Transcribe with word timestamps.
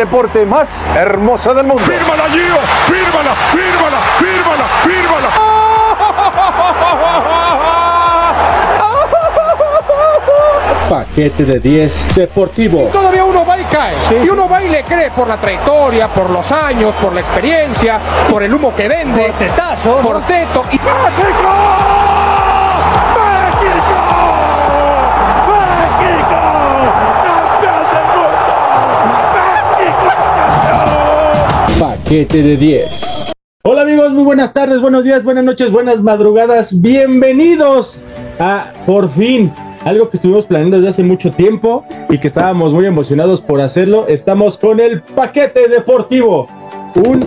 deporte 0.00 0.46
más 0.46 0.86
hermoso 0.96 1.52
del 1.52 1.66
mundo. 1.66 1.84
¡Fírmala, 1.84 2.30
Gio! 2.30 2.56
¡Fírmala! 2.86 3.36
¡Fírmala! 3.52 3.98
¡Fírmala! 4.18 4.68
¡Fírmala! 4.82 5.30
Paquete 10.88 11.44
de 11.44 11.60
10 11.60 12.14
deportivo. 12.14 12.88
Todavía 12.90 13.24
uno 13.24 13.44
va 13.44 13.58
y 13.58 13.64
cae. 13.64 13.94
Y 14.24 14.28
uno 14.30 14.48
va 14.48 14.62
y 14.62 14.68
le 14.70 14.82
cree 14.84 15.10
por 15.10 15.28
la 15.28 15.36
trayectoria, 15.36 16.08
por 16.08 16.30
los 16.30 16.50
años, 16.50 16.94
por 16.94 17.12
la 17.12 17.20
experiencia, 17.20 18.00
por 18.30 18.42
el 18.42 18.54
humo 18.54 18.74
que 18.74 18.88
vende. 18.88 19.26
Por 19.26 19.32
tetazo. 19.32 19.98
Por 19.98 20.22
teto. 20.22 20.64
Y... 20.72 20.80
Paquete 32.10 32.42
de 32.42 32.56
10. 32.56 33.32
Hola 33.62 33.82
amigos, 33.82 34.10
muy 34.10 34.24
buenas 34.24 34.52
tardes, 34.52 34.80
buenos 34.80 35.04
días, 35.04 35.22
buenas 35.22 35.44
noches, 35.44 35.70
buenas 35.70 36.02
madrugadas. 36.02 36.82
Bienvenidos 36.82 38.00
a 38.40 38.72
Por 38.84 39.08
fin, 39.12 39.52
algo 39.84 40.10
que 40.10 40.16
estuvimos 40.16 40.44
planeando 40.44 40.78
desde 40.78 40.90
hace 40.90 41.02
mucho 41.04 41.30
tiempo 41.30 41.84
y 42.08 42.18
que 42.18 42.26
estábamos 42.26 42.72
muy 42.72 42.84
emocionados 42.84 43.40
por 43.40 43.60
hacerlo. 43.60 44.08
Estamos 44.08 44.58
con 44.58 44.80
el 44.80 45.02
paquete 45.02 45.68
deportivo, 45.68 46.48
un 46.96 47.24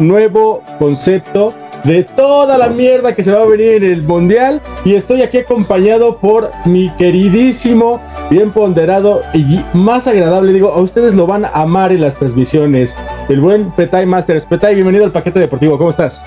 nuevo 0.00 0.64
concepto 0.80 1.54
de 1.88 2.04
toda 2.04 2.58
la 2.58 2.68
mierda 2.68 3.14
que 3.14 3.24
se 3.24 3.32
va 3.32 3.40
a 3.40 3.46
venir 3.46 3.82
en 3.82 3.84
el 3.84 4.02
mundial 4.02 4.60
y 4.84 4.94
estoy 4.94 5.22
aquí 5.22 5.38
acompañado 5.38 6.18
por 6.18 6.50
mi 6.66 6.90
queridísimo, 6.90 7.98
bien 8.28 8.50
ponderado 8.50 9.22
y 9.32 9.58
más 9.72 10.06
agradable, 10.06 10.52
digo, 10.52 10.70
a 10.70 10.82
ustedes 10.82 11.14
lo 11.14 11.26
van 11.26 11.46
a 11.46 11.48
amar 11.48 11.90
en 11.90 12.02
las 12.02 12.14
transmisiones, 12.16 12.94
el 13.30 13.40
buen 13.40 13.70
Petay 13.70 14.04
Masters. 14.04 14.44
Petay, 14.44 14.74
bienvenido 14.74 15.06
al 15.06 15.12
paquete 15.12 15.40
deportivo, 15.40 15.78
¿cómo 15.78 15.88
estás? 15.88 16.22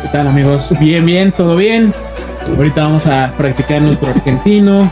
¿Qué 0.00 0.08
tal 0.12 0.28
amigos? 0.28 0.68
Bien, 0.78 1.04
bien, 1.04 1.32
todo 1.32 1.56
bien. 1.56 1.92
Ahorita 2.56 2.84
vamos 2.84 3.06
a 3.08 3.32
practicar 3.36 3.82
nuestro 3.82 4.10
argentino. 4.10 4.88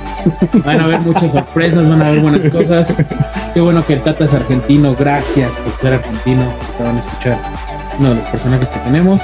Van 0.65 0.81
a 0.81 0.85
haber 0.85 1.01
muchas 1.01 1.33
sorpresas, 1.33 1.89
van 1.89 2.03
a 2.03 2.09
haber 2.09 2.21
buenas 2.21 2.53
cosas. 2.53 2.95
Qué 3.55 3.61
bueno 3.61 3.85
que 3.87 3.95
el 3.95 4.03
Tata 4.03 4.25
es 4.25 4.35
argentino. 4.35 4.95
Gracias 4.99 5.51
por 5.53 5.73
ser 5.75 5.95
argentino. 5.95 6.43
Te 6.77 6.85
van 6.85 6.97
a 6.97 7.01
escuchar 7.01 7.39
uno 7.99 8.11
de 8.11 8.15
los 8.17 8.25
personajes 8.25 8.69
que 8.69 8.79
tenemos. 8.81 9.21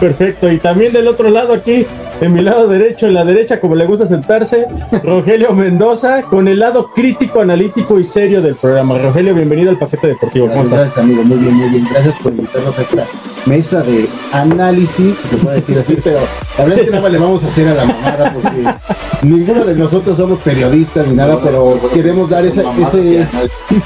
Perfecto, 0.00 0.50
y 0.50 0.58
también 0.58 0.92
del 0.92 1.08
otro 1.08 1.30
lado 1.30 1.52
aquí, 1.54 1.86
en 2.20 2.32
mi 2.32 2.42
lado 2.42 2.68
derecho, 2.68 3.06
en 3.06 3.14
la 3.14 3.24
derecha, 3.24 3.60
como 3.60 3.74
le 3.74 3.86
gusta 3.86 4.06
sentarse, 4.06 4.66
Rogelio 5.02 5.52
Mendoza, 5.52 6.22
con 6.22 6.48
el 6.48 6.58
lado 6.58 6.90
crítico, 6.94 7.40
analítico 7.40 7.98
y 8.00 8.04
serio 8.04 8.42
del 8.42 8.56
programa. 8.56 8.98
Rogelio, 8.98 9.34
bienvenido 9.34 9.70
al 9.70 9.78
paquete 9.78 10.08
deportivo. 10.08 10.48
¿Cómo 10.48 10.64
estás? 10.64 10.78
Gracias, 10.78 10.98
amigo, 10.98 11.22
muy 11.24 11.38
bien, 11.38 11.54
muy 11.54 11.68
bien. 11.70 11.88
Gracias 11.90 12.14
por 12.22 12.32
invitarnos 12.32 12.78
a 12.78 12.82
esta 12.82 13.06
mesa 13.46 13.82
de 13.82 14.08
análisis, 14.32 15.16
si 15.16 15.28
se 15.28 15.36
puede 15.38 15.56
decir 15.56 15.78
así, 15.78 15.96
pero 16.02 16.18
la 16.58 16.64
verdad 16.64 16.78
es 16.80 16.84
que 16.84 16.90
nada 16.90 17.08
le 17.08 17.18
vamos 17.18 17.44
a 17.44 17.46
hacer 17.46 17.68
a 17.68 17.74
la 17.74 17.84
mamada 17.86 18.34
porque 18.34 19.26
ninguno 19.26 19.64
de 19.64 19.74
nosotros 19.74 20.16
somos 20.16 20.38
periodistas 20.40 21.06
ni 21.06 21.16
nada, 21.16 21.38
pero 21.42 21.80
queremos 21.94 22.28
dar 22.28 22.44
ese, 22.44 22.62
ese 22.62 23.26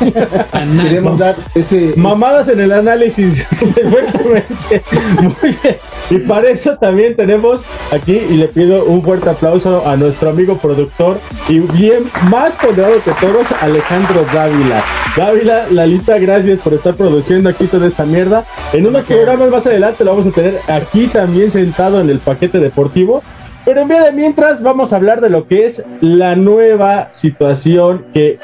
queremos 0.82 1.18
dar 1.18 1.36
ese 1.54 1.94
mamadas 1.96 2.48
en 2.48 2.60
el 2.60 2.72
análisis. 2.72 3.46
Muy 5.20 5.56
bien. 5.62 5.76
Y 6.10 6.18
para 6.18 6.50
eso 6.50 6.76
también 6.78 7.14
tenemos 7.14 7.62
aquí, 7.92 8.20
y 8.30 8.36
le 8.36 8.48
pido 8.48 8.84
un 8.84 9.02
fuerte 9.02 9.30
aplauso 9.30 9.86
a 9.86 9.96
nuestro 9.96 10.30
amigo 10.30 10.56
productor 10.56 11.18
y 11.48 11.60
bien 11.60 12.04
más 12.30 12.54
ponderado 12.56 13.02
que 13.02 13.12
todos, 13.12 13.46
Alejandro 13.60 14.24
Dávila. 14.32 14.82
Dávila, 15.16 15.66
Lalita, 15.70 16.18
gracias 16.18 16.60
por 16.60 16.74
estar 16.74 16.94
produciendo 16.94 17.50
aquí 17.50 17.66
toda 17.66 17.86
esta 17.86 18.04
mierda. 18.04 18.44
En 18.72 18.86
unos 18.86 19.04
programas 19.04 19.50
más 19.50 19.66
adelante 19.66 20.04
lo 20.04 20.12
vamos 20.12 20.26
a 20.26 20.30
tener 20.30 20.58
aquí 20.68 21.06
también 21.06 21.50
sentado 21.50 22.00
en 22.00 22.10
el 22.10 22.18
paquete 22.18 22.58
deportivo. 22.58 23.22
Pero 23.64 23.82
en 23.82 23.88
vez 23.88 24.02
de 24.02 24.12
mientras, 24.12 24.60
vamos 24.60 24.92
a 24.92 24.96
hablar 24.96 25.20
de 25.20 25.30
lo 25.30 25.46
que 25.46 25.66
es 25.66 25.84
la 26.00 26.34
nueva 26.34 27.08
situación 27.12 28.04
que 28.12 28.40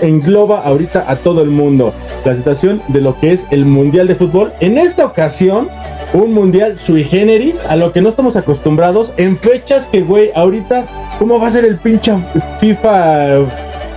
engloba 0.00 0.62
ahorita 0.62 1.04
a 1.06 1.16
todo 1.16 1.42
el 1.42 1.50
mundo. 1.50 1.92
La 2.24 2.34
situación 2.34 2.80
de 2.88 3.02
lo 3.02 3.18
que 3.20 3.32
es 3.32 3.44
el 3.50 3.66
Mundial 3.66 4.08
de 4.08 4.14
Fútbol. 4.14 4.50
En 4.60 4.78
esta 4.78 5.04
ocasión, 5.04 5.68
un 6.12 6.34
Mundial 6.34 6.78
sui 6.78 7.04
generis, 7.04 7.58
a 7.68 7.76
lo 7.76 7.92
que 7.92 8.00
no 8.00 8.08
estamos 8.08 8.36
acostumbrados, 8.36 9.12
en 9.16 9.36
fechas 9.38 9.86
que, 9.86 10.02
güey, 10.02 10.30
ahorita, 10.34 10.84
¿cómo 11.18 11.38
va 11.40 11.48
a 11.48 11.50
ser 11.50 11.64
el 11.64 11.76
pinche 11.78 12.12
FIFA 12.60 13.46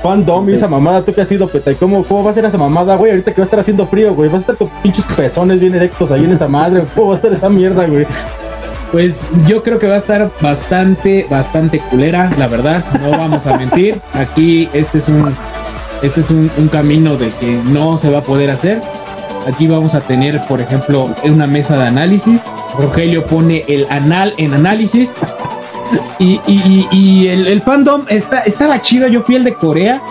fandom 0.01 0.49
y 0.49 0.53
esa 0.53 0.67
mamada? 0.67 1.03
¿Tú 1.03 1.13
que 1.13 1.21
has 1.21 1.27
sido 1.27 1.47
peta? 1.47 1.71
¿Y 1.71 1.75
cómo, 1.75 2.03
cómo 2.03 2.23
va 2.23 2.31
a 2.31 2.33
ser 2.33 2.45
esa 2.45 2.57
mamada, 2.57 2.95
güey? 2.95 3.11
Ahorita 3.11 3.33
que 3.33 3.41
va 3.41 3.43
a 3.43 3.45
estar 3.45 3.59
haciendo 3.59 3.87
frío, 3.87 4.13
güey. 4.13 4.29
Vas 4.29 4.37
a 4.37 4.41
estar 4.41 4.55
con 4.55 4.69
pinches 4.81 5.05
pezones 5.05 5.59
bien 5.59 5.75
erectos 5.75 6.11
ahí 6.11 6.23
en 6.23 6.31
esa 6.31 6.47
madre. 6.47 6.83
¿Cómo 6.95 7.07
va 7.07 7.13
a 7.13 7.15
estar 7.17 7.33
esa 7.33 7.49
mierda, 7.49 7.85
güey? 7.85 8.05
Pues 8.91 9.27
yo 9.47 9.63
creo 9.63 9.79
que 9.79 9.87
va 9.87 9.95
a 9.95 9.97
estar 9.97 10.29
bastante, 10.39 11.25
bastante 11.29 11.79
culera, 11.79 12.31
la 12.37 12.47
verdad. 12.47 12.83
No 13.01 13.11
vamos 13.11 13.45
a 13.45 13.57
mentir. 13.57 13.99
Aquí 14.13 14.69
este 14.73 14.99
es 14.99 15.07
un, 15.09 15.35
este 16.01 16.21
es 16.21 16.29
un, 16.29 16.49
un 16.57 16.67
camino 16.69 17.17
de 17.17 17.29
que 17.31 17.59
no 17.65 17.97
se 17.97 18.09
va 18.09 18.19
a 18.19 18.23
poder 18.23 18.51
hacer. 18.51 18.81
Aquí 19.47 19.67
vamos 19.67 19.93
a 19.93 20.01
tener, 20.01 20.41
por 20.47 20.59
ejemplo, 20.59 21.13
una 21.23 21.47
mesa 21.47 21.77
de 21.77 21.87
análisis. 21.87 22.41
Rogelio 22.77 23.25
pone 23.25 23.63
el 23.67 23.85
anal 23.89 24.33
en 24.37 24.53
análisis. 24.53 25.11
Y, 26.17 26.41
y, 26.47 26.87
y 26.91 27.27
el, 27.27 27.47
el, 27.47 27.61
fandom 27.61 28.05
está, 28.09 28.39
estaba 28.41 28.81
chido. 28.81 29.07
Yo 29.07 29.21
fui 29.21 29.35
el 29.35 29.43
de 29.43 29.53
Corea. 29.53 30.01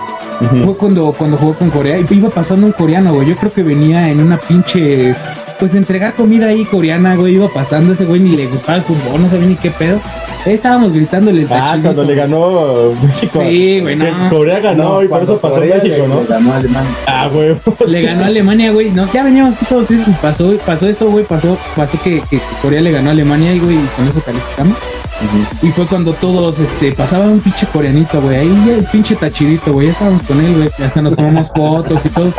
Uh 0.41 0.45
-huh. 0.45 0.65
Fue 0.65 0.77
cuando, 0.77 1.13
cuando 1.13 1.37
jugó 1.37 1.55
con 1.55 1.71
Corea. 1.71 1.99
Y 1.99 2.15
iba 2.15 2.31
pasando 2.31 2.67
un 2.67 2.73
coreano, 2.73 3.13
güey. 3.13 3.29
Yo 3.29 3.37
creo 3.37 3.53
que 3.53 3.63
venía 3.63 4.09
en 4.09 4.21
una 4.21 4.37
pinche. 4.39 5.15
Pues 5.59 5.73
de 5.73 5.79
entregar 5.79 6.15
comida 6.15 6.49
ahí 6.49 6.65
coreana, 6.65 7.15
güey. 7.15 7.35
Iba 7.35 7.49
pasando 7.49 7.93
ese 7.93 8.05
güey, 8.05 8.21
ni 8.21 8.37
le 8.37 8.47
gustaba 8.47 8.79
el 8.79 8.85
fútbol, 8.85 9.23
no 9.23 9.31
sabía 9.31 9.47
ni 9.47 9.55
qué 9.57 9.71
pedo. 9.71 10.01
Estábamos 10.47 10.93
gritándole. 10.93 11.47
Ah, 11.51 11.79
cuando 11.81 12.05
le 12.05 12.15
ganó 12.15 12.93
México. 13.03 13.41
Sí, 13.41 13.81
güey, 13.81 13.97
no. 13.97 14.07
Corea 14.29 14.61
ganó 14.61 14.83
no, 14.85 15.03
y 15.03 15.09
por 15.09 15.23
eso 15.23 15.39
pasó 15.39 15.55
Corea 15.55 15.77
México, 15.83 16.07
¿no? 16.07 16.21
Le 16.21 16.27
ganó 16.27 16.53
a 16.53 16.57
Alemania. 16.57 16.91
Ah, 17.07 17.29
güey. 17.33 17.57
Le 17.87 18.03
ganó 18.03 18.25
a 18.25 18.27
Alemania, 18.27 18.73
güey. 18.73 18.91
No, 18.91 19.11
ya 19.11 19.25
veníamos 19.25 19.55
así 19.55 19.65
todos 19.65 19.87
tristes. 19.87 20.15
Pasó, 20.19 20.53
pasó 20.67 20.87
eso, 20.87 21.11
güey. 21.11 21.25
Pasó, 21.25 21.57
pasó 21.75 21.99
que, 22.03 22.21
que, 22.29 22.41
Corea 22.61 22.83
le 22.83 22.91
ganó 22.91 23.09
a 23.09 23.13
Alemania, 23.13 23.55
y, 23.55 23.59
güey, 23.59 23.77
y 23.77 23.87
con 23.97 24.07
eso 24.07 24.21
calificamos. 24.21 24.77
Uh 24.77 25.65
-huh. 25.65 25.69
Y 25.69 25.73
fue 25.73 25.87
cuando 25.87 26.13
todos, 26.13 26.59
este, 26.59 26.93
pasaba 26.93 27.25
un 27.25 27.41
pinche 27.41 27.67
coreanito, 27.73 28.21
güey. 28.21 28.37
Ahí 28.37 28.75
el 28.77 28.85
pinche 28.85 29.15
tachidito, 29.17 29.73
güey. 29.73 29.87
Ya 29.87 29.93
estábamos 29.93 30.23
con 30.25 30.45
él, 30.45 30.55
güey. 30.55 30.87
Hasta 30.87 31.01
nos 31.01 31.17
tomamos 31.17 31.49
fotos 31.55 32.05
y 32.05 32.09
todo. 32.11 32.33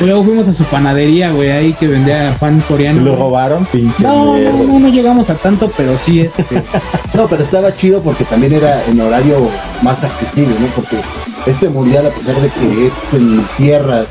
Luego 0.00 0.24
fuimos 0.24 0.48
a 0.48 0.52
su 0.52 0.64
panadería, 0.64 1.30
güey, 1.32 1.50
ahí 1.50 1.72
que 1.74 1.86
vendía 1.86 2.36
pan 2.40 2.60
coreano. 2.68 3.02
¿Lo 3.02 3.16
robaron? 3.16 3.64
Pinche 3.66 4.02
no, 4.02 4.36
no, 4.36 4.52
no, 4.64 4.78
no, 4.80 4.88
llegamos 4.88 5.30
a 5.30 5.34
tanto, 5.34 5.70
pero 5.76 5.96
sí, 5.98 6.20
este. 6.20 6.44
no, 7.14 7.26
pero 7.28 7.42
estaba 7.42 7.74
chido 7.76 8.02
porque 8.02 8.24
también 8.24 8.54
era 8.54 8.84
en 8.86 9.00
horario 9.00 9.38
más 9.82 10.02
accesible, 10.02 10.54
¿no? 10.60 10.66
Porque 10.74 10.96
este 11.46 11.68
mundial, 11.68 12.06
a 12.06 12.10
pesar 12.10 12.34
de 12.36 12.48
que 12.48 12.86
es 12.86 12.92
en 13.12 13.40
tierras 13.56 14.06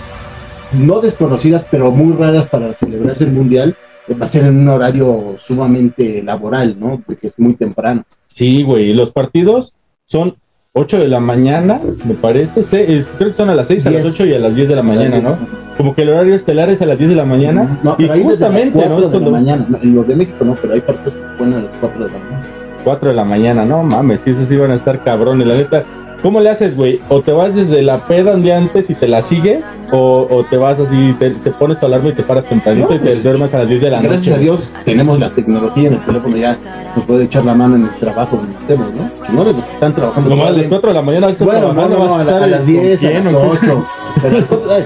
no 0.72 1.02
desconocidas, 1.02 1.66
pero 1.70 1.92
muy 1.92 2.14
raras 2.14 2.48
para 2.48 2.74
celebrarse 2.74 3.26
el 3.26 3.32
mundial, 3.32 3.76
va 4.22 4.26
a 4.26 4.30
ser 4.30 4.46
en 4.46 4.58
un 4.60 4.70
horario 4.70 5.36
sumamente 5.38 6.24
laboral, 6.24 6.80
¿no? 6.80 7.02
Porque 7.06 7.28
es 7.28 7.40
muy 7.40 7.56
temprano. 7.56 8.04
Sí, 8.28 8.64
güey, 8.64 8.94
los 8.94 9.12
partidos 9.12 9.74
son 10.06 10.36
8 10.76 11.00
de 11.02 11.08
la 11.08 11.20
mañana, 11.20 11.80
me 12.04 12.16
parece. 12.16 12.64
Sí, 12.64 12.78
es, 12.78 13.06
creo 13.06 13.30
que 13.30 13.36
son 13.36 13.48
a 13.48 13.54
las 13.54 13.68
6, 13.68 13.84
10. 13.84 13.96
a 13.96 14.00
las 14.00 14.12
8 14.12 14.26
y 14.26 14.34
a 14.34 14.40
las 14.40 14.56
10 14.56 14.70
de 14.70 14.76
la 14.76 14.82
mañana, 14.82 15.20
¿no? 15.20 15.38
Como 15.78 15.94
que 15.94 16.02
el 16.02 16.10
horario 16.10 16.34
estelar 16.34 16.68
es 16.72 16.82
a 16.82 16.88
las 16.88 16.98
10 16.98 17.12
de 17.12 17.16
la 17.16 17.26
mañana. 17.26 17.78
No, 17.84 17.96
pero 17.96 18.16
y 18.16 18.24
justamente, 18.24 18.80
las 18.80 18.90
4 18.90 19.08
¿no? 19.08 19.20
de 19.20 19.26
la 19.26 19.30
mañana. 19.30 19.80
En 19.84 19.94
los 19.94 20.08
de 20.08 20.16
México 20.16 20.44
no, 20.44 20.58
pero 20.60 20.74
hay 20.74 20.82
partidos 20.82 21.14
que 21.14 21.38
ponen 21.38 21.60
a 21.60 21.62
las 21.62 21.72
4 21.80 22.06
de 22.06 22.12
la 22.12 22.18
mañana. 22.18 22.48
4 22.84 23.10
de 23.10 23.16
la 23.16 23.24
mañana, 23.24 23.66
no 23.66 23.84
mames, 23.84 24.22
sí, 24.22 24.32
esos 24.32 24.58
van 24.58 24.72
a 24.72 24.76
estar 24.76 25.04
cabrones, 25.04 25.46
la 25.46 25.58
neta. 25.58 25.84
¿Cómo 26.24 26.40
le 26.40 26.50
haces, 26.50 26.78
güey? 26.78 27.02
¿O 27.10 27.22
te 27.22 27.34
vas 27.34 27.54
desde 27.54 27.82
la 27.82 28.08
peda 28.08 28.36
día 28.38 28.58
antes 28.58 28.90
y 28.90 28.96
te 28.96 29.10
la 29.10 29.22
sigues? 29.22 29.66
¿O, 29.92 30.26
o 30.30 30.46
te 30.46 30.56
vas 30.56 30.80
así, 30.80 31.14
te, 31.20 31.32
te, 31.32 31.52
pones 31.52 31.82
tu 31.82 31.86
alarma 31.86 32.10
y 32.10 32.14
te 32.14 32.24
paras 32.24 32.46
tempranito 32.46 32.90
no, 32.90 32.96
y 32.96 33.00
te 33.00 33.16
duermes 33.18 33.54
a 33.54 33.60
las 33.60 33.68
10 33.68 33.82
de 33.82 33.90
la 33.90 34.02
gracias 34.02 34.20
noche? 34.20 34.30
Gracias 34.30 34.38
a 34.38 34.42
Dios 34.42 34.72
tenemos 34.86 35.20
la 35.20 35.30
tecnología 35.32 35.90
en 35.90 35.96
el 35.96 36.06
teléfono 36.06 36.38
ya 36.38 36.58
nos 36.96 37.06
puede 37.06 37.26
echar 37.26 37.44
la 37.44 37.54
mano 37.54 37.76
en 37.76 37.84
el 37.84 37.96
trabajo 37.98 38.38
donde 38.38 38.54
estemos, 38.54 38.88
¿no? 38.94 39.34
No 39.34 39.44
de 39.44 39.54
los 39.54 39.66
que 39.66 39.74
están 39.74 39.94
trabajando. 39.94 40.30
Como 40.30 40.46
a 40.46 40.52
las 40.52 40.68
4 40.68 40.88
de 40.88 40.94
la 40.94 41.02
mañana, 41.02 41.36
bueno, 41.40 41.74
no, 41.74 41.90
no, 41.90 42.08
no, 42.08 42.16
a, 42.16 42.24
la, 42.24 42.44
a, 42.44 42.48
las 42.48 42.66
10, 42.66 43.04
a 43.04 43.10
las 43.10 43.34
8. 43.34 43.86
Pero 44.22 44.38
ay, 44.72 44.86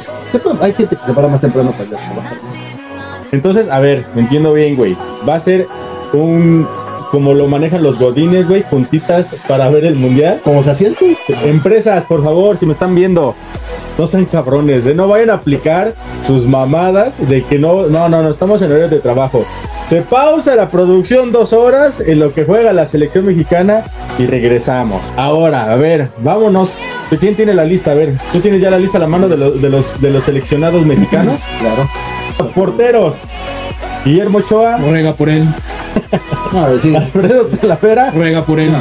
hay 0.62 0.74
gente 0.74 0.96
que 0.96 1.06
se 1.06 1.14
para 1.14 1.28
más 1.28 1.42
temprano 1.42 1.72
para 1.72 1.90
trabajar. 1.90 2.38
Entonces, 3.32 3.70
a 3.70 3.80
ver, 3.80 4.06
me 4.16 4.22
entiendo 4.22 4.54
bien, 4.54 4.76
güey. 4.76 4.96
Va 5.28 5.36
a 5.36 5.40
ser 5.40 5.68
un 6.14 6.68
como 7.12 7.34
lo 7.34 7.48
manejan 7.48 7.84
los 7.84 7.98
godines, 7.98 8.48
güey, 8.48 8.64
juntitas 8.64 9.28
para 9.48 9.70
ver 9.70 9.86
el 9.86 9.96
mundial. 9.96 10.40
Como 10.44 10.64
se 10.64 10.72
hacía 10.72 10.90
antes. 10.90 11.18
Empresas, 11.46 12.04
por 12.06 12.24
favor, 12.24 12.58
si 12.58 12.66
me 12.66 12.74
están 12.74 12.94
viendo, 12.96 13.36
no 13.98 14.08
sean 14.08 14.26
cabrones, 14.26 14.84
de 14.86 14.94
no 14.94 15.08
vayan 15.08 15.30
a 15.30 15.36
aplicar 15.36 15.94
sus 16.26 16.46
mamadas 16.46 17.14
de 17.30 17.44
que 17.44 17.58
no, 17.60 17.88
no, 17.88 18.10
no, 18.10 18.22
no, 18.24 18.30
estamos 18.32 18.62
en 18.62 18.72
horario 18.72 18.90
de 18.90 19.00
trabajo. 19.00 19.46
Se 19.90 20.02
pausa 20.02 20.56
la 20.56 20.68
producción 20.70 21.32
dos 21.32 21.54
horas 21.54 22.02
en 22.02 22.20
lo 22.20 22.34
que 22.34 22.44
juega 22.44 22.74
la 22.74 22.88
selección 22.88 23.26
mexicana 23.26 23.84
y 24.20 24.26
regresamos. 24.26 25.02
Ahora, 25.16 25.72
a 25.72 25.76
ver, 25.78 26.10
vámonos. 26.20 26.72
¿Quién 27.22 27.36
tiene 27.38 27.54
la 27.54 27.64
lista? 27.64 27.92
A 27.92 27.94
ver, 27.94 28.16
¿tú 28.34 28.42
tienes 28.42 28.60
ya 28.60 28.70
la 28.70 28.80
lista 28.80 28.98
a 28.98 29.02
la 29.02 29.08
mano 29.08 29.30
de, 29.30 29.38
los- 29.38 29.62
de 29.62 29.70
los, 29.70 30.02
de 30.02 30.10
los 30.10 30.24
seleccionados 30.26 30.86
mexicanos? 30.86 31.40
Claro. 31.62 32.52
Porteros. 32.54 33.16
Guillermo 34.04 34.40
Ochoa, 34.40 34.78
Ruega 34.78 35.14
por 35.14 35.30
él, 35.30 35.46
No, 36.54 36.78
sí. 36.82 36.96
Alfredo 36.96 37.46
Talavera 37.48 38.12
ruega 38.12 38.46
por 38.46 38.60
él, 38.60 38.72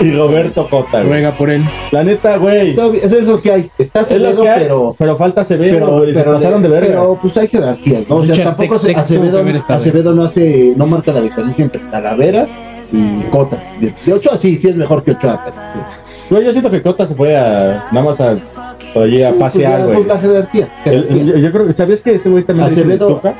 y 0.00 0.10
Roberto 0.12 0.68
Cota. 0.68 0.98
güey. 0.98 1.04
ruega 1.08 1.30
por 1.32 1.50
él. 1.50 1.62
La 1.90 2.04
neta, 2.04 2.36
güey. 2.36 2.74
Todavía- 2.74 3.02
Eso 3.04 3.18
es 3.18 3.24
lo 3.24 3.40
que 3.40 3.52
hay. 3.52 3.70
Está 3.78 4.00
Es 4.02 4.10
lo 4.10 4.16
Acevedo, 4.16 4.42
que 4.42 4.48
hay, 4.50 4.60
pero. 4.62 4.96
pero 4.98 5.16
falta 5.16 5.40
Acevedo, 5.40 5.72
Pero, 5.74 5.98
güey, 5.98 6.12
se 6.14 6.20
pero, 6.20 6.32
pasaron 6.34 6.62
de 6.62 6.68
verga. 6.68 6.86
pero, 6.88 7.18
pues 7.20 7.36
hay 7.38 7.48
jerarquías, 7.48 8.02
¿no? 8.08 8.16
O 8.16 8.24
sea, 8.24 8.34
Richard 8.34 8.56
tampoco 8.56 8.78
tuvo 8.80 8.98
Acevedo, 8.98 9.32
que 9.32 9.38
haber 9.40 9.56
estado. 9.56 9.80
Acevedo 9.80 10.12
no 10.14 10.24
hace, 10.24 10.74
no 10.76 10.86
marca 10.86 11.12
la 11.12 11.20
diferencia 11.22 11.64
entre 11.64 11.80
Talavera 11.82 12.46
y 12.92 13.22
Cota. 13.30 13.56
De, 13.80 13.94
de 14.04 14.12
Ochoa 14.12 14.36
sí, 14.36 14.56
sí 14.60 14.68
es 14.68 14.76
mejor 14.76 15.02
que 15.02 15.12
Ochoa. 15.12 15.40
pero, 15.44 15.56
sí. 15.56 15.80
Güey, 16.28 16.44
yo 16.44 16.52
siento 16.52 16.70
que 16.70 16.82
Cota 16.82 17.06
se 17.06 17.14
fue 17.14 17.36
a 17.36 17.86
nada 17.92 18.04
más 18.06 18.20
a, 18.20 18.30
allí 18.30 19.22
a 19.22 19.30
Sí, 19.30 19.34
pues 19.38 19.38
pasear, 19.38 19.78
ya, 19.78 19.84
güey. 19.84 19.96
pues, 19.96 20.08
la 20.08 20.18
jerarquía. 20.18 20.68
El- 20.84 20.92
jerarquía. 21.04 21.22
el- 21.36 21.42
yo 21.42 21.52
creo 21.52 21.66
que, 21.68 21.72
¿sabías 21.72 22.00
que 22.00 22.14
ese 22.16 22.28
güey 22.28 22.44
también 22.44 22.68
le 22.68 22.74
dicen 22.74 22.90
Acevedo- 22.90 23.08
Tuca? 23.16 23.34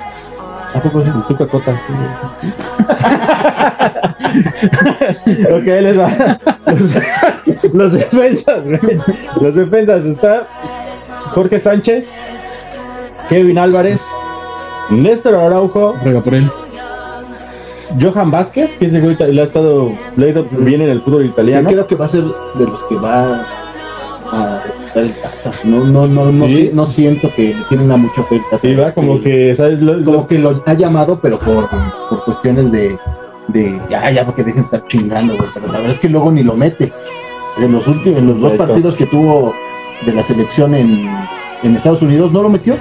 ¿A 0.74 0.80
poco 0.80 1.02
sí? 1.02 1.10
El 1.14 1.22
Tuca 1.24 1.46
Cota. 1.46 1.72
ok, 5.50 5.68
ahí 5.68 5.82
les 5.82 5.98
va. 5.98 6.38
Los, 6.66 7.72
los 7.74 7.92
defensas, 7.92 8.64
güey. 8.64 9.00
Los 9.40 9.54
defensas 9.54 10.04
está 10.04 10.46
Jorge 11.30 11.58
Sánchez, 11.58 12.08
Kevin 13.28 13.58
Álvarez, 13.58 14.00
Néstor 14.90 15.34
Araujo, 15.34 15.94
por 16.24 16.34
él. 16.34 16.50
Johan 18.00 18.30
Vázquez, 18.30 18.74
que 18.74 18.86
ese 18.86 19.00
güey 19.00 19.16
le 19.16 19.40
ha 19.40 19.44
estado, 19.44 19.92
le 20.16 20.26
ha 20.26 20.28
ido 20.30 20.44
bien 20.50 20.82
en 20.82 20.90
el 20.90 21.00
fútbol 21.02 21.22
Yo 21.22 21.28
italiano. 21.30 21.68
creo 21.70 21.86
que 21.86 21.94
va 21.94 22.06
a 22.06 22.08
ser 22.08 22.22
de 22.24 22.64
los 22.64 22.82
que 22.84 22.96
va 22.96 23.46
a 24.32 24.62
dar 24.96 25.04
el 25.04 25.12
Tata. 25.14 25.52
No, 25.64 25.84
no, 25.84 26.06
no, 26.06 26.32
no, 26.32 26.46
Sí. 26.48 26.70
no 26.72 26.86
siento 26.86 27.30
que 27.36 27.54
tienen 27.68 27.90
a 27.92 27.96
mucha 27.96 28.20
oferta. 28.22 28.58
Sí, 28.60 28.74
va 28.74 28.92
como 28.92 29.20
que, 29.20 29.54
¿sabes? 29.54 29.80
Lo- 29.80 30.04
como 30.04 30.26
que 30.26 30.38
lo 30.38 30.62
ha 30.66 30.74
llamado, 30.74 31.18
pero 31.22 31.38
por, 31.38 31.68
por 32.08 32.24
cuestiones 32.24 32.72
de, 32.72 32.96
de 33.48 33.80
ya, 33.90 34.10
ya, 34.10 34.24
porque 34.26 34.42
dejen 34.42 34.62
de 34.62 34.64
estar 34.66 34.86
chingando, 34.88 35.36
güey. 35.36 35.48
Pero 35.54 35.66
la 35.68 35.72
verdad 35.74 35.90
es 35.92 35.98
que 35.98 36.08
luego 36.08 36.32
ni 36.32 36.42
lo 36.42 36.54
mete. 36.56 36.92
En 37.58 37.72
los 37.72 37.86
últimos, 37.86 38.18
en 38.18 38.26
los 38.26 38.40
dos 38.40 38.54
partidos 38.54 38.94
que 38.96 39.06
tuvo 39.06 39.52
de 40.04 40.12
la 40.12 40.22
selección 40.24 40.74
en, 40.74 41.08
en 41.62 41.76
Estados 41.76 42.02
Unidos, 42.02 42.30
no 42.32 42.42
lo 42.42 42.48
metió. 42.50 42.74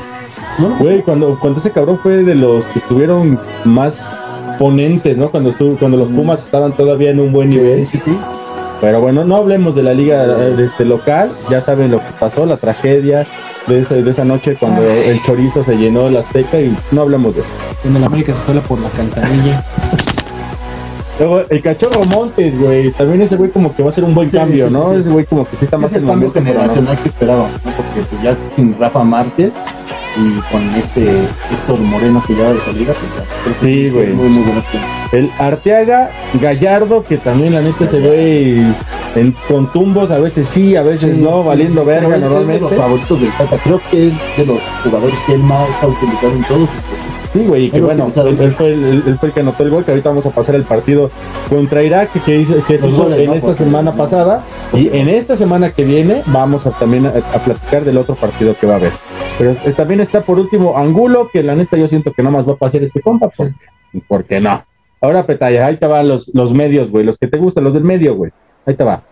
No 0.59 0.75
Güey, 0.79 1.01
cuando, 1.01 1.37
cuando 1.39 1.59
ese 1.59 1.71
cabrón 1.71 1.99
fue 2.01 2.23
de 2.23 2.35
los 2.35 2.63
que 2.65 2.79
estuvieron 2.79 3.37
más 3.65 4.11
ponentes, 4.59 5.17
¿no? 5.17 5.29
Cuando 5.31 5.49
estuvo, 5.51 5.77
cuando 5.77 5.97
los 5.97 6.07
Pumas 6.09 6.43
estaban 6.43 6.73
todavía 6.73 7.11
en 7.11 7.19
un 7.19 7.31
buen 7.31 7.49
nivel. 7.49 7.85
Sí, 7.87 7.97
sí, 7.97 8.01
sí. 8.05 8.17
Pero 8.81 9.01
bueno, 9.01 9.23
no 9.23 9.37
hablemos 9.37 9.75
de 9.75 9.83
la 9.83 9.93
liga 9.93 10.25
eh, 10.25 10.55
este, 10.59 10.85
local. 10.85 11.31
Ya 11.49 11.61
saben 11.61 11.91
lo 11.91 11.99
que 11.99 12.05
pasó, 12.19 12.45
la 12.45 12.57
tragedia 12.57 13.25
de 13.67 13.81
esa, 13.81 13.95
de 13.95 14.11
esa 14.11 14.25
noche 14.25 14.55
cuando 14.59 14.83
el 14.83 15.21
chorizo 15.23 15.63
se 15.63 15.77
llenó 15.77 16.09
la 16.09 16.19
azteca 16.19 16.59
y 16.59 16.75
no 16.91 17.01
hablemos 17.01 17.33
de 17.35 17.41
eso. 17.41 17.49
Cuando 17.81 17.99
la 17.99 18.05
América 18.07 18.33
se 18.33 18.41
cuela 18.41 18.61
por 18.61 18.79
la 18.79 18.89
cantarilla. 18.89 19.63
Luego, 21.17 21.41
el 21.49 21.61
cachorro 21.61 22.03
Montes, 22.03 22.59
güey. 22.59 22.91
También 22.91 23.21
ese 23.21 23.37
güey 23.37 23.49
como 23.49 23.73
que 23.73 23.81
va 23.81 23.89
a 23.89 23.93
ser 23.93 24.03
un 24.03 24.13
buen 24.13 24.29
Sí, 24.29 24.35
cambio, 24.37 24.67
sí, 24.67 24.73
¿no? 24.73 24.89
sí, 24.89 24.95
sí. 24.95 24.99
Ese 25.01 25.09
güey 25.09 25.25
como 25.25 25.45
que 25.45 25.55
sí 25.55 25.65
está 25.65 25.77
más 25.77 25.91
Es 25.91 25.97
el 25.97 26.03
en 26.03 26.09
cambio 26.09 26.27
momento, 26.27 26.41
no. 26.41 26.45
generacional 26.59 26.97
que 27.01 27.09
esperábamos, 27.09 27.51
¿no? 27.63 27.71
Porque 27.71 28.01
pues, 28.09 28.21
ya 28.21 28.35
sin 28.53 28.77
Rafa 28.77 29.03
Márquez 29.05 29.51
y 30.17 30.39
con 30.51 30.63
este 30.75 31.03
Héctor 31.51 31.79
Moreno 31.79 32.23
que 32.25 32.35
ya 32.35 32.43
va 32.43 32.53
de 32.53 32.61
salida, 32.61 32.93
pues 33.43 33.55
Sí, 33.61 33.89
güey. 33.89 34.07
Muy, 34.13 34.29
muy 34.29 34.57
opción. 34.57 34.81
El 35.11 35.29
Arteaga 35.39 36.09
Gallardo, 36.41 37.03
que 37.03 37.17
también 37.17 37.53
la 37.53 37.61
neta 37.61 37.87
se 37.87 37.99
ve 37.99 38.63
en, 39.15 39.31
con 39.47 39.71
tumbos, 39.71 40.11
a 40.11 40.17
veces 40.19 40.47
sí, 40.47 40.75
a 40.75 40.81
veces 40.83 41.15
Sí, 41.15 41.21
no, 41.21 41.41
sí, 41.41 41.47
valiendo 41.47 41.81
sí, 41.81 41.87
verga 41.87 42.07
pero 42.07 42.15
es 42.15 42.21
de 42.21 42.27
normalmente. 42.29 42.61
los 42.61 42.73
favoritos 42.75 43.21
del 43.21 43.31
Tata. 43.37 43.57
Creo 43.63 43.81
que 43.91 44.07
es 44.07 44.13
de 44.37 44.45
los 44.45 44.59
jugadores 44.83 45.15
que 45.25 45.33
él 45.33 45.43
más 45.43 45.67
ha 45.81 45.87
utilizado 45.87 46.31
en 46.33 46.43
todos 46.43 46.69
sus. 46.69 47.14
Sí, 47.35 47.45
güey, 47.45 47.65
y 47.65 47.69
que 47.69 47.81
bueno, 47.81 48.09
él, 48.15 48.37
él 48.39 48.51
fue 48.53 48.69
el, 48.69 49.03
él- 49.05 49.17
fue 49.19 49.27
el 49.27 49.33
que 49.33 49.41
anotó 49.41 49.63
el 49.63 49.69
gol, 49.69 49.83
que 49.83 49.91
ahorita 49.91 50.07
vamos 50.09 50.25
a 50.25 50.29
pasar 50.29 50.55
el 50.55 50.63
partido 50.63 51.11
contra 51.49 51.83
Irak, 51.83 52.09
que, 52.23 52.39
hizo, 52.39 52.55
que 52.65 52.77
se 52.79 52.87
hizo 52.87 53.03
goles, 53.03 53.19
en 53.19 53.25
¿no? 53.25 53.33
esta 53.33 53.47
Porque- 53.47 53.63
semana 53.65 53.91
pasada, 53.91 54.43
y 54.71 54.87
en 54.95 55.09
esta 55.09 55.35
semana 55.35 55.71
que 55.71 55.83
viene 55.83 56.21
vamos 56.27 56.65
a 56.65 56.71
también 56.71 57.05
a, 57.05 57.09
a 57.09 57.39
platicar 57.39 57.83
del 57.83 57.97
otro 57.97 58.15
partido 58.15 58.55
que 58.59 58.65
va 58.65 58.73
a 58.73 58.77
haber. 58.77 58.91
Pero 59.37 59.51
eh, 59.51 59.73
también 59.75 59.99
está 59.99 60.21
por 60.21 60.39
último 60.39 60.77
Angulo, 60.77 61.29
que 61.31 61.43
la 61.43 61.55
neta 61.55 61.75
yo 61.75 61.89
siento 61.89 62.13
que 62.13 62.23
nada 62.23 62.37
más 62.37 62.47
va 62.47 62.53
a 62.53 62.57
pasar 62.57 62.81
este 62.83 63.01
compa, 63.01 63.27
porque, 63.35 63.53
¿por 64.07 64.23
qué 64.23 64.39
no? 64.39 64.63
Ahora, 65.01 65.25
Petaya, 65.25 65.65
ahí 65.67 65.75
te 65.75 65.87
van 65.87 66.07
los, 66.07 66.31
los 66.33 66.53
medios, 66.53 66.89
güey, 66.89 67.03
los 67.05 67.17
que 67.17 67.27
te 67.27 67.37
gustan, 67.37 67.65
los 67.65 67.73
del 67.73 67.83
medio, 67.83 68.15
güey. 68.15 68.31
Ahí 68.65 68.75
te 68.75 68.85
va. 68.85 69.03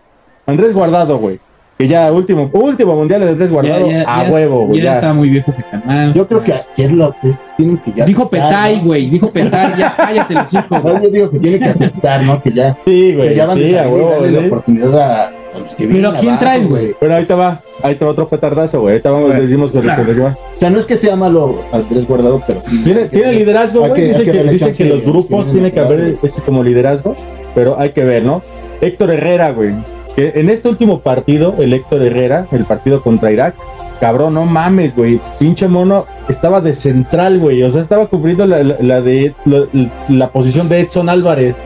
Andrés 0.46 0.72
Guardado, 0.72 1.18
güey. 1.18 1.38
Que 1.78 1.88
ya 1.88 2.12
último, 2.12 2.48
último 2.52 2.94
mundial 2.94 3.20
de 3.22 3.28
Andrés 3.30 3.50
Guardado, 3.50 3.86
a 4.06 4.24
ya- 4.24 4.30
huevo, 4.30 4.66
güey. 4.66 4.78
Ya, 4.78 4.84
Ya, 4.84 4.94
está 4.94 5.12
muy 5.12 5.28
viejo 5.28 5.50
ese 5.50 5.64
canal. 5.64 6.14
Yo 6.14 6.28
creo 6.28 6.42
que, 6.44 6.52
que 6.76 6.84
es 6.84 6.92
lo 6.92 7.12
que 7.20 7.32
tienen 7.56 7.78
que 7.78 7.92
ya. 7.92 8.04
Dijo 8.04 8.22
aceptar, 8.22 8.48
Petay, 8.50 8.76
¿no? 8.78 8.84
güey. 8.84 9.10
Dijo 9.10 9.30
Petay. 9.30 9.72
Ya 9.76 9.96
cállate 9.96 10.34
los 10.34 10.52
hijos. 10.54 10.84
No, 10.84 11.02
yo 11.02 11.08
digo 11.10 11.30
que 11.30 11.38
tiene 11.40 11.58
que 11.58 11.64
aceptar, 11.64 12.22
¿no? 12.22 12.40
Que 12.40 12.52
ya, 12.52 12.74
Sí, 12.84 13.08
que 13.10 13.16
güey. 13.16 13.34
ya 13.34 13.46
van 13.46 13.56
Sí, 13.58 13.76
a 13.76 13.88
huevo, 13.88 14.10
darle 14.10 14.30
la 14.40 14.46
oportunidad 14.46 15.00
a, 15.00 15.26
a 15.26 15.58
los 15.58 15.74
que 15.74 15.86
vienen 15.88 16.06
¿a 16.06 16.10
quién 16.20 16.28
abajo, 16.28 16.44
traes, 16.44 16.68
güey? 16.68 16.94
Pero 17.00 17.14
ahí 17.16 17.24
te 17.24 17.34
va, 17.34 17.60
ahí 17.82 17.94
te 17.96 18.04
va 18.04 18.10
otro 18.12 18.28
petardazo, 18.28 18.80
güey. 18.80 18.92
Ahorita 18.92 19.10
vamos, 19.10 19.34
decimos 19.34 19.72
claro. 19.72 20.04
lo 20.04 20.12
que 20.14 20.20
va. 20.20 20.28
O 20.30 20.56
sea, 20.56 20.70
no 20.70 20.78
es 20.78 20.86
que 20.86 20.96
sea 20.96 21.16
malo 21.16 21.56
Andrés 21.72 22.06
Guardado, 22.06 22.40
pero 22.46 22.62
sí. 22.62 22.84
Tiene, 22.84 23.00
que 23.02 23.08
tiene 23.08 23.32
liderazgo, 23.32 23.80
güey. 23.80 23.94
que- 23.94 24.02
Dice 24.10 24.24
que 24.24 24.30
que, 24.30 24.44
dice 24.44 24.72
que 24.72 24.84
los 24.84 25.00
que 25.00 25.10
grupos 25.10 25.50
tiene 25.50 25.72
que 25.72 25.80
haber 25.80 26.14
ese 26.22 26.40
como 26.42 26.62
liderazgo, 26.62 27.16
pero 27.52 27.80
hay 27.80 27.90
que 27.90 28.04
ver, 28.04 28.22
¿no? 28.22 28.42
Héctor 28.80 29.10
Herrera, 29.10 29.50
güey. 29.50 29.70
Que 30.16 30.32
en 30.36 30.48
este 30.48 30.68
último 30.68 31.00
partido, 31.00 31.54
el 31.58 31.72
Héctor 31.72 32.02
Herrera, 32.02 32.46
el 32.52 32.64
partido 32.64 33.02
contra 33.02 33.32
Irak, 33.32 33.54
cabrón, 34.00 34.34
no 34.34 34.44
mames, 34.46 34.94
güey. 34.94 35.20
Pinche 35.40 35.66
mono 35.66 36.04
estaba 36.28 36.60
de 36.60 36.72
central, 36.74 37.40
güey. 37.40 37.62
O 37.64 37.70
sea, 37.70 37.82
estaba 37.82 38.06
cubriendo 38.06 38.46
la, 38.46 38.62
la- 38.62 38.76
la 38.80 39.00
de 39.00 39.34
la, 39.44 39.64
la 40.08 40.28
posición 40.28 40.68
de 40.68 40.80
Edson 40.80 41.08
Álvarez, 41.08 41.56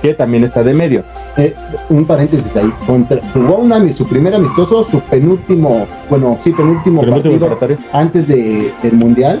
que 0.00 0.14
también 0.14 0.44
está 0.44 0.62
de 0.62 0.74
medio. 0.74 1.02
Eh, 1.36 1.54
un 1.88 2.04
paréntesis 2.04 2.54
ahí. 2.56 2.72
Contra, 2.86 3.20
jugó 3.32 3.64
su 3.96 4.06
primer 4.06 4.34
amistoso, 4.34 4.86
su 4.88 5.00
penúltimo, 5.00 5.86
bueno, 6.08 6.38
sí, 6.44 6.52
penúltimo 6.52 7.02
partido 7.02 7.58
antes 7.92 8.28
de, 8.28 8.72
del 8.82 8.92
Mundial. 8.92 9.40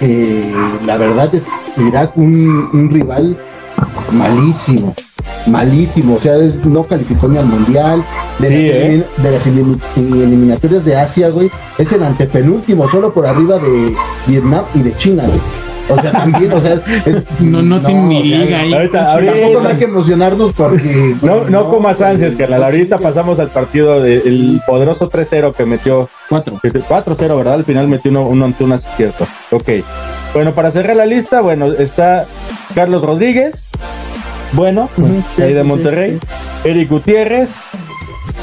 Eh, 0.00 0.52
la 0.86 0.96
verdad 0.96 1.32
es 1.32 1.44
Irak 1.78 2.16
un, 2.16 2.68
un 2.72 2.90
rival 2.90 3.36
malísimo, 4.12 4.92
malísimo. 5.46 6.14
O 6.16 6.20
sea, 6.20 6.36
es- 6.36 6.64
no 6.64 6.84
calificó 6.84 7.28
ni 7.28 7.38
al 7.38 7.46
Mundial. 7.46 8.02
De, 8.38 8.48
Sí, 8.48 8.54
las, 8.68 8.76
¿eh? 8.76 9.06
de 9.18 9.30
las 9.30 9.46
eliminatorias 9.96 10.84
de 10.84 10.96
Asia, 10.96 11.28
güey, 11.30 11.50
es 11.78 11.92
el 11.92 12.02
antepenúltimo, 12.02 12.88
solo 12.90 13.12
por 13.14 13.26
arriba 13.26 13.58
de 13.58 13.94
Vietnam 14.26 14.64
y 14.74 14.80
de 14.80 14.96
China, 14.96 15.22
güey. 15.26 15.38
O 15.86 16.00
sea, 16.00 16.12
también, 16.12 16.50
o 16.50 16.60
sea, 16.62 16.74
es- 17.04 17.40
No, 17.40 17.60
no 17.60 17.78
tiene 17.80 18.02
ni 18.04 18.20
o 18.22 18.24
sea, 18.24 18.38
liga 18.44 18.58
ahí. 18.60 18.72
Ahorita, 18.72 19.06
Tampoco 19.18 19.60
no 19.60 19.68
hay 19.68 19.76
que 19.76 19.84
emocionarnos 19.84 20.52
porque. 20.54 21.14
No, 21.20 21.44
no 21.44 21.68
comas 21.68 22.00
ansias, 22.00 22.34
carnal. 22.36 22.64
Ahorita 22.64 22.96
pasamos 22.98 23.38
al 23.38 23.48
partido 23.48 24.00
del 24.00 24.62
poderoso 24.66 25.08
3-0 25.10 25.52
que 25.54 25.66
metió 25.66 26.08
Cuatro. 26.30 26.54
4-0, 26.62 27.36
¿verdad? 27.36 27.54
Al 27.54 27.64
final 27.64 27.86
metió 27.86 28.10
uno, 28.10 28.26
uno 28.26 28.46
ante 28.46 28.64
un 28.64 28.72
acierto. 28.72 29.26
Ok. 29.52 29.68
Bueno, 30.32 30.52
para 30.52 30.70
cerrar 30.70 30.96
la 30.96 31.04
lista, 31.06 31.42
bueno, 31.42 31.66
está 31.66 32.24
Carlos 32.74 33.02
Rodríguez. 33.02 33.62
Bueno, 34.54 34.88
ahí 35.42 35.52
de 35.52 35.64
Monterrey. 35.64 36.18
sí, 36.62 36.68
Eric 36.68 36.88
Gutiérrez, 36.90 37.50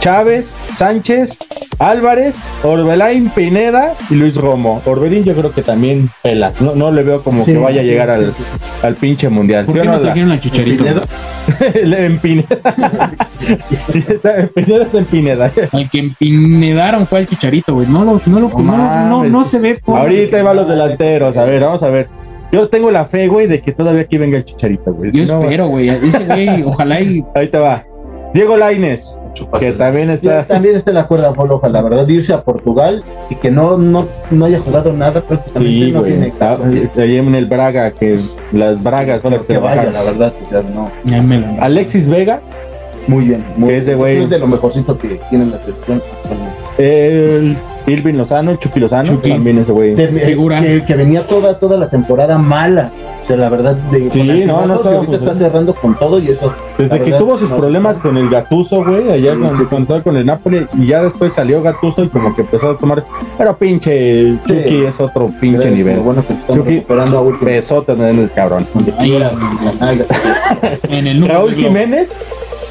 Chávez, 0.02 0.54
Sánchez, 0.76 1.38
Álvarez, 1.80 2.36
Orbelain, 2.64 3.30
Pineda 3.30 3.94
y 4.10 4.16
Luis 4.16 4.36
Romo. 4.36 4.82
Orbelín 4.86 5.24
yo 5.24 5.34
creo 5.34 5.52
que 5.52 5.62
también 5.62 6.10
pela. 6.22 6.52
No, 6.60 6.76
no 6.76 6.92
le 6.92 7.04
veo 7.04 7.24
como 7.24 7.46
Sí, 7.46 7.54
que 7.54 7.58
vaya 7.60 7.82
a 7.82 7.84
llegar 7.84 8.10
sí, 8.10 8.14
al, 8.26 8.34
sí, 8.34 8.44
al 8.84 8.96
pinche 8.96 9.30
mundial. 9.30 9.66
¿Por 9.66 9.76
¿Sí 9.76 9.82
qué 9.82 9.88
no? 9.88 10.00
La- 10.00 10.34
a 10.34 10.40
Chicharito? 10.40 10.84
Pineda. 10.84 11.04
en 12.06 12.20
Pineda. 12.20 12.48
Está- 14.08 14.40
en 14.42 14.48
Pineda 14.50 14.84
está 14.84 14.98
en 15.00 15.06
Pineda. 15.06 15.52
Al 15.72 15.90
que 15.90 16.00
empinedaron 16.00 17.08
fue 17.08 17.20
al 17.20 17.28
Chicharito, 17.28 17.74
güey. 17.74 17.88
No, 17.88 18.04
lo, 18.06 18.22
no, 18.28 18.40
lo, 18.40 18.50
No 18.50 19.08
no, 19.08 19.24
no, 19.24 19.46
se 19.46 19.60
ve. 19.60 19.80
por- 19.84 19.98
Ahorita 20.00 20.42
van 20.44 20.56
los 20.58 20.68
delanteros. 20.68 21.36
A 21.38 21.46
ver, 21.46 21.62
vamos 21.62 21.82
a 21.84 21.88
ver. 21.90 22.08
Yo 22.52 22.68
tengo 22.68 22.92
la 22.92 23.06
fe, 23.06 23.28
güey, 23.28 23.48
de 23.48 23.62
que 23.62 23.72
todavía 23.72 24.02
aquí 24.02 24.18
venga 24.18 24.38
el 24.38 24.46
chicharito, 24.46 24.94
güey. 24.94 25.12
Yo 25.12 25.26
Si 25.26 25.32
no, 25.32 25.42
espero, 25.42 25.68
güey. 25.70 25.90
Ese 25.90 26.20
güey, 26.26 26.64
ojalá 26.66 27.00
y. 27.02 27.24
Ahí 27.36 27.48
te 27.48 27.58
va. 27.58 27.84
Diego 28.34 28.56
Laines, 28.58 29.18
que 29.60 29.72
también 29.74 30.10
está. 30.10 30.46
también 30.48 30.76
está 30.78 30.92
la 30.94 31.06
cuerda 31.06 31.34
floja, 31.34 31.68
la 31.68 31.82
verdad, 31.82 32.06
de 32.08 32.14
irse 32.14 32.32
a 32.34 32.42
Portugal 32.44 33.04
y 33.30 33.36
que 33.36 33.52
no, 33.52 33.78
no, 33.78 34.08
no 34.30 34.46
haya 34.46 34.60
jugado 34.62 34.94
nada 34.94 35.20
prácticamente 35.22 35.70
Sí, 35.70 35.92
no 35.92 36.00
güey. 36.00 36.12
tiene 36.14 36.28
Está 36.28 36.58
caso. 36.58 36.64
ahí 37.02 37.18
en 37.18 37.36
el 37.36 37.46
Braga, 37.46 37.92
que 37.92 38.20
las 38.54 38.82
Bragas 38.82 39.22
son 39.22 39.32
las 39.32 39.42
que 39.42 39.48
que 39.48 39.54
se 39.56 39.60
vaya, 39.60 39.76
bajaron. 39.82 39.94
la 39.94 40.04
verdad, 40.04 40.34
o 40.46 40.50
sea, 40.50 40.62
no. 40.64 40.90
Alexis 41.62 42.08
Vega, 42.08 42.40
Muy 43.08 43.26
bien. 43.26 43.44
Muy 43.58 43.70
Que 43.70 43.78
ese 43.80 43.96
bien. 43.96 44.00
güey- 44.00 44.24
Es 44.24 44.30
de 44.30 44.40
lo 44.40 44.48
mejorcito 44.48 44.98
que 44.98 45.20
tiene 45.30 45.48
la 45.48 45.58
selección 45.60 46.02
el- 46.78 47.58
Irving 47.92 48.14
Lozano, 48.16 48.52
el 48.52 48.60
Chucky 48.60 48.80
Lozano, 48.80 49.12
Chucky. 49.12 49.30
también 49.30 49.58
ese 49.60 49.72
güey. 49.72 49.96
Figura. 49.96 50.62
Que, 50.62 50.84
que 50.84 50.96
venía 50.96 51.28
toda, 51.28 51.60
toda 51.60 51.78
la 51.78 51.90
temporada 51.90 52.38
mala. 52.38 52.92
O 53.24 53.28
sea, 53.28 53.38
la 53.38 53.50
verdad, 53.50 53.76
de 53.92 54.10
Sí, 54.12 54.20
con 54.20 54.48
no, 54.48 54.66
no 54.66 54.76
estaba 54.76 54.96
ahorita 54.98 55.16
está 55.18 55.36
cerrando 55.36 55.74
con 55.76 55.96
todo 55.96 56.20
y 56.20 56.30
eso. 56.30 56.54
Desde 56.78 56.98
que 56.98 57.04
verdad, 57.06 57.20
tuvo 57.20 57.38
sus 57.38 57.50
no, 57.50 57.58
problemas 57.58 57.98
con 58.00 58.18
el 58.18 58.30
Gatuso, 58.30 58.84
güey, 58.84 59.12
allá 59.12 59.34
Sí, 59.34 59.40
cuando, 59.40 59.58
sí, 59.58 59.64
cuando 59.70 59.82
estaba 59.84 60.02
con 60.04 60.18
el 60.18 60.26
Napoli, 60.26 60.68
y 60.78 60.88
ya 60.88 61.04
después 61.04 61.34
salió 61.34 61.62
Gatuso 61.62 62.04
y 62.04 62.10
como 62.10 62.36
que 62.36 62.42
empezó 62.42 62.72
a 62.72 62.78
tomar. 62.78 63.04
Pero 63.38 63.56
pinche 63.58 64.36
Chucky 64.48 64.86
es 64.88 65.00
otro 65.00 65.30
pinche 65.40 65.60
pero- 65.60 65.76
nivel. 65.76 66.00
bueno 66.00 66.24
Chucky, 66.48 66.70
recuperando 66.76 67.18
a 67.18 67.22
en 68.10 68.20
el 68.20 68.32
cabrón. 68.32 68.66
Ahí. 68.98 69.20
las. 69.20 69.34
En 70.90 71.08
el 71.08 71.28
Raúl. 71.28 71.54
Jiménez, 71.56 72.12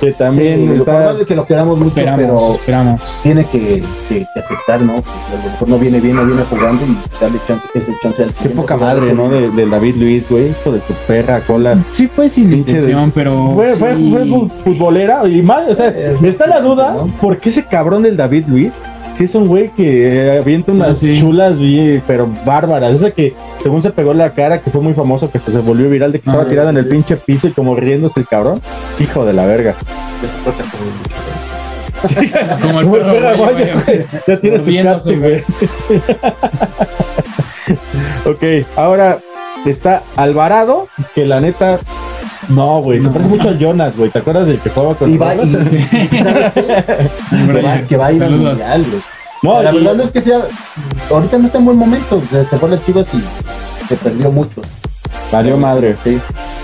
que 0.01 0.13
también 0.13 0.67
lo 0.69 0.75
está. 0.77 1.13
es 1.21 1.27
que 1.27 1.35
lo 1.35 1.47
queramos 1.47 1.79
mucho, 1.79 1.89
Esperamos, 1.91 2.21
pero 2.21 2.55
esperamos. 2.55 3.01
tiene 3.23 3.45
que, 3.45 3.83
que- 4.09 4.27
que 4.33 4.41
aceptar, 4.41 4.81
¿no? 4.81 4.95
Que 4.95 5.37
a 5.37 5.45
lo 5.45 5.51
mejor 5.53 5.69
no 5.69 5.79
viene 5.79 6.01
bien, 6.01 6.17
no 6.17 6.25
viene 6.27 6.43
jugando 6.51 6.83
y 6.87 6.97
darle 7.21 7.39
chance, 7.47 7.67
ese 7.75 7.93
chance 8.03 8.23
al 8.23 8.33
Qué 8.33 8.49
poca 8.51 8.77
madre, 8.77 9.13
¿no? 9.15 9.29
De, 9.29 9.51
de 9.51 9.67
David 9.69 9.97
Luis, 9.97 10.29
güey, 10.29 10.49
hijo 10.51 10.73
de 10.73 10.81
su 10.81 10.93
perra 11.07 11.41
cola. 11.41 11.77
Sí 11.91 12.07
fue 12.09 12.29
sin 12.31 12.53
intención, 12.53 13.11
pero 13.15 13.53
Fue, 13.55 13.75
fue, 13.77 13.97
sí. 13.97 14.11
fue 14.11 14.27
fu- 14.27 14.49
futbolera 14.65 15.27
y 15.29 15.43
más, 15.43 15.69
o 15.69 15.75
sea, 15.75 15.89
Eh, 15.95 16.15
está 16.23 16.47
la 16.47 16.61
duda, 16.61 16.95
¿no? 16.97 17.07
¿por 17.21 17.37
qué 17.39 17.51
ese 17.51 17.65
cabrón 17.65 18.03
del 18.03 18.17
David 18.17 18.45
Luis? 18.49 18.73
Si 19.21 19.25
es 19.25 19.35
un 19.35 19.49
güey 19.49 19.69
que 19.69 20.29
eh, 20.29 20.39
avienta 20.39 20.73
unas 20.73 20.99
Sí. 20.99 21.21
chulas, 21.21 21.59
pero 22.07 22.27
bárbaras. 22.47 22.95
Esa 22.95 23.11
que 23.11 23.35
según 23.63 23.83
se 23.83 23.91
pegó 23.91 24.15
la 24.15 24.31
cara, 24.31 24.63
que 24.63 24.71
fue 24.71 24.81
muy 24.81 24.95
famoso, 24.95 25.31
que 25.31 25.39
se 25.39 25.59
volvió 25.59 25.91
viral, 25.91 26.11
de 26.11 26.21
que 26.21 26.31
Ah, 26.31 26.33
estaba 26.33 26.49
tirado 26.49 26.71
en 26.71 26.79
el 26.79 26.85
sí. 26.85 26.91
pinche 26.91 27.17
piso 27.19 27.47
y 27.49 27.51
como 27.51 27.77
riéndose 27.77 28.19
el 28.21 28.27
cabrón. 28.27 28.63
Hijo 28.99 29.27
de 29.27 29.35
la 29.35 29.45
verga. 29.45 29.75
El 32.17 32.31
Como 32.63 32.81
el 32.81 32.89
perro 32.89 33.13
perro 33.13 33.37
guayo, 33.37 33.57
guayo, 33.57 33.75
güey. 33.85 34.05
Ya 34.27 34.37
tiene 34.41 34.59
su 34.65 34.71
clase, 34.71 35.17
güey. 35.19 35.43
ok, 38.25 38.67
ahora 38.75 39.19
está 39.67 40.03
Alvarado, 40.17 40.89
que 41.15 41.27
la 41.27 41.41
neta. 41.43 41.79
No, 42.51 42.81
güey, 42.83 42.99
se 43.01 43.07
No. 43.07 43.13
parece 43.13 43.31
mucho 43.31 43.49
a 43.51 43.53
Jonas, 43.55 43.97
güey. 43.97 44.11
¿Te 44.11 44.19
acuerdas 44.19 44.47
del 44.47 44.59
que 44.59 44.71
jugaba 44.71 44.95
con 44.95 45.11
Y 45.13 45.17
va, 45.17 45.35
y, 45.35 45.39
que 46.11 47.63
va, 47.63 47.81
que 47.89 47.97
va 47.97 48.07
a 48.07 48.13
ir 48.13 48.23
al 48.23 48.31
Saludos. 48.31 48.49
mundial, 48.51 48.85
güey. 48.91 49.03
No, 49.43 49.63
la 49.63 49.71
y- 49.73 49.75
verdad 49.77 49.95
no 49.95 50.03
es 50.03 50.11
que 50.11 50.23
sea. 50.23 50.41
Ahorita 51.11 51.39
no 51.39 51.47
está 51.47 51.59
en 51.59 51.65
buen 51.65 51.77
momento. 51.79 52.23
se 52.31 52.45
fue 52.57 52.69
a 52.69 52.73
las 52.73 52.85
chivas 52.85 53.07
y 53.15 53.87
se 53.89 53.97
perdió 53.97 54.31
mucho. 54.31 54.61
Valió 55.33 55.57
madre. 55.57 55.97
Sí. 56.05 56.19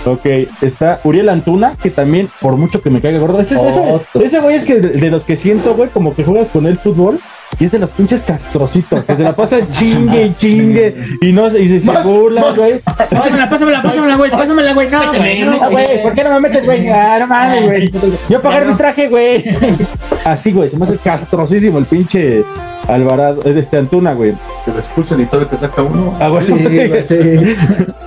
Ok, 0.05 0.25
está 0.61 0.99
Uriel 1.03 1.29
Antuna, 1.29 1.75
que 1.81 1.89
también, 1.89 2.29
por 2.39 2.55
mucho 2.55 2.81
que 2.81 2.89
me 2.89 3.01
caiga 3.01 3.19
gordo, 3.19 3.41
ese, 3.41 3.55
ese, 3.67 3.81
ese 4.23 4.39
güey 4.39 4.55
es 4.55 4.63
que 4.63 4.79
de, 4.79 4.89
de 4.89 5.09
los 5.09 5.23
que 5.23 5.35
siento, 5.35 5.73
güey, 5.75 5.89
como 5.89 6.15
que 6.15 6.23
juegas 6.23 6.49
con 6.49 6.65
el 6.65 6.77
fútbol 6.77 7.19
y 7.59 7.65
es 7.65 7.71
de 7.71 7.79
los 7.79 7.89
pinches 7.89 8.21
castrocitos, 8.21 9.03
que 9.05 9.15
se 9.15 9.23
la 9.23 9.35
pasan 9.35 9.67
chingue 9.71 10.25
y 10.27 10.33
chingue 10.35 10.95
y 11.21 11.31
no 11.31 11.49
se- 11.49 11.61
y 11.61 11.69
se, 11.69 11.79
se 11.79 11.91
burlan, 12.03 12.55
güey. 12.55 12.79
Pásamela, 12.79 13.49
pásamela, 13.49 13.81
pásamela, 13.81 14.15
güey. 14.15 14.31
Pásamela, 14.31 14.73
güey. 14.73 14.89
No, 14.89 14.99
güey. 15.13 15.41
no, 15.43 15.69
güey, 15.71 16.03
¿por 16.03 16.13
qué 16.13 16.23
no 16.23 16.29
me 16.31 16.39
metes, 16.41 16.65
güey? 16.65 16.87
Ah, 16.89 17.17
no 17.19 17.27
mames, 17.27 17.65
güey. 17.65 17.91
Yo 18.29 18.41
pagar 18.41 18.65
mi 18.65 18.73
traje, 18.75 19.07
güey. 19.07 19.43
Así, 20.25 20.51
güey, 20.51 20.69
se 20.69 20.77
me 20.77 20.85
hace 20.85 20.97
castrosísimo 20.97 21.77
el 21.79 21.85
pinche 21.85 22.43
Alvarado, 22.87 23.41
es 23.43 23.55
este 23.57 23.77
Antuna, 23.77 24.13
güey. 24.13 24.33
Que 24.67 24.73
lo 24.73 24.79
expulsen 24.79 25.21
y 25.21 25.25
todavía 25.27 25.49
te 25.49 25.57
saca 25.57 25.81
uno. 25.81 26.13
Ah, 26.19 26.29
Sí, 26.41 26.53
sí. 26.67 27.01
sí. 27.07 27.55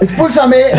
¡Expúlsame! 0.03 0.57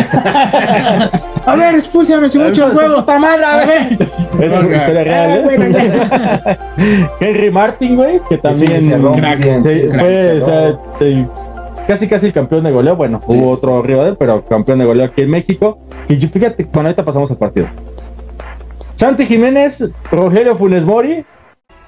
A 1.44 1.56
ver, 1.56 1.74
expúlsame, 1.74 2.30
si 2.30 2.38
mucho 2.38 2.68
huevo. 2.68 2.94
¡Puta 2.96 3.18
madre! 3.18 3.44
A 3.44 3.56
ver. 3.66 3.98
Es 4.40 4.56
una 4.58 4.76
historia 4.76 5.04
real, 5.04 5.44
¿eh? 5.50 6.58
Henry 7.20 7.50
Martin, 7.50 7.96
güey, 7.96 8.20
que 8.28 8.38
también 8.38 8.80
sí, 8.80 8.88
fue, 8.88 8.90
cerró. 8.90 9.12
o 9.12 10.46
sea, 10.46 10.78
sí, 11.00 11.26
casi 11.86 12.08
casi 12.08 12.26
el 12.26 12.32
campeón 12.32 12.62
de 12.64 12.70
goleo. 12.70 12.94
Bueno, 12.96 13.20
Sí. 13.28 13.36
hubo 13.36 13.50
otro 13.50 13.82
rival, 13.82 14.04
de 14.04 14.10
él, 14.12 14.16
pero 14.18 14.44
campeón 14.46 14.78
de 14.78 14.84
goleo 14.84 15.06
aquí 15.06 15.22
en 15.22 15.30
México. 15.30 15.78
Y 16.08 16.16
yo, 16.18 16.28
fíjate, 16.28 16.64
bueno, 16.72 16.88
ahorita 16.88 17.04
pasamos 17.04 17.30
al 17.30 17.36
partido. 17.38 17.66
Santi 18.94 19.26
Jiménez, 19.26 19.90
Rogelio 20.12 20.56
Funes 20.56 20.84
Mori 20.84 21.24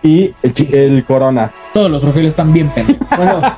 y 0.05 0.33
el, 0.71 1.03
Corona. 1.05 1.51
Todos 1.73 1.91
los 1.91 2.05
Rogelios 2.05 2.31
están 2.31 2.53
bien 2.53 2.69
pendejos. 2.69 3.07
Bueno, 3.17 3.41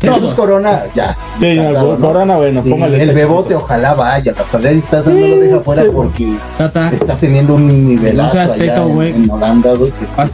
Jesús 0.00 0.34
Corona, 0.34 0.82
ya. 0.94 1.14
Sí, 1.38 1.54
no, 1.56 1.62
el 1.62 1.70
Claro, 1.72 1.96
¿no? 1.98 2.06
Corona, 2.08 2.36
bueno, 2.36 2.62
póngale. 2.62 3.02
el 3.02 3.12
bebote, 3.12 3.54
ojalá 3.54 3.92
vaya. 3.94 4.32
Rafael 4.36 4.78
Istaza 4.78 5.10
Sí, 5.10 5.16
no 5.20 5.26
lo 5.28 5.36
deja 5.36 5.60
fuera 5.60 5.82
sí. 5.82 5.88
porque 5.94 6.34
Tata, 6.56 6.90
está 6.90 7.14
teniendo 7.16 7.54
un 7.56 7.86
nivelazo 7.88 8.26
No 8.28 8.32
seas 8.32 8.50
allá 8.52 8.74
teto, 8.74 8.88
en- 8.88 8.94
güey. 8.94 9.14
en, 9.14 9.30
Holanda, 9.30 9.74
güey. 9.74 9.92
que- 9.92 10.06
Tata. 10.06 10.28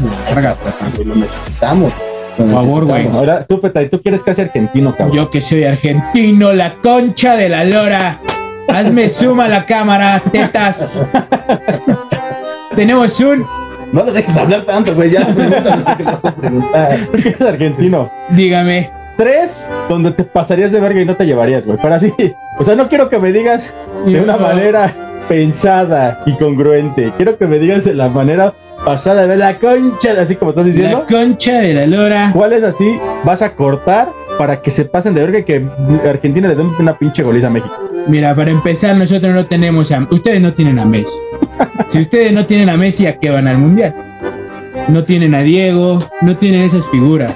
que 0.97 1.04
lo 1.04 1.14
necesitamos. 1.16 1.93
Por 2.37 2.50
favor, 2.50 2.85
güey. 2.85 3.09
Ahora, 3.09 3.45
tú, 3.45 3.61
Peta, 3.61 3.83
y 3.83 3.88
tú 3.88 4.00
quieres 4.00 4.23
casi 4.23 4.40
argentino, 4.43 4.95
cabrón. 4.97 5.16
Yo 5.16 5.31
que 5.31 5.40
soy 5.40 5.64
argentino, 5.64 6.52
la 6.52 6.75
concha 6.75 7.37
de 7.37 7.49
la 7.49 7.64
lora. 7.64 8.19
Hazme 8.69 9.11
suma 9.11 9.47
la 9.49 9.66
cámara, 9.66 10.21
tetas. 10.31 10.99
Tenemos 12.75 13.21
un, 13.21 13.47
No 13.95 14.05
le 14.05 14.13
dejes 14.13 14.37
hablar 14.37 14.63
tanto, 14.63 14.93
güey. 14.95 15.11
Ya, 15.11 15.25
pregúntame 15.27 15.85
lo 15.89 15.97
que 15.97 16.03
vas 16.03 16.25
a 16.25 16.35
preguntar. 16.35 16.99
Tú 17.13 17.23
que 17.23 17.29
eres 17.29 17.41
argentino. 17.41 18.11
dígame, 18.31 18.91
Tres, 19.17 19.71
donde 19.89 20.11
te 20.11 20.25
pasarías 20.25 20.73
de 20.73 20.81
verga 20.81 21.01
y 21.01 21.05
no 21.05 21.15
te 21.15 21.25
llevarías, 21.25 21.65
güey. 21.65 21.79
Pero 21.81 21.95
así, 21.95 22.13
o 22.59 22.65
sea, 22.65 22.75
no 22.75 22.89
quiero 22.89 23.09
que 23.09 23.19
me 23.21 23.31
digas 23.31 23.73
de 24.05 24.21
una 24.21 24.37
manera 24.37 24.93
pensada 25.29 26.19
y 26.27 26.33
congruente. 26.33 27.13
Quiero 27.17 27.39
que 27.39 27.47
me 27.47 27.61
digas 27.61 27.85
de 27.85 27.95
la 27.95 28.09
manera 28.09 28.53
pasada, 28.85 29.29
de 29.29 29.37
la 29.37 29.55
concha, 29.61 30.21
así 30.21 30.35
como 30.35 30.51
estás 30.51 30.67
la 30.67 30.73
diciendo. 30.73 31.05
concha 31.09 31.61
de 31.61 31.75
la 31.75 31.87
lora. 31.87 32.31
¿Cuál 32.33 32.55
es 32.55 32.65
así? 32.65 32.99
Vas 33.23 33.41
a 33.43 33.55
cortar 33.55 34.09
para 34.37 34.61
que 34.61 34.73
se 34.73 34.85
pasen 34.85 35.15
de 35.15 35.21
verga 35.21 35.39
y 35.39 35.45
que 35.45 35.65
Argentina 36.09 36.49
le 36.49 36.57
dé 36.57 36.63
una 36.81 36.95
pinche 36.95 37.23
goliza 37.23 37.47
a 37.47 37.51
México. 37.51 37.75
Mira, 38.09 38.35
para 38.35 38.51
empezar, 38.51 38.97
nosotros 38.97 39.33
no 39.33 39.47
tenemos 39.47 39.93
a. 39.93 40.07
Ustedes 40.11 40.41
no 40.41 40.53
tienen 40.53 40.79
a 40.81 40.85
Messi. 40.85 41.15
Si 41.88 42.00
ustedes 42.00 42.32
no 42.32 42.46
tienen 42.46 42.68
a 42.68 42.76
Messi, 42.76 43.06
¿a 43.06 43.18
qué 43.18 43.30
van 43.30 43.49
al 43.49 43.58
mundial? 43.58 43.94
No 44.88 45.04
tienen 45.04 45.34
a 45.34 45.40
Diego, 45.40 46.00
no 46.23 46.37
tienen 46.37 46.62
esas 46.62 46.87
figuras. 46.90 47.34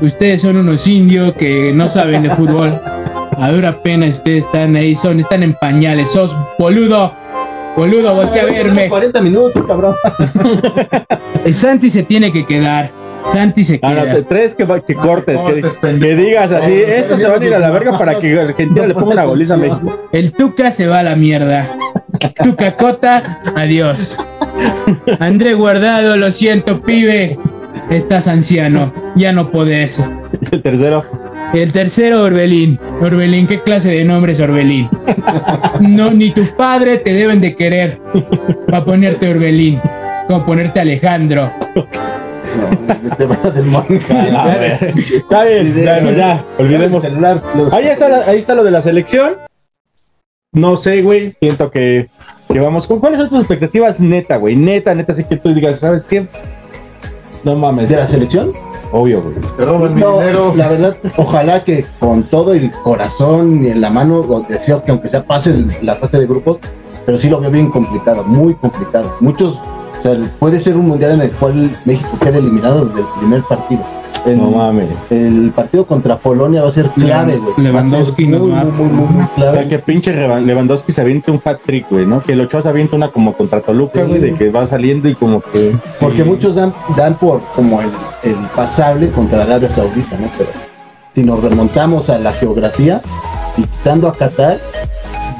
Ustedes 0.00 0.42
son 0.42 0.56
unos 0.56 0.86
indios 0.86 1.34
que 1.36 1.72
no 1.74 1.88
saben 1.88 2.22
de 2.22 2.30
fútbol. 2.30 2.78
A 3.38 3.50
dura 3.50 3.72
pena 3.82 4.06
ustedes 4.06 4.44
están 4.44 4.76
ahí, 4.76 4.94
son, 4.94 5.20
están 5.20 5.42
en 5.42 5.54
pañales, 5.54 6.10
sos 6.10 6.34
boludo. 6.58 7.12
Boludo, 7.76 8.14
voltea 8.14 8.42
a 8.42 8.46
verme. 8.46 8.88
40 8.88 9.20
minutos, 9.20 9.66
cabrón. 9.66 9.94
El 11.44 11.54
Santi 11.54 11.90
se 11.90 12.02
tiene 12.04 12.32
que 12.32 12.44
quedar. 12.46 12.90
Santi 13.32 13.64
se 13.64 13.80
Ah, 13.82 13.92
no, 13.92 14.02
queda. 14.02 14.14
te- 14.14 14.22
tres 14.22 14.54
que, 14.54 14.64
va- 14.64 14.80
que 14.80 14.94
cortes, 14.94 15.36
que, 15.36 15.42
cortes, 15.42 15.72
que 15.72 15.78
pendejo. 15.80 16.22
digas 16.22 16.50
así, 16.52 16.70
No, 16.70 16.86
no, 16.86 16.92
estos 16.94 17.20
se 17.20 17.26
van 17.26 17.42
a 17.42 17.44
ir 17.46 17.54
a 17.54 17.58
la 17.58 17.70
verga 17.70 17.98
para 17.98 18.14
que 18.20 18.40
Argentina 18.40 18.86
le 18.86 18.94
ponga 18.94 19.12
una 19.14 19.24
goliza 19.24 19.54
a 19.54 19.56
México. 19.56 20.08
El 20.12 20.32
Tuca 20.32 20.70
se 20.70 20.86
va 20.86 21.00
a 21.00 21.02
la 21.02 21.16
mierda. 21.16 21.66
Tuca 22.42 22.76
Cota, 22.76 23.40
adiós. 23.56 24.16
André 25.18 25.54
Guardado, 25.54 26.16
lo 26.16 26.30
siento, 26.32 26.80
pibe. 26.82 27.36
Estás 27.90 28.26
anciano, 28.28 28.92
ya 29.16 29.32
no 29.32 29.50
podés. 29.50 30.02
El 30.52 30.62
tercero, 30.62 31.04
El 31.62 31.72
tercero, 31.72 32.22
Orbelín. 32.22 32.78
Orbelín, 33.00 33.46
¿qué 33.46 33.58
clase 33.58 33.90
de 33.90 34.04
nombre 34.04 34.32
es 34.34 34.40
Orbelín? 34.40 34.88
No, 35.80 36.10
ni 36.10 36.30
tu 36.30 36.46
padre 36.56 36.98
te 36.98 37.12
deben 37.14 37.40
de 37.40 37.56
querer 37.56 37.98
para 38.66 38.84
ponerte 38.84 39.28
Orbelín. 39.30 39.80
Como 40.26 40.44
ponerte 40.44 40.80
Alejandro. 40.80 41.50
No, 41.74 43.16
te 43.16 43.24
vas 43.26 43.54
del 43.54 43.64
monja. 43.64 44.42
A 44.42 44.58
ver. 44.58 44.92
Está 45.14 45.44
bien, 45.44 45.72
bueno, 45.74 46.10
ya, 46.12 46.44
olvidemos. 46.58 47.04
Ahí 47.72 47.86
está, 47.86 48.08
la- 48.08 48.24
ahí 48.26 48.38
está 48.38 48.54
lo 48.54 48.62
de 48.64 48.70
la 48.70 48.82
selección. 48.82 49.34
No 50.52 50.76
sé, 50.76 51.00
güey. 51.02 51.32
Siento 51.32 51.70
que, 51.70 52.08
que 52.52 52.60
vamos. 52.60 52.86
¿Con 52.86 53.00
cuáles 53.00 53.18
son 53.18 53.28
tus 53.30 53.38
expectativas 53.40 53.98
neta, 54.00 54.36
güey? 54.36 54.56
Neta, 54.56 54.94
neta, 54.94 55.12
así 55.12 55.24
que 55.24 55.36
tú 55.36 55.54
digas, 55.54 55.80
¿sabes 55.80 56.04
qué? 56.04 56.26
No 57.44 57.54
mames. 57.56 57.88
¿De 57.88 57.96
la 57.96 58.06
selección? 58.06 58.52
Obvio, 58.92 59.22
güey. 59.22 59.34
Se 59.56 59.64
roban 59.64 59.94
mi 59.94 60.00
No, 60.00 60.18
dinero. 60.20 60.52
la 60.56 60.68
verdad, 60.68 60.96
ojalá 61.16 61.64
que 61.64 61.84
con 61.98 62.22
todo 62.24 62.52
el 62.54 62.70
corazón 62.82 63.64
y 63.64 63.68
en 63.68 63.80
la 63.80 63.90
mano, 63.90 64.22
lo 64.28 64.40
deseo 64.40 64.82
que 64.84 64.90
aunque 64.90 65.08
sea 65.08 65.24
pase 65.24 65.64
la 65.82 65.96
fase 65.96 66.18
de 66.18 66.26
grupos, 66.26 66.58
pero 67.04 67.18
sí 67.18 67.28
lo 67.28 67.40
veo 67.40 67.50
bien 67.50 67.70
complicado, 67.70 68.22
muy 68.24 68.54
complicado. 68.54 69.16
Muchos, 69.20 69.54
o 69.98 70.02
sea, 70.02 70.16
puede 70.38 70.60
ser 70.60 70.76
un 70.76 70.88
mundial 70.88 71.12
en 71.12 71.22
el 71.22 71.30
cual 71.32 71.70
México 71.84 72.10
quede 72.20 72.38
eliminado 72.38 72.84
desde 72.86 73.00
el 73.00 73.06
primer 73.18 73.42
partido. 73.42 73.82
No 74.26 74.50
mames. 74.50 74.88
el 75.10 75.52
partido 75.54 75.86
contra 75.86 76.18
Polonia 76.18 76.62
va 76.62 76.68
a 76.68 76.72
ser 76.72 76.88
clave, 76.90 77.36
güey. 77.38 77.54
Lewandowski 77.58 78.24
muy, 78.24 78.38
nos 78.38 78.50
va- 78.50 78.64
muy, 78.64 78.72
muy, 78.72 78.88
muy, 78.88 79.08
muy 79.14 79.24
O 79.24 79.28
clave. 79.36 79.58
sea, 79.58 79.68
que 79.68 79.78
pinche 79.78 80.12
Lewandowski 80.12 80.92
se 80.92 81.00
avienta 81.00 81.30
un 81.30 81.40
hat 81.44 81.58
trick, 81.64 81.86
güey, 81.88 82.06
¿no? 82.06 82.20
Que 82.20 82.32
el 82.32 82.40
Ochoa 82.40 82.62
se 82.62 82.68
avienta 82.68 82.96
una 82.96 83.08
como 83.10 83.34
contra 83.34 83.60
Toluca, 83.60 84.00
Sí. 84.02 84.08
güey, 84.08 84.20
de 84.20 84.34
que 84.34 84.50
va 84.50 84.66
saliendo 84.66 85.08
y 85.08 85.14
como 85.14 85.40
que. 85.40 85.76
Porque 86.00 86.24
muchos 86.24 86.56
dan, 86.56 86.74
dan 86.96 87.14
por 87.14 87.40
como 87.54 87.80
el, 87.80 87.88
el 88.24 88.34
pasable 88.56 89.10
contra 89.10 89.42
Arabia 89.44 89.70
Saudita, 89.70 90.16
¿no? 90.18 90.26
Pero 90.36 90.50
si 91.12 91.22
nos 91.22 91.40
remontamos 91.42 92.10
a 92.10 92.18
la 92.18 92.32
geografía 92.32 93.00
y 93.56 93.62
quitando 93.62 94.08
a 94.08 94.12
Qatar, 94.12 94.58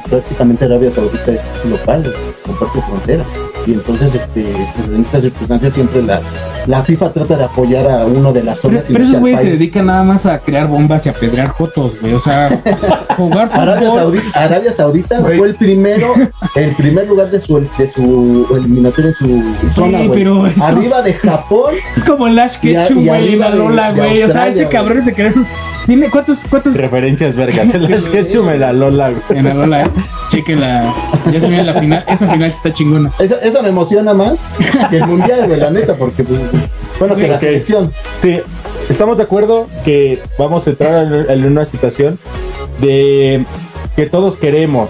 prácticamente 0.09 0.63
Arabia 0.63 0.91
Saudita 0.91 1.31
es 1.31 1.41
local, 1.69 2.09
comparte 2.45 2.81
frontera. 2.81 3.23
Y 3.67 3.73
entonces, 3.73 4.15
este, 4.15 4.45
pues 4.75 4.87
en 4.87 5.01
estas 5.01 5.21
circunstancias 5.23 5.73
siempre 5.73 6.01
la, 6.03 6.21
la 6.67 6.83
FIFA 6.83 7.11
trata 7.11 7.35
de 7.35 7.43
apoyar 7.43 7.89
a 7.91 8.05
uno 8.05 8.31
de 8.31 8.43
las 8.43 8.59
Pero, 8.59 8.75
zonas 8.75 8.85
pero 8.87 8.99
no 8.99 9.05
esos 9.09 9.19
güeyes 9.19 9.41
se 9.41 9.49
dedican 9.51 9.85
nada 9.87 10.03
más 10.03 10.25
a 10.25 10.39
crear 10.39 10.67
bombas 10.67 11.05
y 11.05 11.09
a 11.09 11.13
pedrear 11.13 11.53
fotos, 11.53 11.91
güey. 11.99 12.13
O 12.13 12.19
sea, 12.21 12.49
jugar 13.17 13.49
Arabia 13.51 13.89
fútbol. 13.89 13.99
Saudita, 13.99 14.43
Arabia 14.43 14.71
Saudita 14.71 15.19
fue 15.19 15.47
el 15.47 15.55
primero, 15.55 16.13
el 16.55 16.71
primer 16.75 17.07
lugar 17.07 17.29
de 17.29 17.41
su, 17.41 17.59
de 17.59 17.91
su 17.91 18.47
eliminatoria 18.55 19.09
en 19.09 19.15
su 19.15 19.69
zona, 19.75 19.97
güey. 20.03 20.09
pero 20.19 20.47
eso- 20.47 20.63
Arriba 20.65 21.01
de 21.01 21.13
Japón, 21.15 21.75
Es 21.97 22.03
como 22.05 22.27
el 22.27 22.39
Ash 22.39 22.55
Y 22.63 22.73
a- 22.75 22.87
Ketchum, 22.87 23.05
güey, 23.05 23.35
la 23.35 23.49
Lola, 23.49 23.91
güey. 23.91 24.23
O 24.23 24.29
sea, 24.31 24.47
ese 24.47 24.67
cabrón 24.69 25.03
se 25.03 25.13
creó. 25.13 25.33
Dime, 25.87 26.09
¿cuántos, 26.09 26.39
cuántos 26.49 26.75
Referencias 26.75 27.35
vergas. 27.35 27.73
El 27.73 28.03
sketch 28.03 28.35
me 28.37 28.57
la 28.57 28.73
lola, 28.73 29.09
güey. 29.09 29.39
en 29.39 29.45
la 29.45 29.53
Lola, 29.53 29.83
eh? 29.83 29.89
Chequen 30.29 30.59
la. 30.59 30.93
Ya 31.31 31.39
se 31.39 31.47
viene 31.47 31.63
la 31.63 31.79
final. 31.79 32.03
Esa 32.09 32.29
final 32.29 32.51
está 32.51 32.73
chingona. 32.73 33.09
eso, 33.19 33.37
eso 33.57 33.63
me 33.63 33.69
emociona 33.69 34.13
más 34.13 34.37
que 34.89 34.97
el 34.97 35.07
mundial, 35.07 35.47
güey, 35.47 35.59
la 35.59 35.71
neta, 35.71 35.95
porque 35.95 36.23
pues, 36.23 36.39
bueno, 36.99 37.15
que 37.15 37.27
la 37.27 37.39
selección. 37.39 37.91
Sí, 38.19 38.39
estamos 38.87 39.17
de 39.17 39.23
acuerdo 39.23 39.67
que 39.83 40.21
vamos 40.37 40.67
a 40.67 40.69
entrar 40.69 41.05
en, 41.05 41.29
en 41.29 41.45
una 41.45 41.65
situación 41.65 42.19
de 42.79 43.43
que 43.95 44.05
todos 44.05 44.35
queremos 44.35 44.89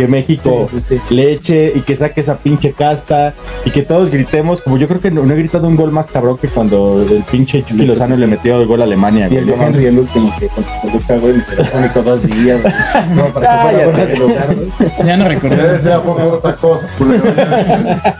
que 0.00 0.08
México 0.08 0.68
Sí, 0.72 0.80
sí, 0.88 1.00
sí. 1.08 1.14
le 1.14 1.32
eche 1.32 1.72
y 1.74 1.80
que 1.80 1.94
saque 1.94 2.22
esa 2.22 2.36
pinche 2.38 2.72
casta 2.72 3.34
y 3.66 3.70
que 3.70 3.82
todos 3.82 4.10
gritemos, 4.10 4.62
como 4.62 4.78
yo 4.78 4.88
creo 4.88 4.98
que 5.00 5.10
no, 5.10 5.24
no 5.24 5.34
he 5.34 5.36
gritado 5.36 5.68
un 5.68 5.76
gol 5.76 5.90
más 5.92 6.06
cabrón 6.06 6.38
que 6.38 6.48
cuando 6.48 7.04
el 7.08 7.22
pinche 7.30 7.62
Chucky 7.62 7.84
Lozano 7.84 8.16
le 8.16 8.26
metió 8.26 8.58
el 8.60 8.66
gol 8.66 8.80
a 8.80 8.84
Alemania. 8.84 9.28
Y 9.30 9.36
el 9.36 9.46
de. 9.46 9.54
Henry, 9.54 9.86
el 9.86 9.98
último 9.98 10.32
que 10.38 10.48
con 10.48 12.04
dos 12.04 12.22
días. 12.26 12.60
No, 13.14 13.26
para 13.28 13.70
que 13.70 13.84
fuera 13.90 14.14
lugar, 14.14 14.54
güey. 14.54 14.68
Ya 15.06 15.16
no 15.16 15.28
recordé. 15.28 15.74
Ese 15.74 15.82
sea 15.84 16.02
por 16.02 16.20
otra 16.20 16.56
cosa. 16.56 16.86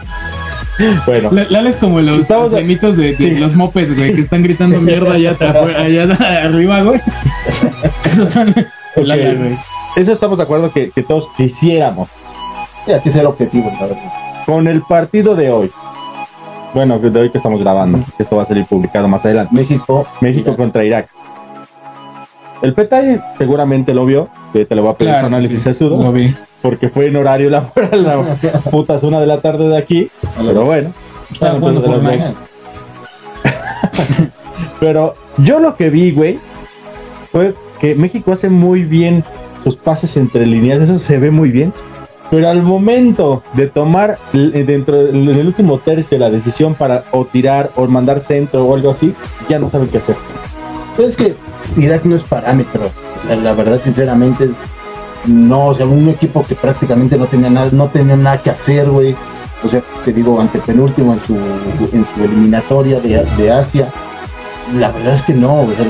Bueno, 1.05 1.29
La- 1.31 1.43
Lala 1.49 1.69
es 1.69 1.77
como 1.77 2.01
los 2.01 2.21
Estamos- 2.21 2.53
mitos 2.63 2.97
de, 2.97 3.11
de 3.11 3.17
Sí. 3.17 3.31
los 3.31 3.55
mopeds, 3.55 3.95
güey, 3.97 4.15
que 4.15 4.21
están 4.21 4.41
gritando 4.41 4.79
mierda 4.81 5.13
allá, 5.13 5.35
allá 5.77 6.43
arriba, 6.45 6.81
güey. 6.81 6.99
Esos 8.05 8.29
son 8.29 8.53
Lala, 8.95 9.33
güey. 9.33 9.57
Eso 9.95 10.11
estamos 10.11 10.37
de 10.37 10.43
acuerdo 10.43 10.71
que, 10.71 10.91
que 10.91 11.03
todos 11.03 11.27
quisiéramos. 11.37 12.09
Que 12.85 13.11
ser 13.11 13.25
objetivos, 13.25 13.71
la 13.73 13.87
verdad. 13.87 14.13
Con 14.45 14.67
el 14.67 14.81
partido 14.81 15.35
de 15.35 15.51
hoy, 15.51 15.71
bueno, 16.73 16.99
de 16.99 17.19
hoy 17.19 17.29
que 17.29 17.37
estamos 17.37 17.59
grabando, 17.59 17.99
esto 18.17 18.37
va 18.37 18.43
a 18.43 18.45
salir 18.45 18.65
publicado 18.65 19.07
más 19.07 19.23
adelante. 19.25 19.53
México, 19.53 20.07
México 20.19 20.49
Irak. 20.49 20.57
contra 20.57 20.83
Irak. 20.83 21.09
El 22.61 22.73
PETAI 22.73 23.21
seguramente 23.37 23.93
lo 23.93 24.05
vio, 24.05 24.29
que 24.53 24.65
te 24.65 24.75
lo 24.75 24.83
voy 24.83 24.91
a 24.91 24.95
pedir 24.95 25.11
Claro, 25.11 25.27
su 25.27 25.33
análisis 25.33 25.57
sí, 25.59 25.63
sesudo, 25.63 26.01
Lo 26.01 26.11
vi. 26.11 26.35
porque 26.61 26.89
fue 26.89 27.07
en 27.07 27.15
horario 27.15 27.49
laboral, 27.49 28.03
la 28.03 28.21
putas 28.71 29.03
una 29.03 29.19
de 29.19 29.27
la 29.27 29.41
tarde 29.41 29.67
de 29.67 29.77
aquí, 29.77 30.09
pero 30.37 30.65
bueno. 30.65 30.91
Estaba 31.31 31.59
jugando. 31.59 31.81
Pero 34.79 35.15
yo 35.37 35.59
lo 35.59 35.75
que 35.75 35.89
vi, 35.91 36.11
güey, 36.11 36.39
fue 37.31 37.53
que 37.79 37.93
México 37.93 38.33
hace 38.33 38.49
muy 38.49 38.83
bien 38.83 39.23
sus 39.63 39.75
pases 39.75 40.17
entre 40.17 40.45
líneas, 40.45 40.81
eso 40.81 40.99
se 40.99 41.17
ve 41.17 41.31
muy 41.31 41.51
bien. 41.51 41.73
Pero 42.29 42.47
al 42.49 42.63
momento 42.63 43.43
de 43.53 43.67
tomar 43.67 44.17
l- 44.33 44.63
dentro 44.63 45.03
del 45.03 45.45
último 45.47 45.79
tercio 45.79 46.17
la 46.17 46.29
decisión 46.29 46.75
para 46.75 47.03
o 47.11 47.25
tirar 47.25 47.69
o 47.75 47.85
mandar 47.87 48.21
centro 48.21 48.63
o 48.65 48.73
algo 48.75 48.91
así, 48.91 49.13
ya 49.49 49.59
no 49.59 49.69
saben 49.69 49.89
qué 49.89 49.97
hacer. 49.97 50.15
Pero 50.95 51.09
es 51.09 51.17
que 51.17 51.35
Irak 51.77 52.05
no 52.05 52.15
es 52.15 52.23
parámetro. 52.23 52.89
O 53.21 53.27
sea, 53.27 53.35
la 53.35 53.53
verdad, 53.53 53.81
sinceramente, 53.83 54.49
no, 55.27 55.67
o 55.67 55.73
sea, 55.73 55.85
un 55.85 56.07
equipo 56.09 56.45
que 56.47 56.55
prácticamente 56.55 57.17
no 57.17 57.25
tenía 57.25 57.49
nada, 57.49 57.69
no 57.71 57.87
tenía 57.87 58.15
nada 58.15 58.41
que 58.41 58.49
hacer, 58.49 58.89
güey. 58.89 59.13
O 59.63 59.69
sea, 59.69 59.81
te 60.05 60.11
digo, 60.13 60.39
antepenúltimo 60.39 61.13
en 61.13 61.19
su, 61.19 61.35
en 61.35 62.05
su 62.15 62.23
eliminatoria 62.23 62.99
de, 62.99 63.25
de 63.37 63.51
Asia. 63.51 63.87
La 64.75 64.89
verdad 64.91 65.13
es 65.15 65.21
que 65.23 65.33
no, 65.33 65.61
o 65.61 65.71
sea, 65.73 65.85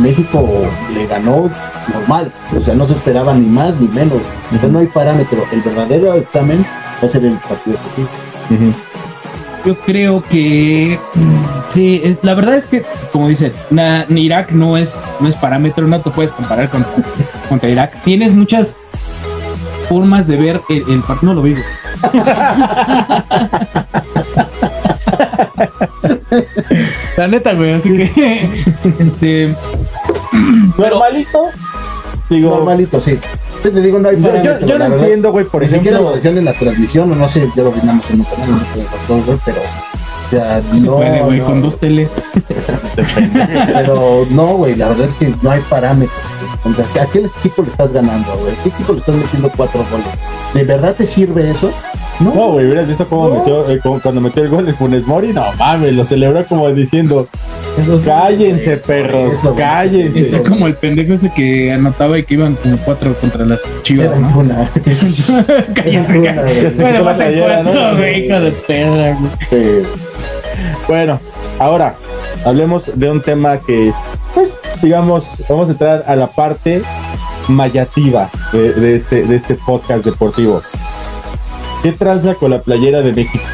México 0.00 0.46
le 0.94 1.06
ganó 1.06 1.50
normal, 1.92 2.30
o 2.56 2.60
sea, 2.60 2.74
no 2.74 2.86
se 2.86 2.92
esperaba 2.92 3.34
ni 3.34 3.46
más 3.46 3.74
ni 3.80 3.88
menos. 3.88 4.18
Entonces 4.44 4.70
no 4.70 4.78
hay 4.80 4.86
parámetro. 4.86 5.42
El 5.50 5.62
verdadero 5.62 6.14
examen 6.14 6.64
va 7.02 7.06
a 7.06 7.10
ser 7.10 7.24
el 7.24 7.32
partido 7.38 7.78
que 7.96 8.02
sí. 8.02 8.08
Yo 9.64 9.78
creo 9.80 10.22
que 10.22 10.98
mm, 11.14 11.44
sí, 11.68 12.00
es- 12.04 12.18
la 12.22 12.34
verdad 12.34 12.56
es 12.56 12.66
que, 12.66 12.84
como 13.12 13.28
dice, 13.28 13.52
na- 13.70 14.04
ni 14.08 14.22
Irak 14.22 14.52
no 14.52 14.76
es, 14.76 15.02
no 15.20 15.28
es 15.28 15.34
parámetro, 15.36 15.86
no 15.86 16.00
te 16.00 16.10
puedes 16.10 16.32
comparar 16.32 16.68
con, 16.70 16.84
contra 17.48 17.68
Irak. 17.68 17.92
Tienes 18.04 18.32
muchas 18.34 18.76
formas 19.88 20.26
de 20.26 20.36
ver 20.36 20.60
el, 20.68 20.84
el 20.88 21.00
partido. 21.00 21.34
No 21.34 21.40
lo 21.40 21.42
vivo. 21.42 21.60
la 27.16 27.28
neta, 27.28 27.52
güey, 27.54 27.72
así 27.72 27.96
que 27.96 28.48
este 28.98 29.54
Normalito, 30.78 31.44
digo, 32.28 32.50
Normalito, 32.56 33.00
sí. 33.00 33.18
Te 33.62 33.70
digo, 33.70 33.98
no 33.98 34.08
hay 34.08 34.16
yo, 34.20 34.32
yo- 34.42 34.58
no 34.58 34.66
verdad. 34.78 34.98
entiendo, 35.00 35.32
güey, 35.32 35.44
por 35.44 35.62
Ni 35.62 35.68
siquiera 35.68 35.98
lo 35.98 36.10
ejemplo, 36.10 36.16
decían 36.16 36.38
en 36.38 36.44
la 36.46 36.52
transmisión, 36.54 37.12
o 37.12 37.14
no 37.14 37.28
sé, 37.28 37.46
ya 37.54 37.62
lo 37.62 37.72
vimos 37.72 38.10
en 38.10 38.20
un 38.20 38.24
canal, 38.24 38.50
no 38.52 38.58
sé 38.58 38.64
qué 38.74 38.80
pasó, 38.84 39.22
güey, 39.26 39.38
pero. 39.44 39.58
O 39.60 40.30
sea, 40.30 40.62
se 40.62 40.80
no, 40.86 40.96
puede, 40.96 41.20
güey, 41.22 41.38
no, 41.40 41.44
con 41.44 41.60
dos 41.62 41.78
teles. 41.80 42.08
Pero 43.74 44.26
no, 44.30 44.46
güey, 44.58 44.76
la 44.76 44.88
verdad 44.90 45.08
es 45.08 45.14
que 45.16 45.34
no 45.42 45.50
hay 45.50 45.60
parámetros. 45.68 46.16
¿A 47.00 47.06
qué 47.06 47.18
equipo 47.38 47.62
le 47.62 47.70
estás 47.70 47.92
ganando, 47.92 48.32
güey? 48.36 48.52
¿A 48.52 48.62
qué 48.62 48.68
equipo 48.68 48.92
le 48.92 48.98
estás 49.00 49.14
metiendo 49.16 49.50
cuatro 49.56 49.84
goles? 49.90 50.06
¿De 50.54 50.62
verdad 50.64 50.94
te 50.94 51.04
sirve 51.06 51.50
eso? 51.50 51.72
No, 52.20 52.34
no, 52.34 52.52
güey, 52.52 52.66
hubieras 52.66 52.86
visto 52.86 53.06
cómo 53.08 53.30
metió, 53.30 53.70
eh, 53.70 53.80
cómo- 53.82 53.98
cuando 54.00 54.20
metió 54.20 54.42
el 54.42 54.50
gol 54.50 54.68
el 54.68 54.74
Funes 54.74 55.06
Mori, 55.06 55.32
no 55.32 55.44
mames, 55.58 55.94
lo 55.94 56.04
celebró 56.04 56.44
como 56.44 56.68
diciendo, 56.70 57.28
cállense, 58.04 58.76
perros, 58.76 59.34
Eso, 59.34 59.54
cállense. 59.54 60.20
Está 60.20 60.42
como 60.48 60.66
el 60.66 60.74
pendejo 60.74 61.14
ese 61.14 61.32
que 61.32 61.72
anotaba 61.72 62.18
y 62.18 62.24
que 62.24 62.34
iban 62.34 62.56
como 62.56 62.76
cuatro 62.78 63.14
contra 63.14 63.46
las 63.46 63.60
chivas, 63.82 64.06
Era 64.08 64.18
¿no? 64.18 64.26
Antuna. 64.26 64.70
Cállate, 65.74 65.96
Antuna, 65.96 66.34
cállate. 66.36 66.42
güey. 66.42 66.70
se 66.70 66.70
quitó 66.70 66.82
Bueno, 66.82 68.40
de 68.40 68.50
perra, 68.66 69.16
güey. 69.50 69.82
Bueno, 70.88 71.20
ahora 71.58 71.94
hablemos 72.44 72.82
de 72.94 73.10
un 73.10 73.22
tema 73.22 73.58
que, 73.58 73.92
pues, 74.34 74.52
digamos, 74.82 75.26
vamos 75.48 75.68
a 75.68 75.72
entrar 75.72 76.04
a 76.06 76.16
la 76.16 76.26
parte 76.26 76.82
mayativa 77.48 78.28
de, 78.52 78.72
de 78.74 78.96
este, 78.96 79.22
de 79.22 79.36
este 79.36 79.54
podcast 79.54 80.04
deportivo. 80.04 80.62
¿Qué 81.82 81.92
tranza 81.92 82.34
con 82.34 82.50
la 82.50 82.60
playera 82.60 83.00
de 83.00 83.12
México? 83.12 83.44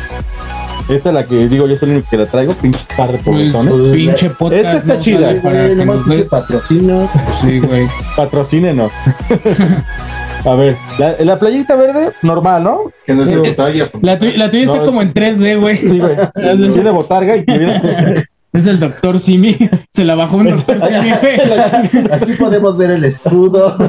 Esta 0.89 1.09
es 1.09 1.15
la 1.15 1.25
que 1.25 1.49
digo, 1.49 1.67
yo 1.67 1.77
soy 1.77 1.89
el 1.91 1.95
único 1.97 2.11
que 2.11 2.17
la 2.17 2.27
traigo, 2.27 2.53
pinche 2.55 2.79
par 2.97 3.11
de 3.11 3.19
Pues. 3.19 3.53
Pues, 3.53 3.93
pinche 3.93 4.31
podcast. 4.31 4.61
esta 4.65 4.77
está 4.79 4.95
no 4.95 5.01
chida. 5.01 5.43
para 5.43 5.63
güey, 5.65 5.77
que 5.77 5.85
nos 5.85 6.09
des. 6.09 6.29
patrocinio. 6.29 7.09
Sí, 7.41 7.59
güey. 7.61 7.89
Patrocínenos. 8.17 8.93
a 10.45 10.55
ver, 10.55 10.77
la, 10.99 11.17
la 11.25 11.39
playerita 11.39 11.75
verde, 11.75 12.13
normal, 12.23 12.63
¿no? 12.63 12.79
Que 13.05 13.15
no 13.15 13.23
es 13.25 13.29
de 13.31 13.37
batalla. 13.51 13.91
La, 14.01 14.19
tuya- 14.19 14.37
la 14.37 14.51
tuya 14.51 14.67
No, 14.67 14.75
está 14.75 14.87
como 14.87 15.03
en 15.03 15.13
3D, 15.13 15.61
güey. 15.61 15.77
Sí, 15.77 15.99
güey. 15.99 16.17
Tiene 16.73 16.91
botarga 16.91 17.37
y 17.37 17.45
que 17.45 17.59
viene- 17.59 18.25
Es 18.57 18.67
el 18.67 18.81
doctor 18.81 19.19
Simi. 19.21 19.57
Se 19.91 20.05
la 20.05 20.15
bajó 20.15 20.37
un 20.39 20.51
doctor 20.51 20.81
Simi. 20.81 21.11
Aquí 22.13 22.33
podemos 22.39 22.77
ver 22.77 22.91
el 22.93 23.05
escudo. 23.05 23.77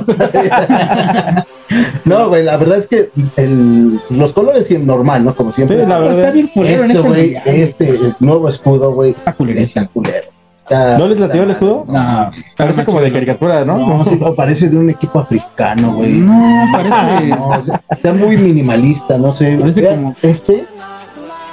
no, 2.05 2.29
güey, 2.29 2.43
la 2.43 2.57
verdad 2.57 2.77
es 2.77 2.87
que 2.87 3.09
el- 3.37 3.99
los 4.09 4.33
colores 4.33 4.67
sí, 4.67 4.77
normal, 4.77 5.23
¿no? 5.25 5.35
Como 5.35 5.51
siempre. 5.51 5.81
Sí, 5.81 5.85
la 5.87 5.99
verdad. 5.99 6.19
Está 6.19 6.31
bien 6.31 6.47
culero 6.47 6.83
en 6.83 6.91
este, 6.91 6.97
este 6.97 7.07
güey, 7.09 7.21
mundial. 7.33 7.43
este 7.47 7.89
el 7.89 8.15
nuevo 8.19 8.49
escudo, 8.49 8.91
güey, 8.93 9.11
Está 9.11 9.33
culero. 9.33 9.59
está 9.59 9.87
culero. 9.87 10.27
Está- 10.57 10.97
¿No 10.97 11.07
les 11.07 11.19
latió 11.19 11.43
el 11.43 11.51
escudo? 11.51 11.85
No, 11.87 12.29
está 12.31 12.63
Parece 12.65 12.83
como 12.83 12.99
de 12.99 13.11
caricatura, 13.13 13.63
¿no? 13.63 13.77
No, 13.77 14.03
sí, 14.03 14.17
no, 14.19 14.35
parece 14.35 14.69
de 14.69 14.77
un 14.77 14.89
equipo 14.89 15.19
africano, 15.19 15.93
güey. 15.93 16.13
No, 16.15 16.65
parece. 16.73 17.27
No, 17.29 17.47
o 17.49 17.63
sea, 17.63 17.81
está 17.89 18.13
muy 18.13 18.35
minimalista, 18.37 19.17
no 19.17 19.31
sé. 19.31 19.55
Parece 19.57 19.87
como- 19.87 20.15
Este. 20.21 20.65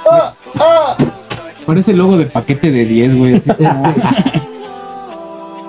¡Ah! 0.09 0.33
¡Ah! 0.59 0.97
Parece 1.65 1.91
el 1.91 1.97
logo 1.97 2.17
de 2.17 2.25
paquete 2.25 2.71
de 2.71 2.85
10, 2.85 3.15
güey. 3.17 3.35
así 3.35 3.49
como- 3.51 3.87
Este, 3.87 4.01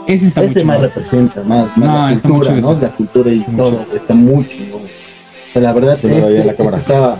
Ese 0.14 0.26
está 0.28 0.40
muy 0.42 0.48
este 0.48 0.64
más 0.64 0.80
representa, 0.80 1.42
más, 1.42 1.76
más 1.76 1.78
No, 1.78 2.09
la 2.09 2.20
cultura, 2.20 2.52
¿no? 2.61 2.78
La 2.80 2.90
cultura 2.90 3.30
y 3.32 3.40
todo. 3.56 3.87
Está 3.94 4.14
muy 4.14 4.48
chingón. 4.48 4.82
O 4.82 5.52
sea, 5.52 5.62
la 5.62 5.72
verdad, 5.72 5.94
este, 6.02 6.40
en 6.40 6.46
la 6.46 6.54
cámara. 6.54 6.76
este 6.78 6.92
está 6.92 7.16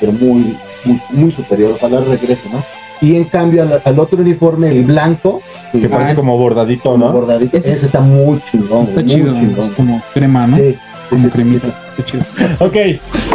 pero 0.00 0.12
muy, 0.12 0.56
muy, 0.84 1.00
muy 1.12 1.30
superior. 1.30 1.72
Ojalá 1.76 2.00
regrese, 2.00 2.48
¿no? 2.52 2.62
Y 3.00 3.16
en 3.16 3.24
cambio, 3.24 3.62
al, 3.62 3.80
al 3.84 3.98
otro 3.98 4.20
uniforme, 4.20 4.68
el 4.70 4.84
blanco, 4.84 5.40
Que 5.72 5.88
parece 5.88 6.10
es- 6.12 6.16
como 6.18 6.36
bordadito, 6.36 6.90
como 6.92 7.06
¿no? 7.06 7.12
bordadito, 7.12 7.56
Ese 7.56 7.68
ese, 7.70 7.78
es- 7.78 7.84
está 7.84 8.00
muy 8.00 8.42
chingón, 8.50 8.86
Está 8.88 9.04
chido. 9.06 9.32
muy 9.32 9.40
chingón. 9.46 9.68
es 9.70 9.72
como 9.74 10.02
crema, 10.12 10.46
¿no? 10.46 10.56
Sí, 10.56 10.76
Como 11.08 11.24
sí, 11.24 11.30
cremita. 11.30 11.68
Está 11.96 12.04
chido. 12.04 12.24
Ok, 12.60 12.76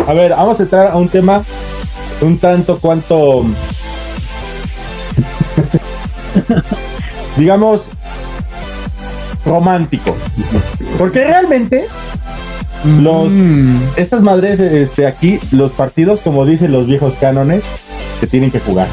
a 0.07 0.13
ver, 0.13 0.31
vamos 0.31 0.59
a 0.59 0.63
entrar 0.63 0.87
a 0.91 0.95
un 0.97 1.07
tema 1.09 1.41
un 2.21 2.37
tanto 2.37 2.79
cuanto, 2.79 3.43
digamos, 7.37 7.89
romántico. 9.45 10.15
Porque 10.97 11.19
realmente 11.23 11.85
Los, 13.01 13.31
Mm. 13.31 13.75
estas 13.97 14.21
madres, 14.21 14.59
este, 14.59 15.07
aquí, 15.07 15.39
los 15.51 15.71
partidos, 15.71 16.19
como 16.21 16.45
dicen 16.45 16.71
los 16.71 16.85
viejos 16.85 17.15
cánones, 17.19 17.63
se 18.19 18.27
tienen 18.27 18.51
que 18.51 18.59
jugar 18.59 18.87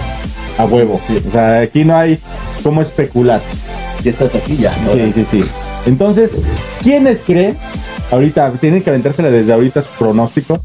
a 0.58 0.64
huevo. 0.64 1.00
O 1.28 1.30
sea, 1.30 1.60
aquí 1.60 1.84
no 1.84 1.94
hay 1.96 2.18
cómo 2.62 2.80
especular. 2.80 3.40
Ya 4.02 4.10
estás 4.10 4.34
aquí, 4.34 4.56
ya. 4.56 4.74
¿no? 4.86 4.92
Sí, 4.94 5.12
sí, 5.14 5.26
sí. 5.30 5.44
Entonces, 5.86 6.34
¿quiénes 6.82 7.22
creen? 7.22 7.56
Ahorita, 8.10 8.50
tienen 8.52 8.82
que 8.82 8.88
aventársela 8.90 9.30
desde 9.30 9.52
ahorita 9.52 9.82
su 9.82 9.90
pronóstico. 9.98 10.58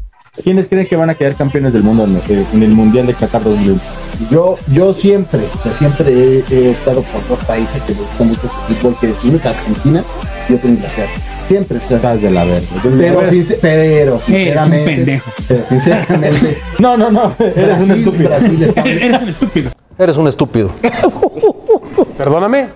¿Quiénes 0.44 0.68
creen 0.68 0.86
que 0.86 0.94
van 0.96 1.10
a 1.10 1.14
quedar 1.16 1.34
campeones 1.34 1.72
del 1.72 1.82
mundo 1.82 2.04
en, 2.04 2.16
eh, 2.16 2.44
en 2.54 2.62
el 2.62 2.70
Mundial 2.70 3.06
de 3.06 3.14
Qatar 3.14 3.42
2020? 3.42 3.82
Yo, 4.30 4.56
yo 4.68 4.94
siempre, 4.94 5.40
o 5.40 5.62
sea, 5.62 5.72
siempre 5.72 6.06
he, 6.08 6.44
he 6.50 6.70
optado 6.70 7.02
por 7.02 7.26
dos 7.28 7.44
países 7.44 7.82
que 7.82 7.94
me 7.94 8.00
mucho 8.26 8.42
el 8.68 8.76
fútbol, 8.76 8.96
que 9.00 9.10
es 9.10 9.24
es 9.24 9.44
Argentina 9.50 10.04
y 10.48 10.52
otro 10.54 10.68
Inglaterra. 10.68 11.08
Siempre, 11.48 11.78
o 11.78 11.88
sea, 11.88 11.96
Estás 11.96 12.22
de 12.22 12.30
la 12.30 12.44
verga. 12.44 12.66
pero, 12.82 13.22
sincer- 13.28 13.58
pero 13.60 13.82
Eres 13.82 14.12
un 14.14 14.20
sinceramente, 14.20 14.84
pendejo. 14.94 15.30
pero 15.48 15.64
sinceramente, 15.68 16.58
No, 16.78 16.96
no, 16.96 17.10
no. 17.10 17.34
Eres 17.40 17.80
un 17.80 17.90
estúpido. 17.90 18.28
Brasil 18.28 18.72
Eres 18.76 19.22
un 19.22 19.28
estúpido. 19.28 19.70
Eres 19.98 20.16
un 20.16 20.28
estúpido. 20.28 20.70
Perdóname. 22.16 22.68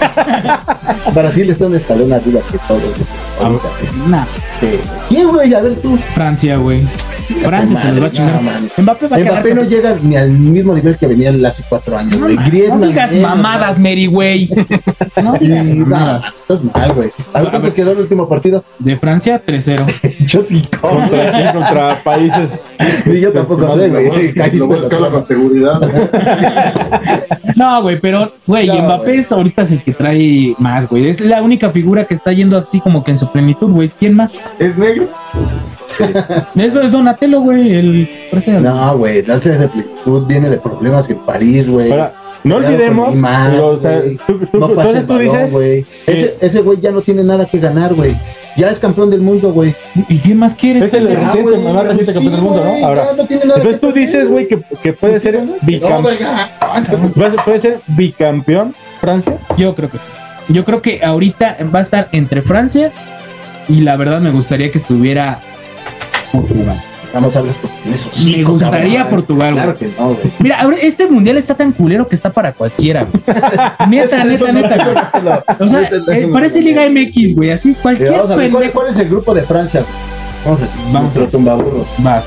Brasil 1.14 1.50
está 1.50 1.66
un 1.66 1.76
escalón 1.76 2.12
arriba 2.12 2.40
que 2.50 2.58
todos. 2.66 2.82
ahorita. 3.40 3.68
Nah, 4.08 4.24
Sí. 4.60 4.78
¿Quién, 5.08 5.28
güey? 5.28 5.54
A 5.54 5.60
ver 5.60 5.76
tú. 5.80 5.98
Francia, 6.14 6.56
güey. 6.56 6.82
Francia 7.34 7.78
se 7.80 7.92
los 7.92 8.02
va 8.02 8.06
a 8.06 8.10
chingar. 8.10 8.40
Mbappé 8.78 9.08
va 9.08 9.16
a. 9.16 9.20
Mbappé 9.20 9.54
no 9.54 9.62
llega 9.64 9.96
ni 10.02 10.16
al 10.16 10.30
mismo 10.30 10.74
nivel 10.74 10.96
que 10.96 11.06
venía 11.06 11.32
hace 11.48 11.62
cuatro 11.68 11.96
años, 11.96 12.18
güey. 12.18 12.36
No, 12.36 12.44
Griezmann, 12.46 12.80
no 12.80 12.86
digas 12.86 13.12
menos, 13.12 13.30
mamadas, 13.30 13.78
Mary, 13.78 14.06
güey. 14.06 14.50
No 15.22 15.34
digas 15.34 15.66
mamadas. 15.68 16.26
estás 16.36 16.64
mal, 16.64 16.92
güey. 16.94 17.10
A 17.32 17.40
ver 17.40 17.50
cuánto 17.50 17.74
quedó 17.74 17.92
el 17.92 17.98
último 17.98 18.28
partido. 18.28 18.64
De 18.78 18.96
Francia, 18.96 19.42
3-0. 19.44 20.16
Yo 20.26 20.42
sí, 20.42 20.68
Contra, 20.80 21.52
contra 21.52 22.04
países. 22.04 22.66
Ni 23.06 23.20
yo 23.20 23.32
tampoco 23.32 23.76
sé, 23.76 23.88
güey. 23.88 24.32
Lo 24.52 24.66
voy 24.66 24.78
a 24.84 25.10
con 25.10 25.24
seguridad. 25.24 25.80
No, 27.56 27.82
güey, 27.82 28.00
pero, 28.00 28.32
güey, 28.46 28.68
No, 28.68 28.82
Mbappé 28.84 29.16
es 29.16 29.32
ahorita 29.32 29.62
es 29.62 29.72
el 29.72 29.82
que 29.82 29.92
trae 29.92 30.54
más, 30.58 30.88
güey. 30.88 31.08
Es 31.08 31.20
la 31.20 31.42
única 31.42 31.70
figura 31.70 32.04
que 32.04 32.14
está 32.14 32.32
yendo 32.32 32.56
así 32.56 32.80
como 32.80 33.04
que 33.04 33.10
en 33.10 33.18
su 33.18 33.30
plenitud, 33.30 33.70
güey. 33.70 33.90
¿Quién 33.98 34.16
más? 34.16 34.32
¿Es 34.58 34.76
negro? 34.78 35.08
Es 36.56 36.74
es 36.74 36.90
Donatello, 36.92 37.40
güey, 37.40 37.74
el 37.74 38.08
No, 38.62 38.96
güey, 38.98 39.22
darse 39.22 39.56
de 39.56 39.68
plenitud 39.68 40.26
viene 40.26 40.50
de 40.50 40.58
problemas 40.58 41.08
en 41.10 41.18
París, 41.18 41.68
güey. 41.68 41.90
Ahora, 41.90 42.12
no 42.44 42.56
olvidemos. 42.56 43.14
pero, 43.20 43.68
o 43.68 43.78
sea, 43.78 44.02
tú, 44.26 44.38
tú- 44.38 44.58
no 44.58 44.68
entonces 44.70 45.06
tú 45.06 45.12
balón, 45.14 45.24
dices. 45.24 45.52
güey. 45.52 45.84
Ese, 46.06 46.36
ese 46.40 46.60
güey 46.62 46.80
ya 46.80 46.90
no 46.90 47.02
tiene 47.02 47.22
nada 47.22 47.46
que 47.46 47.58
ganar, 47.58 47.94
güey. 47.94 48.14
Ya 48.56 48.68
es 48.70 48.80
campeón 48.80 49.10
del 49.10 49.20
mundo, 49.20 49.52
güey. 49.52 49.74
¿Y 50.08 50.18
quién 50.18 50.36
más 50.38 50.54
quiere? 50.54 50.84
Es 50.84 50.92
el 50.92 51.08
Ya, 51.08 51.14
reciente, 51.20 51.42
güey, 51.52 51.62
más 51.62 51.84
reciente 51.84 52.06
sí, 52.06 52.12
campeón 52.14 52.32
del 52.32 52.42
mundo, 52.42 52.64
¿no? 52.64 52.86
Ahora. 52.86 53.04
no 53.16 53.24
tiene 53.26 53.44
nada 53.44 53.56
Entonces 53.58 53.80
que 53.80 53.86
tú 53.86 53.92
dices, 53.92 54.28
güey, 54.28 54.48
que, 54.48 54.62
que 54.82 54.92
puede 54.92 55.20
ser 55.20 55.40
No, 55.44 55.52
bicampeón. 55.62 56.14
venga. 56.18 57.42
Puede 57.44 57.60
ser 57.60 57.80
bicampeón 57.86 58.74
Francia. 59.00 59.38
Yo 59.56 59.74
creo 59.74 59.88
que 59.88 59.98
sí. 59.98 60.04
Yo 60.52 60.64
creo 60.64 60.82
que 60.82 61.02
ahorita 61.04 61.58
va 61.72 61.78
a 61.78 61.82
estar 61.82 62.08
entre 62.12 62.42
Francia 62.42 62.90
y 63.68 63.82
la 63.82 63.96
verdad 63.96 64.20
me 64.20 64.30
gustaría 64.32 64.72
que 64.72 64.78
estuviera 64.78 65.38
Portugal. 66.32 66.82
Vamos 67.12 67.34
a 67.34 67.40
hablar 67.40 67.54
con 67.56 67.92
eso. 67.92 68.08
Me 68.24 68.44
gustaría 68.44 69.08
Portugal, 69.08 69.54
Claro 69.54 69.74
güey. 69.76 69.90
que 69.90 70.00
no, 70.00 70.08
güey. 70.14 70.18
Mira, 70.38 70.60
ahora 70.60 70.76
este 70.80 71.08
mundial 71.08 71.38
está 71.38 71.56
tan 71.56 71.72
culero 71.72 72.06
que 72.06 72.14
está 72.14 72.30
para 72.30 72.52
cualquiera, 72.52 73.04
güey. 73.04 73.22
Neta, 73.88 74.22
neta, 74.24 74.52
neta. 74.52 74.84
güey. 74.84 75.36
O 75.58 75.68
sea, 75.68 75.90
eh, 76.12 76.28
parece 76.32 76.60
Liga 76.62 76.88
MX, 76.88 77.34
güey. 77.34 77.50
Así 77.50 77.74
cualquier 77.74 78.12
Vamos 78.12 78.30
a 78.30 78.36
ver, 78.36 78.50
¿cuál, 78.72 78.88
es 78.90 78.96
el 78.98 79.08
grupo 79.08 79.34
de 79.34 79.42
Francia? 79.42 79.82
Vamos 80.44 80.60
a 80.60 80.64
ver. 80.64 80.70
Vamos. 80.92 81.14
Nuestro 81.14 81.28
tumbaburros. 81.28 81.86
Va. 82.06 82.22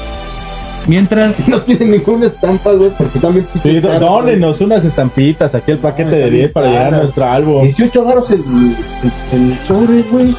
Mientras. 0.87 1.47
No 1.47 1.61
tiene 1.61 1.85
ninguna 1.85 2.25
estampa, 2.27 2.73
güey, 2.73 2.89
porque 2.97 3.19
también 3.19 3.47
Sí, 3.61 3.79
dónenos 3.79 4.59
unas 4.59 4.83
estampitas, 4.83 5.55
aquí 5.55 5.71
el 5.71 5.77
paquete 5.77 6.09
de 6.09 6.29
10 6.29 6.51
para 6.51 6.67
llegar 6.67 6.93
a 6.93 6.97
nuestro 6.97 7.25
álbum. 7.25 7.63
18 7.63 8.03
varos 8.03 8.29
el, 8.31 8.39
el, 8.41 9.39
el 9.51 9.57
sobre, 9.65 10.01
güey. 10.03 10.35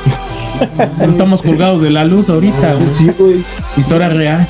Estamos 1.01 1.43
colgados 1.43 1.83
de 1.83 1.91
la 1.91 2.05
luz 2.05 2.29
ahorita, 2.29 2.75
güey. 2.75 2.95
Sí, 2.97 3.11
güey. 3.19 3.45
Historia 3.77 4.09
real. 4.09 4.47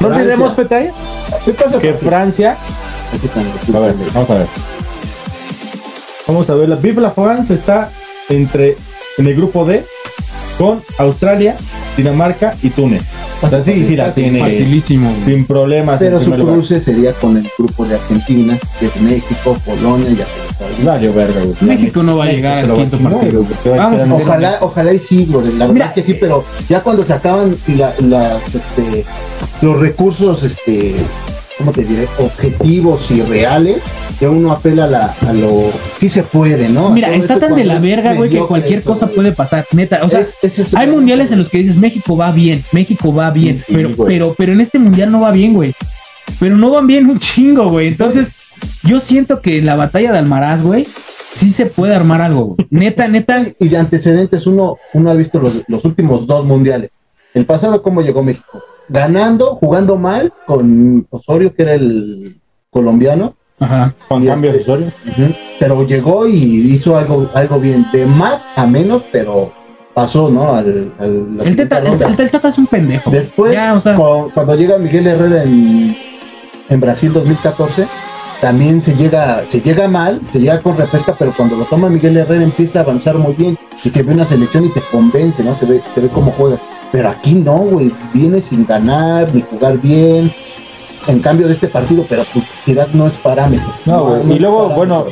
No 0.00 0.08
olvidemos, 0.08 0.52
Petay, 0.52 0.90
¿Qué 1.44 1.52
pasa? 1.52 1.78
que 1.78 1.92
Francia. 1.94 2.56
A 3.74 3.78
ver, 3.78 3.94
vamos 4.14 4.30
a 4.30 4.34
ver. 4.34 4.46
Vamos 6.26 6.50
a 6.50 6.54
ver, 6.54 6.68
la 6.68 6.76
Vive 6.76 7.00
la 7.00 7.10
France 7.10 7.54
está 7.54 7.90
entre 8.28 8.76
en 9.16 9.26
el 9.26 9.34
grupo 9.34 9.64
D 9.64 9.84
con 10.58 10.82
Australia, 10.98 11.56
Dinamarca 11.96 12.54
y 12.62 12.70
Túnez. 12.70 13.02
O 13.40 13.48
sea, 13.48 13.62
sí, 13.62 13.84
sí 13.84 13.96
la 13.96 14.12
tiene 14.12 14.40
Facilísimo, 14.40 15.10
güey. 15.10 15.24
sin 15.24 15.46
problemas. 15.46 15.98
Pero 15.98 16.22
su 16.22 16.30
lugar. 16.34 16.56
cruce 16.56 16.80
sería 16.80 17.12
con 17.14 17.36
el 17.36 17.48
grupo 17.56 17.84
de 17.86 17.94
Argentina, 17.94 18.58
que 18.78 18.86
es 18.86 18.96
México, 19.00 19.56
Polonia 19.64 20.10
y 20.10 20.20
Afganistán. 20.20 20.47
Valió 20.82 21.12
verga, 21.12 21.40
güey. 21.42 21.54
México 21.60 22.02
no 22.02 22.16
va 22.16 22.24
a 22.24 22.32
llegar 22.32 22.58
al 22.58 22.70
va 22.70 22.74
a 22.74 22.76
quinto 22.78 22.98
partido. 22.98 23.44
va 23.66 23.74
a 23.74 23.76
Vamos 23.76 24.00
a 24.00 24.04
hacer- 24.04 24.22
Ojalá, 24.22 24.58
ojalá 24.60 24.92
y 24.92 24.98
sí, 24.98 25.26
güey, 25.30 25.46
la 25.52 25.52
verdad 25.66 25.68
Mira, 25.72 25.94
que 25.94 26.02
sí, 26.02 26.14
pero 26.14 26.44
ya 26.68 26.80
cuando 26.82 27.04
se 27.04 27.12
acaban 27.12 27.56
la- 27.76 27.94
las, 28.00 28.54
este, 28.54 29.04
los 29.62 29.78
recursos, 29.80 30.42
este, 30.42 30.94
¿cómo 31.58 31.70
te 31.72 31.84
diré? 31.84 32.08
Objetivos 32.18 33.10
y 33.10 33.22
reales, 33.22 33.78
ya 34.20 34.30
uno 34.30 34.50
apela 34.50 34.84
a, 34.84 34.88
la- 34.88 35.14
a 35.28 35.32
lo... 35.32 35.70
Sí 35.98 36.08
se 36.08 36.24
puede, 36.24 36.68
¿no? 36.68 36.90
Mira, 36.90 37.08
A 37.08 37.14
está 37.14 37.38
tan 37.38 37.54
de 37.54 37.64
la 37.64 37.78
verga, 37.78 38.14
güey, 38.14 38.28
que 38.30 38.38
cualquier 38.40 38.80
eso, 38.80 38.90
cosa 38.90 39.06
güey. 39.06 39.16
puede 39.16 39.32
pasar. 39.32 39.64
Neta, 39.72 40.00
o 40.02 40.10
sea, 40.10 40.20
Es- 40.20 40.34
ese 40.42 40.62
es- 40.62 40.74
hay 40.74 40.88
mundiales 40.88 41.30
en 41.30 41.38
los 41.38 41.48
que 41.48 41.58
dices 41.58 41.76
México 41.76 42.16
va 42.16 42.32
bien, 42.32 42.62
México 42.72 43.14
va 43.14 43.30
bien, 43.30 43.56
Sí, 43.56 43.72
pero, 43.72 43.90
pero, 44.06 44.34
pero 44.36 44.52
en 44.52 44.60
este 44.60 44.78
mundial 44.80 45.12
no 45.12 45.20
va 45.20 45.30
bien, 45.30 45.54
güey. 45.54 45.74
Pero 46.40 46.56
no 46.56 46.70
van 46.70 46.86
bien 46.86 47.08
un 47.08 47.18
chingo, 47.18 47.68
güey. 47.68 47.88
Entonces, 47.88 48.28
yo 48.84 49.00
siento 49.00 49.40
que 49.40 49.58
en 49.58 49.66
la 49.66 49.76
batalla 49.76 50.12
de 50.12 50.18
Almaraz, 50.18 50.62
güey, 50.62 50.84
sí 50.84 51.52
se 51.52 51.66
puede 51.66 51.94
armar 51.94 52.20
algo, 52.22 52.44
güey. 52.56 52.66
Neta, 52.70 53.08
neta. 53.08 53.44
Y 53.58 53.68
de 53.68 53.76
antecedentes, 53.78 54.46
uno, 54.46 54.76
uno 54.94 55.10
ha 55.10 55.14
visto 55.14 55.40
los, 55.40 55.54
los 55.68 55.84
últimos 55.84 56.26
dos 56.26 56.44
mundiales. 56.44 56.90
El 57.34 57.44
pasado, 57.46 57.82
¿cómo 57.82 58.00
llegó 58.00 58.22
México? 58.22 58.62
Ganando, 58.88 59.54
jugando 59.56 59.96
mal 59.96 60.32
con 60.46 61.06
Osorio, 61.10 61.54
que 61.54 61.62
era 61.62 61.74
el 61.74 62.40
colombiano, 62.70 63.34
Ajá. 63.60 63.92
Juan 64.08 64.22
Y 64.22 64.26
Cambio 64.26 64.50
este- 64.52 64.62
Osorio. 64.62 64.92
pero 65.58 65.84
llegó 65.86 66.26
y 66.26 66.72
hizo 66.72 66.96
algo, 66.96 67.28
algo 67.34 67.58
bien, 67.60 67.86
de 67.92 68.06
más 68.06 68.40
a 68.56 68.66
menos, 68.66 69.04
pero 69.12 69.52
pasó, 69.94 70.30
¿no? 70.30 70.54
Al, 70.54 70.92
al- 70.98 71.36
la 71.36 71.44
El 71.44 71.56
teta, 71.56 71.78
el, 71.78 71.86
ronda. 71.88 72.06
el- 72.06 72.20
el 72.20 72.30
Tata 72.30 72.48
es 72.48 72.58
un 72.58 72.66
pendejo. 72.68 73.10
Después, 73.10 73.52
Ya, 73.52 73.74
o 73.74 73.80
sea, 73.80 73.96
cu- 73.96 74.30
cuando 74.32 74.54
llega 74.54 74.78
Miguel 74.78 75.06
Herrera 75.08 75.42
en, 75.42 75.96
en 76.68 76.80
Brasil 76.80 77.12
2014, 77.12 77.86
también 78.40 78.82
se 78.82 78.94
llega, 78.94 79.44
se 79.48 79.60
llega 79.60 79.88
mal, 79.88 80.20
se 80.30 80.38
llega 80.38 80.62
con 80.62 80.76
repesca, 80.76 81.16
pero 81.18 81.34
cuando 81.36 81.56
lo 81.56 81.64
toma 81.64 81.88
Miguel 81.88 82.16
Herrera 82.16 82.44
empieza 82.44 82.80
a 82.80 82.82
avanzar 82.82 83.18
muy 83.18 83.34
bien 83.34 83.58
y 83.82 83.90
se 83.90 84.02
ve 84.02 84.14
una 84.14 84.26
selección 84.26 84.64
y 84.66 84.68
te 84.72 84.80
convence, 84.92 85.42
¿no? 85.42 85.56
Se 85.56 85.66
ve, 85.66 85.82
se 85.94 86.00
ve 86.00 86.08
cómo 86.08 86.32
juega. 86.32 86.58
Pero 86.92 87.08
aquí 87.08 87.34
no, 87.34 87.58
güey, 87.58 87.92
viene 88.14 88.40
sin 88.40 88.64
ganar 88.64 89.28
ni 89.34 89.42
jugar 89.42 89.78
bien. 89.78 90.32
En 91.06 91.20
cambio 91.20 91.48
de 91.48 91.54
este 91.54 91.68
partido, 91.68 92.04
pero 92.08 92.24
Irak 92.66 92.90
no 92.92 93.06
es 93.06 93.14
parámetro. 93.14 93.72
No, 93.86 94.04
güey. 94.04 94.24
no 94.24 94.34
y 94.34 94.38
luego, 94.38 94.68
bueno, 94.70 95.06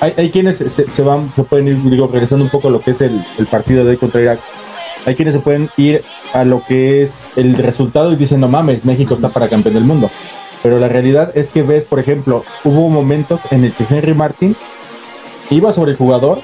hay, 0.00 0.14
hay 0.16 0.30
quienes 0.30 0.58
se, 0.58 0.68
se 0.68 1.02
van, 1.02 1.30
se 1.34 1.42
pueden 1.42 1.68
ir, 1.68 1.82
digo, 1.82 2.08
regresando 2.12 2.44
un 2.44 2.50
poco 2.50 2.68
a 2.68 2.70
lo 2.70 2.80
que 2.80 2.92
es 2.92 3.00
el, 3.00 3.20
el 3.38 3.46
partido 3.46 3.84
de 3.84 3.90
hoy 3.90 3.96
contra 3.96 4.20
Irak. 4.20 4.38
Hay 5.06 5.14
quienes 5.14 5.34
se 5.34 5.40
pueden 5.40 5.70
ir 5.76 6.02
a 6.34 6.44
lo 6.44 6.62
que 6.62 7.02
es 7.02 7.30
el 7.36 7.56
resultado 7.56 8.12
y 8.12 8.16
dicen, 8.16 8.38
no 8.38 8.48
mames, 8.48 8.84
México 8.84 9.14
está 9.14 9.30
para 9.30 9.48
campeón 9.48 9.74
del 9.74 9.84
mundo. 9.84 10.10
Pero 10.62 10.78
la 10.78 10.88
realidad 10.88 11.32
es 11.34 11.48
que 11.48 11.62
ves, 11.62 11.84
por 11.84 11.98
ejemplo, 11.98 12.44
hubo 12.64 12.88
momentos 12.88 13.40
en 13.50 13.64
el 13.64 13.72
que 13.72 13.84
Henry 13.88 14.14
Martin 14.14 14.54
iba 15.50 15.72
sobre 15.72 15.92
el 15.92 15.96
jugador 15.96 16.40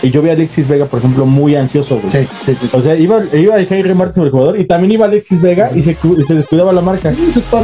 y 0.00 0.10
yo 0.10 0.22
vi 0.22 0.30
a 0.30 0.32
Alexis 0.32 0.68
Vega, 0.68 0.86
por 0.86 1.00
ejemplo, 1.00 1.26
muy 1.26 1.56
ansioso, 1.56 2.00
güey. 2.00 2.24
Sí, 2.24 2.28
sí, 2.46 2.56
sí. 2.60 2.68
O 2.72 2.80
sea, 2.80 2.94
iba, 2.96 3.20
iba 3.32 3.58
Henry 3.58 3.94
Martin 3.94 4.14
sobre 4.14 4.26
el 4.26 4.32
jugador 4.32 4.60
y 4.60 4.64
también 4.64 4.92
iba 4.92 5.06
Alexis 5.06 5.42
Vega 5.42 5.70
y 5.74 5.82
se, 5.82 5.92
y 5.92 6.24
se 6.24 6.34
descuidaba 6.34 6.72
la 6.72 6.80
marca. 6.80 7.12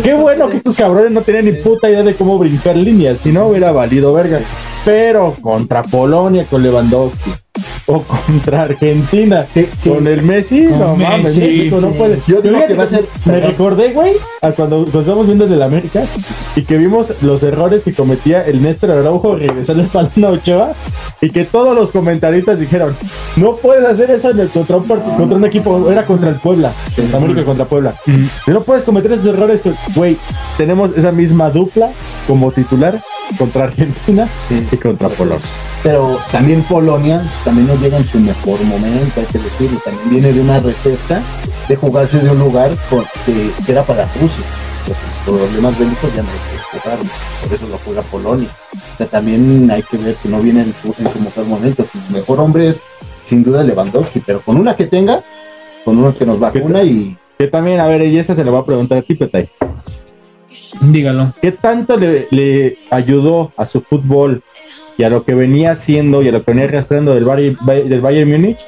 Qué 0.02 0.14
bueno 0.14 0.48
que 0.48 0.56
estos 0.56 0.74
cabrones 0.74 1.12
no 1.12 1.22
tenían 1.22 1.44
ni 1.44 1.52
puta 1.52 1.88
idea 1.88 2.02
de 2.02 2.14
cómo 2.14 2.38
brincar 2.38 2.76
líneas, 2.76 3.18
si 3.22 3.30
no 3.30 3.46
hubiera 3.46 3.70
valido 3.70 4.12
verga. 4.12 4.40
Pero 4.84 5.34
contra 5.40 5.82
Polonia 5.82 6.44
con 6.44 6.62
Lewandowski 6.62 7.43
o 7.86 8.02
contra 8.02 8.62
Argentina 8.62 9.44
Sí, 9.52 9.66
sí. 9.82 9.90
con 9.90 10.06
el 10.06 10.22
Messi, 10.22 10.64
Con 10.66 10.78
no 10.78 10.96
mames, 10.96 11.36
México 11.36 11.80
no 11.80 11.90
puede. 11.90 12.18
Yo 12.26 12.40
digo 12.40 12.58
que 12.66 12.74
va 12.74 12.84
a 12.84 12.88
ser- 12.88 13.04
Me 13.24 13.40
recordé, 13.40 13.92
güey, 13.92 14.12
a 14.42 14.52
cuando 14.52 14.80
nos 14.80 14.94
estamos 14.94 15.26
viendo 15.26 15.44
desde 15.44 15.56
la 15.58 15.66
América 15.66 16.02
y 16.56 16.62
que 16.62 16.76
vimos 16.76 17.12
los 17.22 17.42
errores 17.42 17.82
que 17.82 17.92
cometía 17.92 18.42
el 18.46 18.62
Néstor 18.62 18.90
Araujo 18.92 19.36
regresando 19.36 19.82
el 19.82 19.88
balón 19.92 20.24
a 20.24 20.28
Ochoa 20.30 20.72
y 21.20 21.30
que 21.30 21.44
todos 21.44 21.74
los 21.74 21.90
comentaristas 21.90 22.58
dijeron, 22.58 22.94
no 23.36 23.56
puedes 23.56 23.86
hacer 23.86 24.10
eso 24.10 24.30
en 24.30 24.40
el, 24.40 24.48
contra, 24.48 24.76
un, 24.76 24.84
part- 24.86 25.16
contra 25.16 25.36
un 25.36 25.44
equipo, 25.44 25.90
era 25.90 26.04
contra 26.04 26.28
el 26.30 26.36
Puebla, 26.36 26.72
América 27.14 27.44
contra 27.44 27.64
Puebla. 27.64 27.94
Si 28.44 28.50
no 28.50 28.62
puedes 28.62 28.84
cometer 28.84 29.12
esos 29.12 29.26
errores, 29.26 29.60
que- 29.62 29.72
güey, 29.94 30.16
tenemos 30.56 30.96
esa 30.96 31.12
misma 31.12 31.50
dupla 31.50 31.90
como 32.26 32.52
titular 32.52 33.00
contra 33.38 33.64
Argentina 33.64 34.28
y 34.50 34.76
contra 34.76 35.08
Polonia. 35.08 35.44
Pero 35.82 36.18
también 36.32 36.62
Polonia 36.62 37.22
también 37.44 37.66
no 37.66 37.74
llega 37.76 37.98
en 37.98 38.06
su 38.06 38.18
mejor 38.18 38.62
momento, 38.64 39.20
hay 39.20 39.26
que 39.26 39.38
decirlo. 39.38 39.78
También 39.84 40.10
viene 40.10 40.32
de 40.32 40.40
una 40.40 40.60
receta 40.60 41.20
de 41.68 41.76
jugarse 41.76 42.18
de 42.20 42.30
un 42.30 42.38
lugar 42.38 42.70
con- 42.88 43.04
que, 43.26 43.50
era 43.70 43.82
para 43.82 44.04
Rusia. 44.20 44.44
Los 44.88 44.98
problemas 45.24 45.78
bélicos 45.78 46.14
ya 46.14 46.22
no 46.22 46.28
que 46.28 46.78
jugarlo, 46.78 47.10
por 47.42 47.54
eso 47.54 47.66
lo 47.68 47.78
juega 47.84 48.02
Polonia. 48.02 48.48
O 48.74 48.96
sea, 48.98 49.06
también 49.06 49.70
hay 49.70 49.82
que 49.82 49.96
ver 49.96 50.14
que 50.16 50.28
no 50.28 50.40
viene 50.40 50.62
en 50.62 50.74
su, 50.82 50.94
en 50.98 51.12
su 51.12 51.20
mejor 51.20 51.46
momento. 51.46 51.84
Su 51.90 52.12
mejor 52.12 52.40
hombre 52.40 52.68
es 52.70 52.80
sin 53.26 53.42
duda 53.42 53.62
Lewandowski, 53.62 54.20
pero 54.20 54.40
con 54.40 54.58
una 54.58 54.76
que 54.76 54.86
tenga, 54.86 55.24
con 55.84 55.98
una 55.98 56.14
que 56.14 56.26
nos 56.26 56.38
vacuna 56.38 56.82
y 56.82 57.16
Que 57.38 57.48
también, 57.48 57.80
a 57.80 57.86
ver, 57.88 58.02
y 58.02 58.18
esta 58.18 58.34
se 58.34 58.44
le 58.44 58.50
va 58.50 58.60
a 58.60 58.64
preguntar 58.64 58.98
a 58.98 59.02
ti, 59.02 59.14
Petay. 59.16 59.48
Dígalo. 60.80 61.32
¿Qué 61.40 61.52
tanto 61.52 61.96
le, 61.96 62.28
le 62.30 62.78
ayudó 62.90 63.52
a 63.56 63.66
su 63.66 63.80
fútbol 63.80 64.42
y 64.96 65.02
a 65.02 65.10
lo 65.10 65.24
que 65.24 65.34
venía 65.34 65.72
haciendo 65.72 66.22
y 66.22 66.28
a 66.28 66.32
lo 66.32 66.44
que 66.44 66.52
venía 66.52 66.66
arrastrando 66.68 67.14
del, 67.14 67.24
Bayern- 67.26 67.58
del 67.88 68.00
Bayern 68.00 68.30
Múnich, 68.30 68.58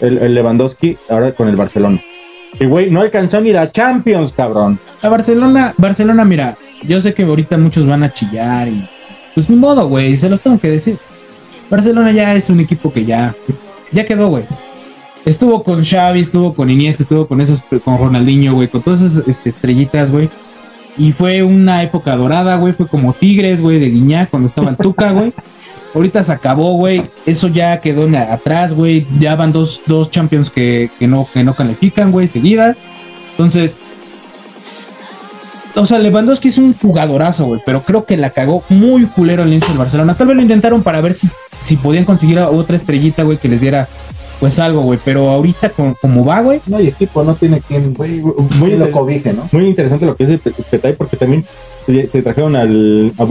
el, 0.00 0.18
el 0.18 0.34
Lewandowski, 0.34 0.96
ahora 1.08 1.32
con 1.32 1.48
el 1.48 1.56
Barcelona? 1.56 2.00
Y 2.58 2.66
güey, 2.66 2.90
no 2.90 3.00
alcanzó 3.02 3.40
ni 3.40 3.52
la 3.52 3.70
Champions, 3.70 4.32
cabrón. 4.32 4.78
A 5.02 5.08
Barcelona, 5.08 5.74
Barcelona, 5.76 6.24
mira, 6.24 6.56
yo 6.82 7.00
sé 7.00 7.14
que 7.14 7.22
ahorita 7.22 7.56
muchos 7.58 7.86
van 7.86 8.02
a 8.02 8.12
chillar 8.12 8.68
y 8.68 8.88
pues 9.34 9.48
ni 9.48 9.56
modo, 9.56 9.88
güey, 9.88 10.16
se 10.16 10.28
los 10.28 10.40
tengo 10.40 10.58
que 10.58 10.70
decir. 10.70 10.96
Barcelona 11.70 12.10
ya 12.10 12.34
es 12.34 12.50
un 12.50 12.58
equipo 12.60 12.92
que 12.92 13.04
ya, 13.04 13.34
ya 13.92 14.04
quedó, 14.04 14.28
güey. 14.28 14.44
Estuvo 15.24 15.62
con 15.62 15.84
Xavi, 15.84 16.22
estuvo 16.22 16.54
con 16.54 16.70
Iniesta, 16.70 17.02
estuvo 17.04 17.28
con 17.28 17.40
esos, 17.40 17.60
con 17.84 17.98
Ronaldinho, 17.98 18.54
güey, 18.54 18.68
con 18.68 18.82
todas 18.82 19.02
esas 19.02 19.28
este, 19.28 19.50
estrellitas, 19.50 20.10
güey. 20.10 20.28
Y 20.98 21.12
fue 21.12 21.42
una 21.42 21.82
época 21.82 22.16
dorada, 22.16 22.56
güey, 22.56 22.72
fue 22.72 22.86
como 22.86 23.12
Tigres, 23.12 23.60
güey, 23.60 23.78
de 23.78 23.90
Guiñac 23.90 24.30
cuando 24.30 24.48
estaba 24.48 24.70
el 24.70 24.76
Tuca, 24.76 25.12
güey. 25.12 25.32
Ahorita 25.94 26.22
se 26.22 26.32
acabó, 26.32 26.74
güey. 26.74 27.02
Eso 27.26 27.48
ya 27.48 27.80
quedó 27.80 28.06
atrás, 28.16 28.74
güey. 28.74 29.06
Ya 29.18 29.34
van 29.34 29.52
dos, 29.52 29.80
dos 29.86 30.10
champions 30.10 30.50
que, 30.50 30.90
que 30.98 31.06
no, 31.06 31.26
que 31.32 31.42
no 31.42 31.54
califican, 31.54 32.12
güey, 32.12 32.28
seguidas. 32.28 32.78
Entonces, 33.32 33.74
o 35.74 35.86
sea, 35.86 35.98
Lewandowski 35.98 36.48
es 36.48 36.58
un 36.58 36.74
jugadorazo, 36.74 37.46
güey, 37.46 37.62
pero 37.64 37.82
creo 37.82 38.04
que 38.04 38.16
la 38.16 38.30
cagó 38.30 38.62
muy 38.68 39.06
culero 39.06 39.42
el 39.42 39.50
inicio 39.50 39.68
del 39.68 39.78
Barcelona. 39.78 40.14
Tal 40.14 40.26
vez 40.26 40.36
lo 40.36 40.42
intentaron 40.42 40.82
para 40.82 41.00
ver 41.00 41.14
si, 41.14 41.28
si 41.62 41.76
podían 41.76 42.04
conseguir 42.04 42.38
a 42.38 42.50
otra 42.50 42.76
estrellita, 42.76 43.22
güey, 43.22 43.38
que 43.38 43.48
les 43.48 43.60
diera 43.60 43.88
pues 44.40 44.58
algo, 44.58 44.80
güey. 44.82 44.98
Pero 45.04 45.30
ahorita 45.30 45.70
con- 45.70 45.94
como 45.94 46.24
va, 46.24 46.40
güey, 46.40 46.60
no 46.66 46.78
hay 46.78 46.88
equipo, 46.88 47.22
no 47.22 47.34
tiene 47.34 47.60
quien, 47.60 47.94
Muy 47.96 48.70
quien 48.70 48.78
lo 48.80 48.90
cobije, 48.90 49.32
¿no? 49.32 49.48
Muy 49.52 49.66
interesante 49.68 50.06
lo 50.06 50.16
que 50.16 50.26
dice 50.26 50.38
Pe- 50.38 50.62
Petay, 50.70 50.94
porque 50.94 51.16
también 51.16 51.44
se, 51.86 52.08
trajeron 52.22 52.56
al 52.56 53.12
a 53.18 53.24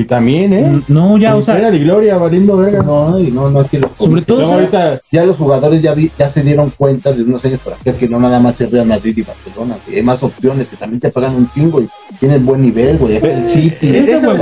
y 0.00 0.04
también, 0.04 0.52
¿eh? 0.52 0.80
no, 0.88 1.18
ya, 1.18 1.34
o 1.36 1.42
sea, 1.42 1.58
Era 1.58 1.70
de 1.70 1.78
gloria, 1.80 2.16
valiendo 2.16 2.56
verga. 2.56 2.82
No, 2.82 3.18
y 3.18 3.30
no, 3.32 3.50
no 3.50 3.64
tiene 3.64 3.86
sobre 3.98 4.22
todo, 4.22 4.46
¿sabes? 4.46 4.72
ahorita, 4.72 5.00
ya 5.10 5.24
los 5.26 5.36
jugadores 5.36 5.82
ya 5.82 5.92
vi, 5.94 6.10
ya 6.16 6.30
se 6.30 6.42
dieron 6.42 6.70
cuenta 6.70 7.12
de 7.12 7.22
unos 7.24 7.44
años 7.44 7.60
por 7.60 7.72
acá 7.72 7.92
que 7.92 8.08
no 8.08 8.20
nada 8.20 8.38
más 8.38 8.60
es 8.60 8.70
Real 8.70 8.86
Madrid 8.86 9.16
y 9.16 9.22
Barcelona, 9.22 9.74
que 9.84 9.96
hay 9.96 10.02
más 10.02 10.22
opciones, 10.22 10.68
que 10.68 10.76
también 10.76 11.00
te 11.00 11.10
pagan 11.10 11.34
un 11.34 11.50
chingo 11.52 11.80
y 11.82 11.88
tienes 12.20 12.44
buen 12.44 12.62
nivel, 12.62 12.96
güey. 12.98 13.16
Está 13.16 13.28
el 13.28 13.48
City. 13.48 13.96
Es 13.96 14.06
de 14.06 14.12
eso- 14.14 14.34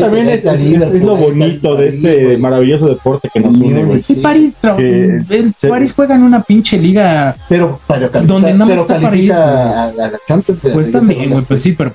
también 0.00 0.28
es, 0.28 0.44
es- 0.44 0.60
Liverpool, 0.60 0.96
es 0.96 1.02
lo 1.02 1.16
bonito 1.16 1.76
de 1.76 1.88
este 1.88 2.36
maravilloso 2.36 2.88
deporte 2.88 3.28
que 3.32 3.40
nos 3.40 3.56
une, 3.56 3.84
güey. 3.84 4.04
Y 4.06 4.14
París, 4.16 4.56
Que- 4.76 5.18
en 5.30 5.54
se- 5.58 5.68
París 5.68 5.92
juegan 5.94 6.22
una 6.22 6.42
pinche 6.42 6.78
liga. 6.78 7.34
Pero, 7.48 7.78
pero 7.86 8.10
califica, 8.10 8.32
Donde 8.34 8.52
no 8.54 8.66
pero 8.66 8.82
está 8.82 9.00
París, 9.00 9.30
a, 9.32 9.84
a 9.84 9.92
la 9.92 10.12
Champions. 10.28 10.60
Pues 10.72 10.92
también, 10.92 11.30
güey, 11.30 11.44
pues 11.44 11.62
sí, 11.62 11.72
pero 11.72 11.90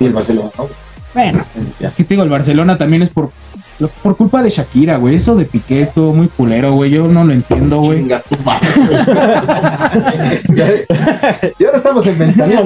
Bueno, 1.13 1.43
es 1.79 1.91
que 1.93 2.03
te 2.03 2.09
digo, 2.13 2.23
el 2.23 2.29
Barcelona 2.29 2.77
también 2.77 3.01
es 3.01 3.09
por, 3.09 3.31
lo- 3.79 3.87
por 3.87 4.15
culpa 4.17 4.43
de 4.43 4.49
Shakira, 4.49 4.97
güey. 4.97 5.15
Eso 5.15 5.35
de 5.35 5.45
Piqué 5.45 5.81
estuvo 5.81 6.13
muy 6.13 6.27
culero, 6.27 6.73
güey. 6.73 6.91
Yo 6.91 7.07
no 7.07 7.23
lo 7.23 7.33
entiendo, 7.33 7.79
güey. 7.81 7.99
Chinga 7.99 8.21
tu 8.21 8.37
madre. 8.43 8.67
y 11.59 11.63
ahora 11.65 11.77
estamos 11.77 12.05
inventando. 12.07 12.65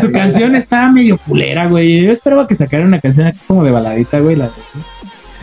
Su 0.00 0.10
canción 0.10 0.56
está 0.56 0.88
medio 0.90 1.18
culera, 1.18 1.66
güey. 1.66 2.02
Yo 2.02 2.12
esperaba 2.12 2.46
que 2.46 2.54
sacara 2.54 2.84
una 2.84 3.00
canción 3.00 3.26
aquí 3.28 3.38
como 3.46 3.64
de 3.64 3.70
baladita, 3.70 4.18
güey. 4.20 4.36
La 4.36 4.46
de... 4.46 4.50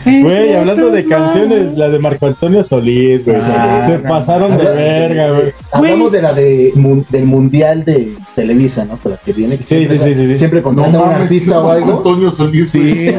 Güey, 0.04 0.54
hablando 0.54 0.90
de 0.90 1.04
canciones, 1.06 1.76
la 1.76 1.88
de 1.88 1.98
Marco 1.98 2.26
Antonio 2.26 2.64
Solís, 2.64 3.24
güey. 3.24 3.36
Ah, 3.40 3.82
se 3.86 3.98
pasaron 3.98 4.56
de 4.56 4.64
verga, 4.64 5.30
güey. 5.32 5.52
Hablamos 5.72 6.12
de 6.12 6.22
la 6.22 6.32
de, 6.32 6.72
del 7.10 7.24
Mundial 7.24 7.84
de 7.84 8.14
Televisa, 8.34 8.84
¿no? 8.84 8.96
Con 8.96 9.12
la 9.12 9.18
que 9.18 9.32
viene. 9.32 9.58
que 9.58 9.64
Sí, 9.64 9.86
siempre, 9.86 10.14
sí, 10.14 10.26
sí. 10.26 10.38
Siempre 10.38 10.62
a 10.64 10.68
un 10.68 10.78
artista 10.80 11.60
o 11.60 11.70
algo. 11.70 11.98
Antonio 11.98 12.30
Solís. 12.30 12.70
Sí, 12.70 13.12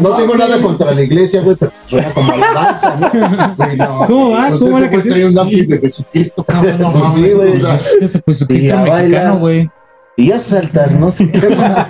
no, 0.00 0.10
tengo 0.16 0.36
nada 0.36 0.60
contra 0.60 0.94
la 0.94 1.02
iglesia, 1.02 1.42
güey, 1.42 1.56
pero 1.56 1.72
suena 1.86 2.12
como 2.12 2.32
alabanza, 2.32 2.96
¿no? 2.96 3.54
Güey, 3.56 3.76
no. 3.76 3.98
¿Cómo 4.06 4.30
va? 4.30 4.50
¿Cómo 4.58 4.78
trae 4.78 5.26
un 5.26 5.34
de 5.34 5.78
Jesucristo, 5.80 6.44
cabrón, 6.44 6.80
no 6.80 7.14
sí, 7.14 7.30
güey. 7.32 7.62
mexicano, 8.00 9.38
güey. 9.38 9.70
Y 10.18 10.32
a 10.32 10.40
saltar, 10.40 10.92
no 10.92 11.10
sé 11.12 11.30
qué 11.30 11.48
más. 11.50 11.86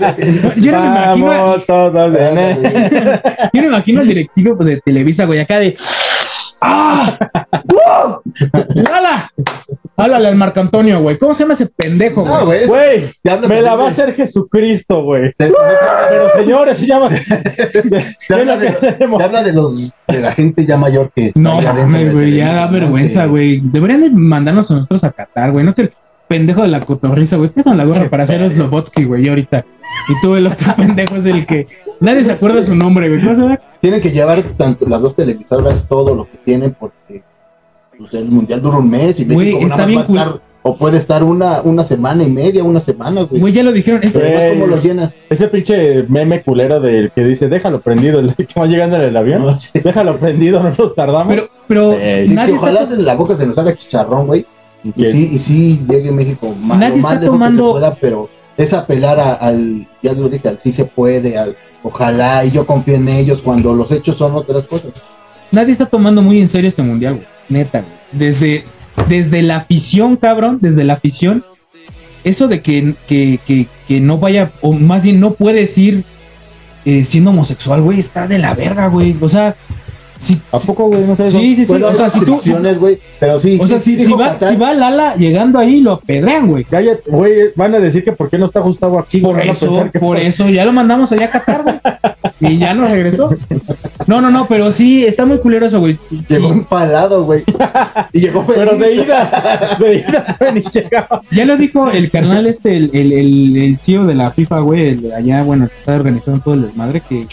Yo 0.56 0.72
no 0.72 0.80
me 0.80 0.86
imagino, 0.88 1.26
Vamos 1.26 1.66
todos 1.66 2.14
en 2.16 2.38
él. 2.38 2.62
yo 3.52 3.62
no 3.62 3.62
me 3.62 3.66
imagino 3.68 4.00
al 4.00 4.08
directivo 4.08 4.64
de 4.64 4.80
Televisa, 4.80 5.24
güey, 5.26 5.38
acá 5.40 5.60
de. 5.60 5.76
¡Ah! 6.60 7.16
¡Uh! 7.68 8.20
¡Hala! 8.92 9.30
Háblale 9.98 10.28
al 10.28 10.36
Marco 10.36 10.60
Antonio, 10.60 11.00
güey. 11.00 11.16
¿Cómo 11.18 11.34
se 11.34 11.44
llama 11.44 11.54
ese 11.54 11.66
pendejo, 11.66 12.24
No, 12.24 12.44
güey? 12.46 12.66
güey. 12.66 13.04
es- 13.04 13.14
Güey, 13.24 13.48
me 13.48 13.62
la 13.62 13.76
va 13.76 13.84
a 13.86 13.88
hacer 13.88 14.14
Jesucristo, 14.14 15.02
güey. 15.04 15.32
te- 15.38 15.52
Pero 16.10 16.30
señores, 16.36 16.78
se 16.78 16.86
llama. 16.86 17.08
Te 18.28 18.34
habla 18.34 18.56
de, 18.56 18.70
te 18.72 19.04
habla 19.04 19.42
de 19.42 19.52
los 19.52 19.92
de 20.08 20.20
la 20.20 20.32
gente 20.32 20.66
ya 20.66 20.76
mayor 20.76 21.10
que 21.14 21.32
No 21.36 21.60
mames, 21.62 22.12
güey, 22.12 22.36
ya 22.36 22.52
da 22.54 22.66
¿no? 22.66 22.72
vergüenza, 22.72 23.26
güey. 23.26 23.60
Deberían 23.62 24.00
de 24.00 24.10
mandarnos 24.10 24.70
a 24.70 24.74
nosotros 24.74 25.04
a 25.04 25.12
Qatar, 25.12 25.52
güey. 25.52 25.64
No 25.64 25.74
que 25.74 25.82
el 25.82 25.92
pendejo 26.28 26.62
de 26.62 26.68
la 26.68 26.80
cotorriza, 26.80 27.36
güey. 27.36 27.50
Prestan 27.50 27.76
la 27.76 27.84
gorra 27.84 28.08
para 28.10 28.24
hacer 28.24 28.40
los 28.40 28.54
Lobotsky, 28.56 29.04
güey, 29.04 29.24
y 29.24 29.28
ahorita. 29.28 29.64
Y 30.08 30.20
tú, 30.22 30.34
el 30.36 30.46
otro 30.46 30.74
pendejo, 30.76 31.16
es 31.16 31.26
el 31.26 31.46
que. 31.46 31.66
Nadie 32.00 32.22
se 32.24 32.32
acuerda 32.32 32.62
su 32.62 32.74
nombre, 32.74 33.08
güey. 33.08 33.20
¿Cómo 33.22 33.34
se 33.34 33.42
llama? 33.42 33.60
Tienen 33.80 34.00
que 34.00 34.10
llevar 34.10 34.42
tanto 34.56 34.88
las 34.88 35.00
dos 35.00 35.14
televisoras 35.16 35.86
todo 35.88 36.14
lo 36.14 36.24
que 36.30 36.36
tienen 36.44 36.76
porque 36.78 37.22
pues, 37.96 38.12
el 38.14 38.26
mundial 38.26 38.60
dura 38.60 38.78
un 38.78 38.90
mes 38.90 39.18
y 39.20 39.24
Güey, 39.24 39.52
México 39.54 39.66
está 39.66 39.86
bien 39.86 40.00
va 40.00 40.02
a 40.02 40.06
estar- 40.06 40.40
o 40.68 40.76
puede 40.76 40.98
estar 40.98 41.22
una, 41.22 41.60
una 41.62 41.84
semana 41.84 42.24
y 42.24 42.28
media, 42.28 42.64
una 42.64 42.80
semana, 42.80 43.22
güey. 43.22 43.40
Güey, 43.40 43.52
ya 43.52 43.62
lo 43.62 43.70
dijeron. 43.70 44.00
Este, 44.02 44.18
Güey. 44.18 44.50
¿cómo 44.54 44.66
lo 44.66 44.82
llenas? 44.82 45.14
Ese 45.30 45.46
pinche 45.46 46.02
meme 46.08 46.42
culero 46.42 46.80
del 46.80 47.12
que 47.12 47.22
dice, 47.24 47.48
déjalo 47.48 47.80
prendido, 47.80 48.18
el 48.18 48.34
que 48.34 48.58
va 48.60 48.66
llegando 48.66 48.96
en 48.96 49.02
el 49.02 49.16
avión. 49.16 49.42
No, 49.46 49.60
sí. 49.60 49.70
Déjalo 49.78 50.18
prendido, 50.18 50.60
no 50.60 50.74
nos 50.76 50.92
tardamos. 50.96 51.28
pero, 51.28 51.48
pero 51.68 51.92
Eh, 51.92 52.22
Sí, 52.24 52.30
que 52.30 52.34
nadie 52.34 52.54
ojalá 52.54 52.80
está. 52.80 52.94
en 52.96 53.04
la 53.04 53.14
boca 53.14 53.36
se 53.36 53.46
nos 53.46 53.56
haga 53.56 53.76
chicharrón, 53.76 54.26
güey. 54.26 54.44
Y 54.94 55.04
sí, 55.06 55.30
y 55.32 55.38
sí 55.38 55.86
llegue 55.88 56.10
México 56.12 56.54
más, 56.60 56.78
Nadie 56.78 56.96
lo 56.96 57.02
más 57.02 57.12
está 57.12 57.20
lejos 57.20 57.22
que 57.22 57.26
tomando- 57.26 57.66
se 57.66 57.72
pueda, 57.72 57.94
pero 57.96 58.28
es 58.56 58.72
apelar 58.72 59.18
a- 59.20 59.34
al, 59.34 59.86
ya 60.02 60.12
lo 60.12 60.28
dije, 60.28 60.48
al 60.48 60.58
sí 60.60 60.72
se 60.72 60.84
puede, 60.84 61.36
al 61.38 61.56
ojalá, 61.82 62.44
y 62.44 62.50
yo 62.50 62.66
confío 62.66 62.94
en 62.94 63.08
ellos 63.08 63.42
cuando 63.42 63.74
los 63.74 63.90
hechos 63.92 64.16
son 64.16 64.34
otras 64.34 64.64
cosas. 64.66 64.92
Nadie 65.52 65.72
está 65.72 65.86
tomando 65.86 66.22
muy 66.22 66.40
en 66.40 66.48
serio 66.48 66.68
este 66.68 66.82
mundial, 66.82 67.14
güey. 67.14 67.26
Neta, 67.48 67.80
güey. 67.82 67.92
Desde, 68.12 68.64
desde 69.08 69.42
la 69.42 69.58
afición, 69.58 70.16
cabrón, 70.16 70.58
desde 70.60 70.82
la 70.84 70.94
afición. 70.94 71.44
Eso 72.24 72.48
de 72.48 72.60
que, 72.60 72.94
que, 73.06 73.38
que, 73.46 73.66
que 73.86 74.00
no 74.00 74.18
vaya, 74.18 74.50
o 74.60 74.72
más 74.72 75.04
bien 75.04 75.20
no 75.20 75.34
puedes 75.34 75.78
ir 75.78 76.02
eh, 76.84 77.04
siendo 77.04 77.30
homosexual, 77.30 77.80
güey, 77.82 78.00
está 78.00 78.26
de 78.26 78.38
la 78.38 78.54
verga, 78.54 78.88
güey. 78.88 79.14
O 79.20 79.28
sea, 79.28 79.54
¿A 80.52 80.58
poco, 80.58 80.86
güey? 80.88 81.02
No 81.02 81.16
sé 81.16 81.30
sí, 81.30 81.56
sí, 81.56 81.64
sí. 81.64 81.72
O 81.72 81.94
sea, 81.94 82.10
si 82.10 82.20
tú, 82.20 82.40
pero 83.20 83.40
sí, 83.40 83.58
o 83.60 83.66
sea, 83.66 83.78
sí, 83.78 83.98
si, 83.98 84.06
sí 84.06 84.12
va, 84.12 84.38
si 84.38 84.56
va 84.56 84.72
Lala 84.72 85.14
llegando 85.16 85.58
ahí, 85.58 85.80
lo 85.80 85.92
apedrean, 85.92 86.48
güey. 86.48 86.64
Cállate, 86.64 87.10
güey, 87.10 87.50
van 87.54 87.74
a 87.74 87.78
decir 87.78 88.02
que 88.04 88.12
por 88.12 88.30
qué 88.30 88.38
no 88.38 88.46
está 88.46 88.60
Gustavo 88.60 88.98
aquí. 88.98 89.20
Por 89.20 89.40
eso, 89.40 89.90
por 89.98 90.18
eso, 90.18 90.48
ya 90.48 90.64
lo 90.64 90.72
mandamos 90.72 91.12
allá 91.12 91.26
a 91.26 91.30
Qatar, 91.30 91.62
güey. 91.62 91.76
Y 92.40 92.58
ya 92.58 92.74
no 92.74 92.86
regresó. 92.86 93.34
No, 94.06 94.20
no, 94.20 94.30
no, 94.30 94.46
pero 94.46 94.70
sí, 94.72 95.04
está 95.04 95.24
muy 95.26 95.38
culero 95.38 95.66
eso, 95.66 95.80
güey. 95.80 95.98
Sí. 96.08 96.24
Llegó 96.28 96.52
empalado, 96.52 97.24
güey. 97.24 97.42
y 98.12 98.20
llegó 98.20 98.44
feliz. 98.44 98.62
Pero 98.64 98.78
de 98.78 98.94
ida, 98.94 99.76
de 99.78 99.94
ida, 99.96 100.36
güey, 100.38 100.52
ni 100.52 100.62
llegaba. 100.62 101.20
Ya 101.30 101.44
lo 101.44 101.56
dijo 101.56 101.90
el 101.90 102.10
carnal 102.10 102.46
este, 102.46 102.76
el, 102.76 102.90
el, 102.92 103.12
el, 103.12 103.56
el 103.56 103.78
CEO 103.78 104.06
de 104.06 104.14
la 104.14 104.30
FIFA, 104.30 104.60
güey, 104.60 105.12
allá, 105.12 105.42
bueno, 105.42 105.68
que 105.68 105.76
está 105.76 105.94
organizando 105.94 106.40
todo 106.42 106.54
el 106.54 106.62
desmadre, 106.62 107.00
que 107.00 107.26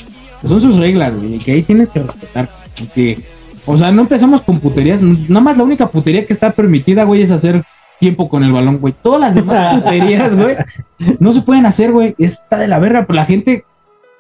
son 0.47 0.61
sus 0.61 0.77
reglas, 0.77 1.15
güey, 1.15 1.37
que 1.37 1.51
ahí 1.53 1.63
tienes 1.63 1.89
que 1.89 1.99
respetar. 1.99 2.49
Y 2.81 2.85
Que, 2.87 3.23
o 3.65 3.77
sea, 3.77 3.91
no 3.91 4.01
empezamos 4.01 4.41
con 4.41 4.59
puterías, 4.59 5.01
nada 5.01 5.41
más 5.41 5.57
la 5.57 5.63
única 5.63 5.87
putería 5.87 6.25
que 6.25 6.33
está 6.33 6.51
permitida, 6.51 7.03
güey, 7.03 7.21
es 7.21 7.31
hacer 7.31 7.63
tiempo 7.99 8.27
con 8.27 8.43
el 8.43 8.51
balón, 8.51 8.79
güey. 8.79 8.93
Todas 9.01 9.21
las 9.21 9.35
demás 9.35 9.75
puterías, 9.81 10.35
güey, 10.35 10.55
no 11.19 11.33
se 11.33 11.41
pueden 11.41 11.65
hacer, 11.65 11.91
güey. 11.91 12.15
Está 12.17 12.57
de 12.57 12.67
la 12.67 12.79
verga, 12.79 13.05
pero 13.05 13.15
la 13.15 13.25
gente, 13.25 13.65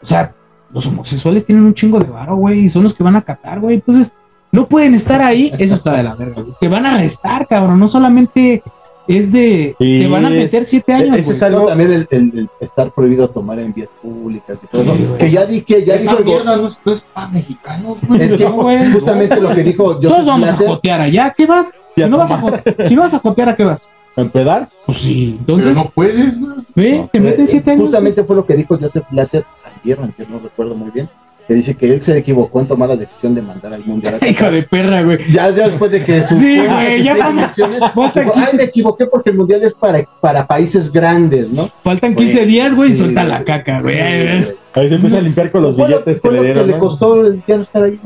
o 0.01 0.05
sea, 0.05 0.33
los 0.71 0.87
homosexuales 0.87 1.45
tienen 1.45 1.65
un 1.65 1.73
chingo 1.73 1.99
de 1.99 2.09
varo, 2.09 2.35
güey, 2.35 2.61
y 2.61 2.69
son 2.69 2.83
los 2.83 2.93
que 2.93 3.03
van 3.03 3.15
a 3.15 3.21
catar, 3.21 3.59
güey. 3.59 3.75
Entonces, 3.75 4.11
no 4.51 4.67
pueden 4.67 4.93
estar 4.93 5.21
ahí, 5.21 5.51
eso 5.57 5.75
está 5.75 5.93
de 5.93 6.03
la 6.03 6.15
verga, 6.15 6.41
güey. 6.41 6.55
Te 6.59 6.67
van 6.67 6.85
a 6.85 6.95
arrestar, 6.95 7.47
cabrón, 7.47 7.79
no 7.79 7.87
solamente 7.87 8.63
es 9.07 9.31
de. 9.31 9.75
Sí, 9.79 9.99
te 10.01 10.07
van 10.07 10.25
a 10.25 10.29
meter 10.29 10.63
siete 10.65 10.93
años. 10.93 11.17
ese 11.17 11.33
es 11.33 11.43
algo- 11.43 11.67
también 11.67 11.91
el, 11.91 12.07
el- 12.11 12.31
el 12.39 12.49
estar 12.61 12.91
prohibido 12.93 13.29
tomar 13.29 13.59
en 13.59 13.73
vías 13.73 13.89
públicas 14.01 14.57
y 14.63 14.67
todo. 14.67 14.83
Sí, 14.95 15.07
que 15.19 15.29
ya 15.29 15.45
di 15.45 15.61
que 15.61 15.83
ya 15.85 15.95
Esa 15.95 16.11
dijo 16.11 16.23
mierda 16.23 16.57
no 16.57 16.67
es, 16.67 16.81
no 16.85 16.91
es 16.93 17.01
para 17.13 17.27
mexicanos, 17.27 17.97
güey. 18.07 18.21
es 18.21 18.33
que 18.33 18.43
No, 18.45 18.51
güey. 18.53 18.91
justamente 18.91 19.41
lo 19.41 19.53
que 19.53 19.63
dijo 19.63 19.83
Todos 19.97 20.05
Joseph 20.11 20.25
vamos 20.25 20.49
a 20.49 20.55
jotear 20.57 21.01
allá. 21.01 21.33
¿Qué 21.35 21.45
vas? 21.45 21.81
Si 21.95 22.03
no 22.05 22.17
vas 22.17 22.31
a, 22.31 22.63
si 22.87 22.95
no 22.95 23.01
vas 23.01 23.13
a 23.13 23.19
jotear, 23.19 23.49
¿a 23.49 23.55
qué 23.55 23.63
vas? 23.63 23.81
¿A 24.15 24.21
empedar? 24.21 24.69
Pues 24.85 24.99
sí. 24.99 25.39
Pero 25.45 25.57
no 25.73 25.89
puedes, 25.93 26.37
te 26.75 27.19
meten 27.19 27.45
eh, 27.45 27.47
siete 27.47 27.71
años. 27.71 27.83
Justamente 27.85 28.23
fue 28.23 28.35
lo 28.35 28.45
que 28.45 28.55
dijo 28.55 28.77
Joseph 28.79 29.05
Blatter 29.09 29.43
ayer, 29.83 29.99
no 30.29 30.39
recuerdo 30.39 30.75
muy 30.75 30.91
bien, 30.91 31.09
que 31.47 31.53
dice 31.53 31.75
que 31.75 31.93
él 31.93 32.01
se 32.01 32.17
equivocó 32.17 32.61
en 32.61 32.67
tomar 32.67 32.89
la 32.89 32.95
decisión 32.95 33.35
de 33.35 33.41
mandar 33.41 33.73
al 33.73 33.85
mundial 33.85 34.17
a 34.21 34.27
Hijo 34.27 34.49
de 34.49 34.63
perra, 34.63 35.03
güey. 35.03 35.19
Ya, 35.31 35.49
ya 35.49 35.67
después 35.67 35.91
de 35.91 36.03
que 36.03 36.21
sus 36.21 36.39
Sí, 36.39 36.59
güey, 36.59 37.03
ya 37.03 37.13
dijo, 37.31 37.89
15, 38.11 38.31
ay, 38.35 38.57
me 38.57 38.63
equivoqué 38.63 39.05
porque 39.05 39.31
el 39.31 39.37
mundial 39.37 39.63
es 39.63 39.73
para, 39.73 40.03
para 40.21 40.47
países 40.47 40.91
grandes, 40.91 41.49
¿no? 41.49 41.69
faltan 41.83 42.13
Güey, 42.13 42.27
15 42.27 42.45
días, 42.45 42.75
güey, 42.75 42.91
y 42.91 42.95
suelta 42.95 43.23
la 43.23 43.43
caca, 43.43 43.81
güey. 43.81 43.99
Ahí 43.99 44.89
se 44.89 44.95
empieza 44.95 45.19
a 45.19 45.21
limpiar 45.21 45.51
con 45.51 45.61
los 45.63 45.77
billetes 45.77 46.19
que 46.19 46.29
le 46.29 46.37
lo 46.37 46.43
dieron. 46.43 46.65
que 46.65 46.71
le 46.71 46.79
costó 46.79 47.25
el 47.25 47.43
estar 47.45 47.83
ahí. 47.83 47.99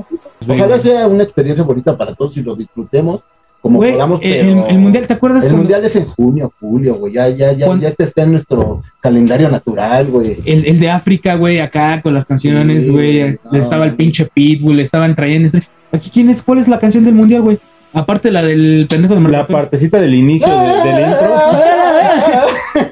Venga. 0.45 0.65
Ojalá 0.65 0.79
sea 0.79 1.07
una 1.07 1.23
experiencia 1.23 1.63
bonita 1.63 1.97
para 1.97 2.13
todos 2.13 2.35
y 2.37 2.43
lo 2.43 2.55
disfrutemos 2.55 3.21
como 3.67 3.77
Güey, 3.79 3.91
podamos. 3.93 4.19
el, 4.23 4.31
pero- 4.47 4.67
el 4.67 4.77
mundial, 4.79 5.07
¿te 5.07 5.13
acuerdas? 5.13 5.43
El 5.43 5.49
cuando- 5.51 5.61
mundial 5.63 5.85
es 5.85 5.95
en 5.95 6.05
junio, 6.05 6.53
julio, 6.59 6.95
güey. 6.95 7.13
Ya, 7.13 7.29
ya, 7.29 7.51
ya, 7.53 7.67
ya 7.79 7.87
este 7.89 8.03
está 8.05 8.23
en 8.23 8.31
nuestro 8.31 8.81
calendario 9.01 9.49
natural, 9.49 10.07
güey. 10.07 10.37
El, 10.45 10.65
el 10.65 10.79
de 10.79 10.89
África, 10.89 11.35
güey, 11.35 11.59
acá 11.59 12.01
con 12.01 12.13
las 12.13 12.25
canciones, 12.25 12.85
Sí, 12.85 12.91
güey. 12.91 13.35
no. 13.51 13.57
estaba 13.59 13.85
el 13.85 13.95
pinche 13.95 14.27
Pitbull, 14.33 14.79
estaban 14.79 15.15
trayendo. 15.15 15.47
ese- 15.47 15.67
Aquí, 15.91 16.09
¿quién 16.09 16.29
es? 16.29 16.41
¿Cuál 16.41 16.59
es 16.59 16.67
la 16.67 16.79
canción 16.79 17.05
del 17.05 17.13
mundial, 17.15 17.41
güey? 17.41 17.59
Aparte 17.93 18.29
la 18.31 18.43
del 18.43 18.85
pendejo 18.89 19.15
de 19.15 19.21
La 19.29 19.47
partecita 19.47 19.99
del 20.01 20.13
inicio 20.13 20.47
de- 20.47 20.89
del 20.91 21.09
intro. 21.09 21.35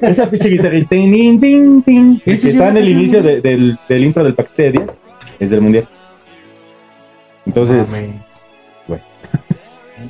Esa 0.02 0.28
pinche 0.30 0.48
guitarrita. 0.48 0.88
tin, 0.90 1.40
tin, 1.40 1.82
tin, 1.82 2.20
que 2.24 2.36
sí 2.36 2.48
está 2.50 2.64
es 2.64 2.70
en 2.70 2.76
el 2.78 2.88
inicio 2.88 3.22
de- 3.22 3.40
del, 3.40 3.78
del 3.88 4.04
intro 4.04 4.24
del 4.24 4.34
paquete 4.34 4.62
de 4.64 4.72
días. 4.72 4.98
Es 5.38 5.50
del 5.50 5.60
mundial. 5.60 5.86
Entonces. 7.44 7.88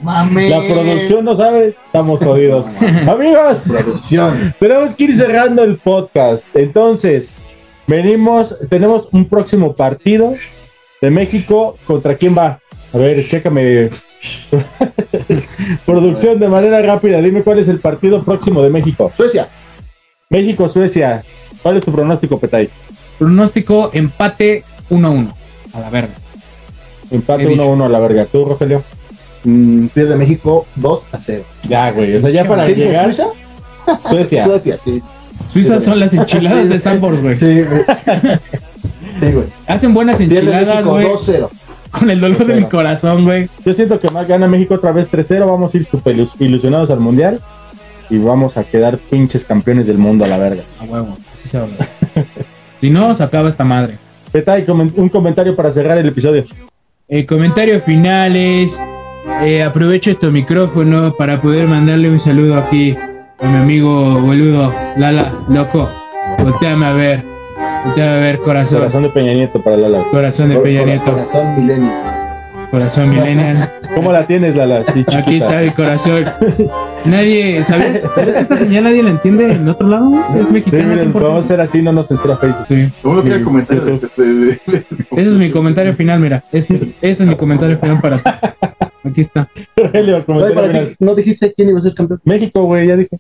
Mames. 0.03 0.51
la 0.51 0.63
producción 0.67 1.25
no 1.25 1.37
sabe, 1.37 1.77
estamos 1.87 2.21
jodidos. 2.21 2.67
Amigos, 3.09 3.63
Producción. 3.67 4.55
tenemos 4.59 4.95
que 4.95 5.05
ir 5.05 5.17
cerrando 5.17 5.63
el 5.63 5.79
podcast. 5.79 6.45
Entonces, 6.55 7.33
venimos, 7.87 8.57
tenemos 8.69 9.09
un 9.13 9.27
próximo 9.27 9.75
partido 9.75 10.35
de 11.01 11.11
México. 11.11 11.77
¿Contra 11.87 12.17
quién 12.17 12.37
va? 12.37 12.61
A 12.93 12.99
ver, 12.99 13.27
chécame. 13.29 13.91
Producción 15.87 16.41
de 16.41 16.49
manera 16.49 16.83
rápida, 16.83 17.21
dime 17.21 17.43
cuál 17.43 17.59
es 17.61 17.69
el 17.69 17.79
partido 17.79 18.25
próximo 18.25 18.63
de 18.63 18.71
México. 18.71 19.13
Suecia. 19.17 19.49
México, 20.31 20.69
Suecia. 20.69 21.23
¿Cuál 21.63 21.77
es 21.77 21.85
tu 21.85 21.93
pronóstico, 21.93 22.39
Petay? 22.39 22.69
Pronóstico 23.19 23.91
empate 23.93 24.65
1-1. 24.91 25.33
A 25.75 25.81
la 25.81 25.91
verga. 25.91 26.15
Empate 27.11 27.45
He 27.45 27.49
dicho. 27.49 27.63
1-1 27.63 27.85
a 27.85 27.89
la 27.89 27.99
verga. 28.01 28.25
¿Tú, 28.27 28.45
Rogelio? 28.45 28.83
Mm, 29.49 29.87
pierde 29.89 30.17
México 30.17 30.67
2 30.75 31.03
a 31.13 31.21
0. 31.21 31.45
Ya, 31.69 31.93
güey. 31.93 32.17
O 32.17 32.21
sea, 32.21 32.31
ya 32.31 32.45
para 32.49 32.67
¿Qué 32.67 32.75
dijo, 32.75 32.89
llegar. 32.89 33.05
Suiza? 33.15 33.27
Suecia. 34.09 34.45
Suecia, 34.45 34.79
sí. 34.85 35.01
Suiza 35.53 35.79
son 35.81 36.01
las 36.01 36.13
enchiladas 36.15 36.69
de 36.69 36.79
Sambors, 36.81 37.23
güey. 37.23 37.37
Sí, 37.37 37.63
güey. 37.63 37.85
Sí, 39.21 39.33
güey. 39.33 39.47
Hacen 39.69 39.95
buenas 39.95 40.21
enchiladas, 40.21 40.85
güey. 40.85 41.07
2-0. 41.07 41.49
Con 41.93 42.11
el 42.11 42.21
dolor 42.21 42.45
de 42.45 42.55
mi 42.55 42.65
corazón, 42.65 43.25
güey. 43.25 43.49
Yo 43.65 43.73
siento 43.73 44.01
que 44.01 44.09
más 44.11 44.27
gana 44.27 44.49
México 44.49 44.75
otra 44.75 44.91
vez 44.91 45.09
3-0. 45.11 45.47
Vamos 45.47 45.73
a 45.73 45.77
ir 45.77 45.87
super 45.87 46.17
ilus- 46.17 46.33
ilusionados 46.41 46.91
al 46.91 46.99
mundial. 47.01 47.41
Y 48.11 48.19
vamos 48.19 48.57
a 48.57 48.65
quedar 48.65 48.99
pinches 48.99 49.45
campeones 49.45 49.87
del 49.87 49.99
mundo 49.99 50.25
a 50.25 50.29
la 50.29 50.39
verga. 50.39 50.63
A 50.81 50.85
huevo. 50.85 51.17
Así 51.39 51.49
se 51.49 51.59
va 51.59 51.65
a. 51.65 51.69
Si 52.81 52.91
no, 52.91 53.15
se 53.15 53.23
acaba 53.23 53.49
esta 53.49 53.65
madre. 53.65 53.95
Petay, 54.33 54.65
un 54.69 55.09
comentario 55.09 55.57
para 55.57 55.71
cerrar 55.73 55.97
el 55.97 56.07
episodio. 56.09 56.45
El 57.09 57.25
comentario 57.25 57.81
final 57.81 58.37
es, 58.37 58.77
eh, 59.43 59.63
aprovecho 59.63 60.11
este 60.11 60.29
micrófono 60.29 61.13
para 61.17 61.41
poder 61.41 61.67
mandarle 61.67 62.11
un 62.11 62.21
saludo 62.21 62.57
aquí 62.57 62.97
a 63.41 63.47
mi 63.49 63.57
amigo 63.57 64.21
boludo, 64.21 64.73
Lala, 64.97 65.33
loco. 65.49 65.89
Volteame 66.39 66.87
a 66.87 66.93
ver, 66.93 67.23
volteame 67.85 68.11
a 68.17 68.21
ver, 68.21 68.39
corazón, 68.39 68.79
Corazón 68.81 69.03
de 69.05 69.09
Peña 69.11 69.33
Nieto 69.35 69.61
para 69.63 69.77
Lala. 69.77 69.99
corazón 70.11 70.49
de 70.51 70.57
Peña 70.57 70.85
Nieto, 70.85 71.05
Corazón 71.13 71.57
milenio. 71.61 71.91
corazón 72.71 73.11
millennial. 73.11 73.71
¿Cómo 73.95 74.13
la 74.13 74.27
tienes, 74.27 74.55
Lala? 74.57 74.83
Sí. 74.93 75.05
Aquí 75.17 75.37
está 75.37 75.61
mi 75.63 75.71
corazón. 75.71 76.25
Nadie, 77.07 77.65
¿sabes? 77.65 78.03
¿Sabes 78.15 78.35
que 78.35 78.41
esta 78.43 78.57
señal 78.57 78.85
nadie 78.85 79.03
la 79.03 79.11
entiende 79.11 79.53
en 79.53 79.69
otro 79.69 79.89
lado? 79.89 80.13
Es 80.39 80.47
Sí, 80.49 80.53
mexicana, 80.53 80.83
miren, 80.85 81.09
100%. 81.09 81.13
podemos 81.13 81.45
hacer 81.45 81.61
así, 81.61 81.81
no 81.81 81.93
nos 81.93 82.09
censura 82.09 82.37
Facebook. 82.37 82.67
Sí. 82.69 82.89
¿Cómo 83.03 83.23
de, 83.23 83.39
de- 83.39 83.93
de- 84.67 84.87
Ese 85.13 85.23
es 85.23 85.33
mi 85.35 85.51
comentario 85.51 85.95
final, 85.95 86.19
mira. 86.21 86.43
Este, 86.53 86.75
este 87.01 87.23
es 87.23 87.29
mi 87.29 87.37
comentario 87.37 87.79
final 87.79 88.01
para 88.01 88.19
ti. 88.19 88.31
Aquí 89.07 89.21
está. 89.21 89.49
Oye, 89.77 90.23
para 90.55 90.73
ti, 90.73 90.97
¿No 90.99 91.15
dijiste 91.15 91.53
quién 91.55 91.69
iba 91.69 91.79
a 91.79 91.83
ser 91.83 91.95
campeón? 91.95 92.21
México, 92.25 92.65
güey, 92.65 92.89
ya 92.89 92.97
dije. 92.97 93.19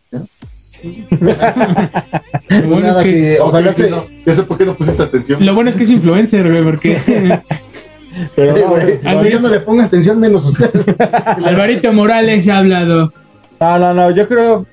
Lo 2.49 2.68
bueno, 2.68 2.88
es 2.88 2.96
que, 2.99 3.11
que, 3.11 3.38
ojalá 3.40 3.72
se... 3.72 3.90
no. 3.90 4.05
Ya 4.25 4.35
sé 4.35 4.42
por 4.42 4.59
qué 4.59 4.66
no 4.66 4.75
pusiste 4.75 5.03
atención. 5.03 5.44
lo 5.44 5.55
bueno 5.55 5.70
es 5.70 5.77
que 5.77 5.85
es 5.85 5.90
influencer, 5.90 6.51
güey, 6.51 6.64
porque 6.64 6.99
Pero 8.35 8.57
no, 8.57 8.68
güey, 8.68 9.31
yo 9.31 9.40
no 9.40 9.49
le 9.49 9.61
pongo 9.61 9.83
atención, 9.83 10.18
menos 10.18 10.46
ustedes. 10.46 10.85
Alvarito 11.44 11.92
Morales 11.92 12.44
ya 12.44 12.57
ha 12.57 12.59
hablado. 12.59 13.12
no, 13.61 13.79
no, 13.79 13.94
no, 13.94 14.11
yo 14.11 14.27
creo, 14.27 14.66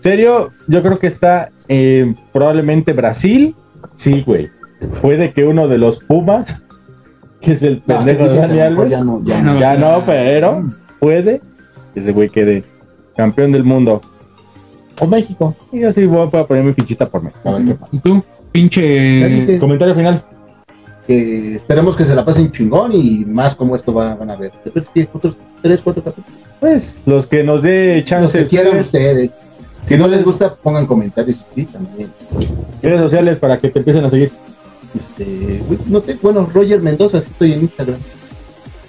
serio, 0.00 0.50
yo 0.66 0.82
creo 0.82 0.98
que 0.98 1.06
está 1.06 1.50
eh, 1.68 2.14
probablemente 2.32 2.92
Brasil. 2.92 3.54
Sí, 3.96 4.22
güey. 4.26 4.50
Puede 5.00 5.30
que 5.30 5.44
uno 5.44 5.68
de 5.68 5.78
los 5.78 5.98
Pumas, 5.98 6.62
que 7.44 7.52
es 7.52 7.62
el 7.62 7.82
No, 7.86 7.96
pendejo 7.96 8.28
de 8.28 8.36
Dani 8.36 8.60
Alves, 8.60 8.90
Ya 8.90 9.04
no, 9.04 9.22
ya 9.24 9.34
Ya 9.36 9.42
no. 9.42 9.54
no. 9.54 9.60
ya 9.60 9.74
no, 9.76 10.02
pero 10.06 10.68
puede 11.00 11.40
que 11.92 12.00
ese 12.00 12.12
güey 12.12 12.28
quede 12.28 12.64
campeón 13.16 13.52
del 13.52 13.64
mundo. 13.64 14.00
O 15.00 15.06
México. 15.06 15.54
Y 15.72 15.80
yo 15.80 15.92
sí 15.92 16.06
voy 16.06 16.28
a 16.32 16.46
poner 16.46 16.64
mi 16.64 16.72
fichita 16.72 17.08
por 17.08 17.22
México. 17.22 17.40
A 17.48 17.52
ver 17.58 17.64
qué 17.66 17.74
pasa. 17.74 17.90
¿Y 17.96 17.98
tú? 17.98 18.22
Pinche. 18.52 19.58
Comentario 19.58 19.94
final. 19.94 20.22
que 21.06 21.56
esperemos 21.56 21.96
que 21.96 22.04
se 22.06 22.14
la 22.14 22.24
pasen 22.24 22.50
chingón 22.50 22.92
y 22.94 23.24
más 23.26 23.54
como 23.54 23.76
esto 23.76 23.92
va- 23.92 24.14
van 24.14 24.30
a 24.30 24.36
ver. 24.36 24.52
Otros 25.12 25.36
3, 25.62 25.80
4 25.82 26.02
capítulos. 26.02 26.40
Pues 26.60 27.02
los 27.04 27.26
que 27.26 27.44
nos 27.44 27.60
dé 27.62 27.96
Los 27.96 28.04
chance. 28.06 28.38
que 28.38 28.44
quieran 28.46 28.78
ustedes, 28.78 29.30
ustedes. 29.30 29.34
Si 29.84 29.96
no 29.98 30.08
les 30.08 30.24
gusta, 30.24 30.54
pongan 30.54 30.86
comentarios. 30.86 31.44
Sí, 31.54 31.66
también. 31.66 32.10
redes 32.80 33.00
sociales 33.00 33.36
para 33.36 33.58
que 33.58 33.68
te 33.68 33.80
empiecen 33.80 34.04
a 34.06 34.10
seguir. 34.10 34.32
Este, 34.94 35.62
no 35.86 36.00
te, 36.00 36.14
bueno, 36.14 36.48
Roger 36.52 36.80
Mendoza, 36.80 37.20
sí 37.20 37.28
estoy 37.30 37.52
en 37.52 37.60
Instagram. 37.62 37.98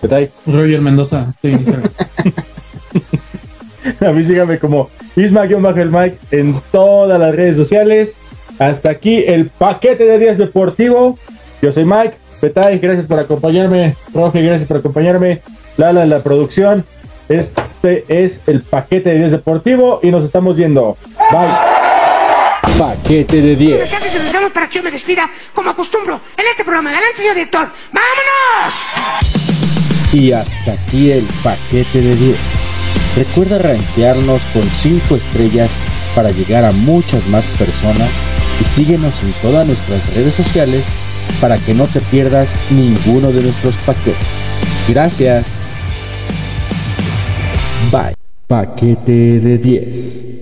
¿Qué 0.02 0.08
tal? 0.08 0.30
Roger 0.46 0.82
Mendoza, 0.82 1.28
estoy 1.30 1.52
en 1.52 1.60
Instagram. 1.60 1.90
A 4.08 4.12
mí 4.12 4.24
síganme 4.24 4.60
como 4.60 4.90
Isma-el 5.16 5.92
Mike 5.92 6.18
en 6.32 6.60
todas 6.72 7.20
las 7.20 7.36
redes 7.36 7.56
sociales. 7.56 8.18
Hasta 8.60 8.90
aquí 8.90 9.24
el 9.26 9.48
paquete 9.48 10.06
de 10.06 10.20
días 10.20 10.38
deportivo. 10.38 11.18
Yo 11.62 11.72
soy 11.72 11.86
Mike. 11.86 12.16
Petay, 12.42 12.80
gracias 12.80 13.06
por 13.06 13.20
acompañarme. 13.20 13.96
Roge, 14.14 14.42
gracias 14.42 14.68
por 14.68 14.78
acompañarme. 14.78 15.42
Lala 15.78 16.04
en 16.04 16.10
la 16.10 16.24
producción. 16.24 16.84
Este 17.30 18.06
es 18.08 18.42
el 18.48 18.62
paquete 18.62 19.10
de 19.10 19.18
días 19.18 19.32
deportivo 19.32 20.00
y 20.04 20.12
nos 20.12 20.24
estamos 20.24 20.56
viendo. 20.56 20.98
Bye. 21.32 21.75
Paquete 22.78 23.42
de 23.42 23.56
10. 23.56 23.94
Antes 23.94 24.14
regresamos 24.16 24.52
para 24.52 24.68
que 24.68 24.76
yo 24.80 24.84
me 24.84 24.92
despida, 24.92 25.30
como 25.54 25.70
acostumbro, 25.70 26.20
en 26.36 26.46
este 26.46 26.66
programa. 26.66 26.90
Adelante, 26.90 27.18
señor 27.20 27.36
director. 27.36 27.72
¡Vámonos! 27.94 28.76
Y 30.12 30.34
hasta 30.34 30.74
aquí 30.74 31.12
el 31.12 31.24
paquete 31.42 32.02
de 32.02 32.16
10. 32.16 32.38
Recuerda 33.16 33.60
rankearnos 33.60 34.42
con 34.54 34.64
5 34.64 35.16
estrellas 35.16 35.72
para 36.16 36.32
llegar 36.32 36.66
a 36.66 36.74
muchas 36.74 37.26
más 37.28 37.46
personas 37.58 38.10
y 38.60 38.66
síguenos 38.66 39.24
en 39.24 39.32
todas 39.42 39.66
nuestras 39.66 40.14
redes 40.14 40.34
sociales 40.34 40.86
para 41.40 41.58
que 41.58 41.74
no 41.74 41.88
te 41.88 42.02
pierdas 42.02 42.56
ninguno 42.72 43.32
de 43.32 43.42
nuestros 43.42 43.78
paquetes. 43.78 44.18
Gracias. 44.90 45.70
Bye. 47.90 48.16
Paquete 48.48 49.40
de 49.40 49.58
10. 49.58 50.35